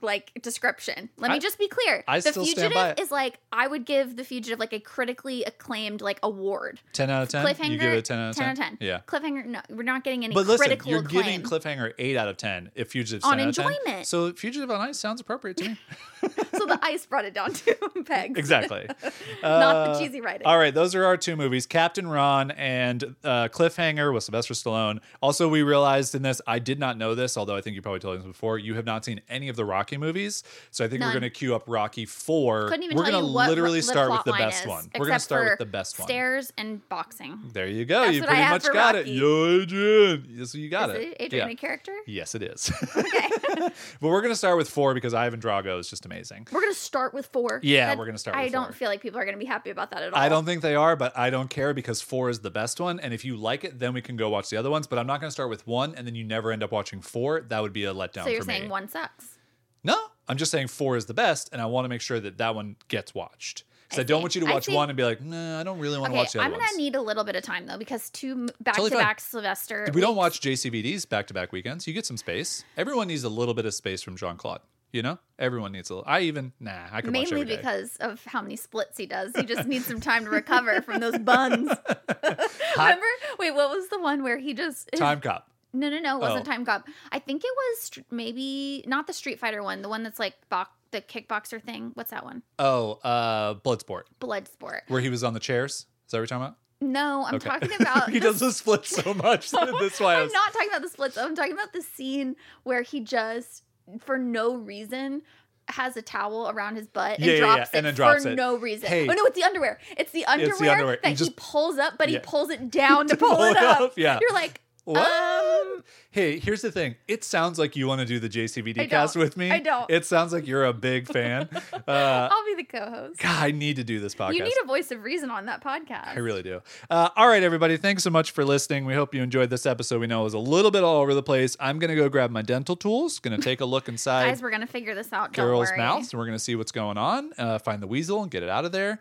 like 0.00 0.30
description. 0.42 1.08
Let 1.16 1.30
me 1.32 1.40
just 1.40 1.58
be 1.58 1.66
clear: 1.66 2.04
I 2.06 2.20
the 2.20 2.30
still 2.30 2.44
stand 2.44 2.56
fugitive 2.56 2.74
by 2.74 2.90
it. 2.90 3.00
is 3.00 3.10
like 3.10 3.38
I 3.50 3.66
would 3.66 3.86
give 3.86 4.16
the 4.16 4.22
fugitive 4.24 4.58
like 4.60 4.72
a 4.72 4.80
critically 4.80 5.44
acclaimed 5.44 6.00
like 6.00 6.20
award. 6.22 6.80
10 6.92 7.10
out 7.10 7.22
of 7.22 7.28
10? 7.30 7.44
Cliffhanger, 7.44 7.70
You 7.70 7.78
give 7.78 7.92
it 7.92 7.98
a 7.98 8.02
10 8.02 8.18
out 8.18 8.30
of 8.30 8.36
10? 8.36 8.44
10 8.44 8.48
out 8.48 8.52
of 8.72 8.78
10. 8.78 8.86
Yeah. 8.86 9.00
Cliffhanger, 9.06 9.46
no, 9.46 9.60
we're 9.70 9.82
not 9.82 10.04
getting 10.04 10.24
any 10.24 10.34
But 10.34 10.46
listen, 10.46 10.78
you're 10.84 11.00
acclaim. 11.00 11.24
giving 11.24 11.42
Cliffhanger 11.42 11.92
8 11.98 12.16
out 12.16 12.28
of 12.28 12.36
10 12.36 12.70
if 12.74 12.90
Fugitive's 12.90 13.24
On 13.24 13.38
10 13.38 13.40
out 13.40 13.48
of 13.48 13.54
10. 13.56 13.66
enjoyment. 13.72 14.06
So 14.06 14.32
Fugitive 14.34 14.70
on 14.70 14.80
Ice 14.82 14.98
sounds 14.98 15.20
appropriate 15.20 15.56
to 15.56 15.70
me. 15.70 15.78
the 16.68 16.78
ice 16.82 17.06
brought 17.06 17.24
it 17.24 17.34
down 17.34 17.52
to 17.52 17.74
pegs. 18.06 18.38
exactly. 18.38 18.86
Not 19.42 19.84
the 19.86 19.90
Uh, 19.92 19.98
cheesy 19.98 20.20
writing. 20.20 20.46
All 20.46 20.58
right, 20.58 20.72
those 20.74 20.94
are 20.94 21.04
our 21.04 21.16
two 21.16 21.36
movies 21.36 21.66
Captain 21.66 22.06
Ron 22.08 22.50
and 22.52 23.14
uh, 23.24 23.48
Cliffhanger 23.48 24.12
with 24.12 24.24
Sylvester 24.24 24.54
Stallone. 24.54 25.00
Also, 25.22 25.48
we 25.48 25.62
realized 25.62 26.14
in 26.14 26.22
this, 26.22 26.40
I 26.46 26.58
did 26.58 26.78
not 26.78 26.98
know 26.98 27.14
this, 27.14 27.36
although 27.36 27.56
I 27.56 27.60
think 27.60 27.76
you 27.76 27.82
probably 27.82 28.00
told 28.00 28.18
us 28.18 28.24
before, 28.24 28.58
you 28.58 28.74
have 28.74 28.84
not 28.86 29.04
seen 29.04 29.20
any 29.28 29.48
of 29.48 29.56
the 29.56 29.64
Rocky 29.64 29.96
movies. 29.96 30.42
So 30.70 30.84
I 30.84 30.88
think 30.88 31.02
we're 31.02 31.10
going 31.10 31.22
to 31.22 31.30
queue 31.30 31.54
up 31.54 31.64
Rocky 31.66 32.06
4. 32.06 32.68
Couldn't 32.68 32.82
even 32.84 32.96
we're 32.96 33.10
you 33.10 33.12
what 33.26 33.48
literally 33.48 33.80
start 33.82 34.10
with 34.10 34.24
the 34.24 34.32
best 34.32 34.62
is, 34.62 34.68
one. 34.68 34.84
We're 34.98 35.06
going 35.06 35.18
to 35.18 35.24
start 35.24 35.44
with 35.50 35.58
the 35.58 35.66
best 35.66 35.98
one. 35.98 36.08
Stairs 36.08 36.52
and 36.58 36.86
boxing. 36.88 37.38
There 37.52 37.66
you 37.66 37.84
go. 37.84 38.02
That's 38.04 38.16
you 38.16 38.22
pretty 38.22 38.42
much 38.42 38.64
got 38.64 38.94
Rocky. 38.94 39.10
it. 39.10 39.14
Yo, 39.14 39.60
Adrian. 39.62 40.26
Yes, 40.28 40.54
you 40.54 40.68
got 40.68 40.90
is 40.90 40.96
it. 40.96 41.16
Adrian 41.20 41.48
Yeah. 41.48 41.52
a 41.52 41.56
character? 41.56 41.92
Yes, 42.06 42.34
it 42.34 42.42
is. 42.42 42.72
Okay. 42.96 43.28
but 43.58 43.72
we're 44.08 44.20
going 44.20 44.32
to 44.32 44.36
start 44.36 44.56
with 44.56 44.68
four 44.68 44.94
because 44.94 45.14
Ivan 45.14 45.40
Drago 45.40 45.78
is 45.78 45.88
just 45.88 46.06
amazing. 46.06 46.46
We're 46.54 46.60
gonna 46.62 46.72
start 46.74 47.12
with 47.12 47.26
four. 47.26 47.60
Yeah, 47.62 47.94
we're 47.96 48.06
gonna 48.06 48.16
start 48.18 48.36
I 48.36 48.44
with 48.44 48.52
don't 48.52 48.74
feel 48.74 48.88
like 48.88 49.02
people 49.02 49.18
are 49.20 49.24
gonna 49.24 49.36
be 49.36 49.44
happy 49.44 49.70
about 49.70 49.90
that 49.90 50.02
at 50.02 50.12
all. 50.14 50.18
I 50.18 50.28
don't 50.28 50.44
think 50.46 50.62
they 50.62 50.74
are, 50.76 50.96
but 50.96 51.16
I 51.18 51.28
don't 51.30 51.50
care 51.50 51.74
because 51.74 52.00
four 52.00 52.30
is 52.30 52.40
the 52.40 52.50
best 52.50 52.80
one. 52.80 53.00
And 53.00 53.12
if 53.12 53.24
you 53.24 53.36
like 53.36 53.64
it, 53.64 53.78
then 53.78 53.92
we 53.92 54.00
can 54.00 54.16
go 54.16 54.28
watch 54.30 54.48
the 54.50 54.56
other 54.56 54.70
ones. 54.70 54.86
But 54.86 54.98
I'm 54.98 55.06
not 55.06 55.20
going 55.20 55.28
to 55.28 55.32
start 55.32 55.50
with 55.50 55.66
one 55.66 55.94
and 55.96 56.06
then 56.06 56.14
you 56.14 56.24
never 56.24 56.52
end 56.52 56.62
up 56.62 56.72
watching 56.72 57.00
four. 57.02 57.40
That 57.42 57.60
would 57.60 57.72
be 57.72 57.84
a 57.84 57.92
letdown 57.92 58.24
So 58.24 58.30
you're 58.30 58.40
for 58.42 58.46
saying 58.46 58.62
me. 58.64 58.68
one 58.68 58.88
sucks. 58.88 59.38
No, 59.82 59.96
I'm 60.28 60.36
just 60.36 60.50
saying 60.50 60.68
four 60.68 60.96
is 60.96 61.06
the 61.06 61.14
best, 61.14 61.50
and 61.52 61.60
I 61.60 61.66
want 61.66 61.84
to 61.84 61.88
make 61.90 62.00
sure 62.00 62.18
that 62.20 62.38
that 62.38 62.54
one 62.54 62.76
gets 62.88 63.14
watched. 63.14 63.64
Because 63.86 63.98
I, 63.98 64.02
I 64.02 64.04
don't 64.04 64.22
want 64.22 64.34
you 64.34 64.40
to 64.40 64.50
watch 64.50 64.66
one 64.66 64.88
and 64.88 64.96
be 64.96 65.04
like, 65.04 65.20
nah, 65.20 65.60
I 65.60 65.62
don't 65.62 65.78
really 65.78 65.98
want 65.98 66.12
to 66.12 66.18
Okay, 66.18 66.22
watch 66.24 66.32
the 66.32 66.38
other 66.40 66.48
one. 66.50 66.54
I'm 66.54 66.58
gonna 66.60 66.70
ones. 66.72 66.78
need 66.78 66.94
a 66.94 67.02
little 67.02 67.22
bit 67.24 67.36
of 67.36 67.42
time 67.42 67.66
though 67.66 67.76
because 67.76 68.08
two 68.10 68.46
back 68.60 68.76
totally 68.76 68.90
to 68.90 68.96
back 68.96 69.20
Sylvester. 69.20 69.90
we 69.92 70.00
don't 70.00 70.16
watch 70.16 70.40
JCVDs 70.40 71.06
back 71.06 71.26
to 71.26 71.34
back 71.34 71.52
weekends. 71.52 71.86
You 71.86 71.92
get 71.92 72.06
some 72.06 72.16
space. 72.16 72.64
Everyone 72.78 73.08
needs 73.08 73.24
a 73.24 73.28
little 73.28 73.52
bit 73.52 73.66
of 73.66 73.74
space 73.74 74.00
from 74.02 74.16
Jean 74.16 74.36
Claude. 74.38 74.60
You 74.94 75.02
know, 75.02 75.18
everyone 75.40 75.72
needs 75.72 75.90
a 75.90 75.94
little. 75.96 76.08
I 76.08 76.20
even 76.20 76.52
nah. 76.60 76.84
I 76.92 77.00
could 77.00 77.12
mainly 77.12 77.44
because 77.44 77.96
of 77.96 78.24
how 78.26 78.40
many 78.40 78.54
splits 78.54 78.96
he 78.96 79.06
does. 79.06 79.32
He 79.34 79.42
just 79.42 79.66
needs 79.66 79.86
some 79.86 80.00
time 80.10 80.24
to 80.24 80.30
recover 80.30 80.80
from 80.82 81.00
those 81.00 81.18
buns. 81.18 81.68
Remember? 82.76 83.06
Wait, 83.40 83.50
what 83.56 83.70
was 83.70 83.88
the 83.88 83.98
one 84.00 84.22
where 84.22 84.38
he 84.38 84.54
just 84.54 84.88
Time 84.94 85.20
Cop. 85.20 85.50
No, 85.72 85.88
no, 85.90 85.98
no. 85.98 86.16
It 86.18 86.20
wasn't 86.20 86.46
Oh. 86.46 86.52
Time 86.52 86.64
Cop. 86.64 86.86
I 87.10 87.18
think 87.18 87.42
it 87.44 87.50
was 87.56 87.98
maybe 88.12 88.84
not 88.86 89.08
the 89.08 89.12
Street 89.12 89.40
Fighter 89.40 89.64
one. 89.64 89.82
The 89.82 89.88
one 89.88 90.04
that's 90.04 90.20
like 90.20 90.34
bo- 90.48 90.62
the 90.92 91.00
kickboxer 91.00 91.60
thing. 91.60 91.90
What's 91.94 92.12
that 92.12 92.24
one? 92.24 92.42
Oh, 92.60 92.92
uh, 93.02 93.54
Bloodsport, 93.54 94.02
Bloodsport. 94.20 94.82
where 94.86 95.00
he 95.00 95.08
was 95.08 95.24
on 95.24 95.34
the 95.34 95.40
chairs. 95.40 95.72
Is 96.06 96.12
that 96.12 96.18
what 96.18 96.20
you're 96.20 96.26
talking 96.28 96.44
about? 96.44 96.56
No, 96.80 97.24
I'm 97.26 97.34
Okay. 97.34 97.48
talking 97.48 97.72
about. 97.80 98.10
he 98.10 98.20
the 98.20 98.26
does 98.28 98.38
the 98.38 98.52
splits 98.52 98.90
so 98.90 99.12
much. 99.12 99.50
That's 99.50 99.98
why 99.98 100.14
I 100.14 100.18
I'm 100.18 100.24
was. 100.26 100.32
not 100.32 100.52
talking 100.52 100.68
about 100.68 100.82
the 100.82 100.88
splits. 100.88 101.18
I'm 101.18 101.34
talking 101.34 101.52
about 101.52 101.72
the 101.72 101.82
scene 101.82 102.36
where 102.62 102.82
he 102.82 103.00
just, 103.00 103.64
for 104.00 104.18
no 104.18 104.56
reason, 104.56 105.22
has 105.68 105.96
a 105.96 106.02
towel 106.02 106.50
around 106.50 106.76
his 106.76 106.86
butt 106.86 107.16
and 107.18 107.24
Yeah, 107.26 107.32
yeah, 107.34 107.38
drops 107.40 107.56
yeah, 107.56 107.62
it 107.62 107.68
and 107.74 107.86
then 107.86 107.94
drops 107.94 108.22
for 108.24 108.28
it. 108.30 108.34
no 108.36 108.56
reason. 108.56 108.88
Hey. 108.88 109.08
oh 109.08 109.12
no, 109.12 109.24
it's 109.24 109.36
the 109.36 109.44
underwear. 109.44 109.78
It's 109.96 110.12
the 110.12 110.26
underwear, 110.26 110.70
underwear. 110.72 110.98
that 111.02 111.10
You 111.10 111.16
just- 111.16 111.30
he 111.30 111.34
pulls 111.38 111.78
up, 111.78 111.94
but 111.98 112.08
Yeah. 112.10 112.18
he 112.18 112.24
pulls 112.24 112.50
it 112.50 112.70
down 112.70 113.06
to, 113.08 113.14
To 113.14 113.16
pull, 113.18 113.36
pull 113.36 113.44
it 113.44 113.52
it 113.52 113.56
up. 113.58 113.80
up, 113.80 113.92
yeah. 113.96 114.18
You're 114.20 114.32
like, 114.32 114.60
What? 114.84 115.10
um, 115.10 115.82
Hey, 116.14 116.38
here's 116.38 116.62
the 116.62 116.70
thing. 116.70 116.94
It 117.08 117.24
sounds 117.24 117.58
like 117.58 117.74
you 117.74 117.88
want 117.88 118.00
to 118.00 118.06
do 118.06 118.20
the 118.20 118.28
JCVD 118.28 118.88
cast 118.88 119.16
with 119.16 119.36
me. 119.36 119.50
I 119.50 119.58
don't. 119.58 119.90
It 119.90 120.06
sounds 120.06 120.32
like 120.32 120.46
you're 120.46 120.64
a 120.64 120.72
big 120.72 121.08
fan. 121.08 121.48
Uh, 121.86 122.28
I'll 122.30 122.44
be 122.46 122.54
the 122.54 122.64
co-host. 122.64 123.20
God, 123.20 123.44
I 123.44 123.50
need 123.50 123.76
to 123.76 123.84
do 123.84 124.00
this 124.00 124.14
podcast. 124.14 124.34
You 124.34 124.44
need 124.44 124.54
a 124.62 124.66
voice 124.66 124.90
of 124.90 125.02
reason 125.02 125.30
on 125.30 125.46
that 125.46 125.62
podcast. 125.62 126.08
I 126.08 126.18
really 126.20 126.42
do. 126.42 126.62
Uh, 126.88 127.10
all 127.14 127.28
right, 127.28 127.42
everybody. 127.42 127.76
Thanks 127.76 128.02
so 128.02 128.10
much 128.10 128.30
for 128.30 128.42
listening. 128.44 128.86
We 128.86 128.94
hope 128.94 129.14
you 129.14 129.22
enjoyed 129.22 129.50
this 129.50 129.66
episode. 129.66 130.00
We 130.00 130.06
know 130.06 130.22
it 130.22 130.24
was 130.24 130.34
a 130.34 130.38
little 130.38 130.70
bit 130.70 130.82
all 130.82 131.02
over 131.02 131.12
the 131.12 131.22
place. 131.22 131.56
I'm 131.60 131.78
going 131.78 131.90
to 131.90 131.94
go 131.96 132.08
grab 132.08 132.30
my 132.30 132.40
dental 132.42 132.74
tools. 132.74 133.18
Going 133.18 133.36
to 133.36 133.42
take 133.42 133.60
a 133.60 133.66
look 133.66 133.88
inside 133.88 134.28
Guys, 134.30 134.40
we're 134.40 134.50
gonna 134.50 134.66
figure 134.66 134.94
this 134.94 135.12
out. 135.12 135.32
Carol's 135.32 135.70
mouth, 135.76 136.10
and 136.10 136.18
we're 136.18 136.26
going 136.26 136.38
to 136.38 136.42
see 136.42 136.54
what's 136.56 136.72
going 136.72 136.96
on. 136.96 137.32
Uh, 137.36 137.58
find 137.58 137.82
the 137.82 137.86
weasel 137.88 138.22
and 138.22 138.30
get 138.30 138.42
it 138.42 138.48
out 138.48 138.64
of 138.64 138.72
there. 138.72 139.00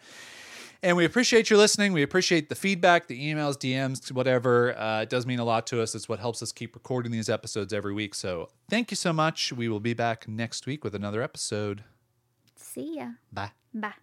And 0.83 0.97
we 0.97 1.05
appreciate 1.05 1.49
your 1.49 1.57
listening. 1.57 1.93
We 1.93 2.03
appreciate 2.03 2.49
the 2.49 2.55
feedback, 2.55 3.07
the 3.07 3.17
emails, 3.17 3.55
DMs, 3.55 4.11
whatever. 4.11 4.77
Uh, 4.77 5.03
it 5.03 5.09
does 5.09 5.25
mean 5.25 5.39
a 5.39 5.45
lot 5.45 5.65
to 5.67 5.81
us. 5.81 5.95
It's 5.95 6.09
what 6.09 6.19
helps 6.19 6.43
us 6.43 6.51
keep 6.51 6.75
recording 6.75 7.09
these 7.09 7.29
episodes 7.29 7.71
every 7.71 7.93
week. 7.93 8.13
So 8.13 8.49
thank 8.69 8.91
you 8.91 8.97
so 8.97 9.13
much. 9.13 9.53
We 9.53 9.69
will 9.69 9.79
be 9.79 9.93
back 9.93 10.27
next 10.27 10.65
week 10.65 10.83
with 10.83 10.93
another 10.93 11.21
episode. 11.21 11.85
See 12.57 12.97
ya. 12.97 13.11
Bye. 13.31 13.51
Bye. 13.73 13.93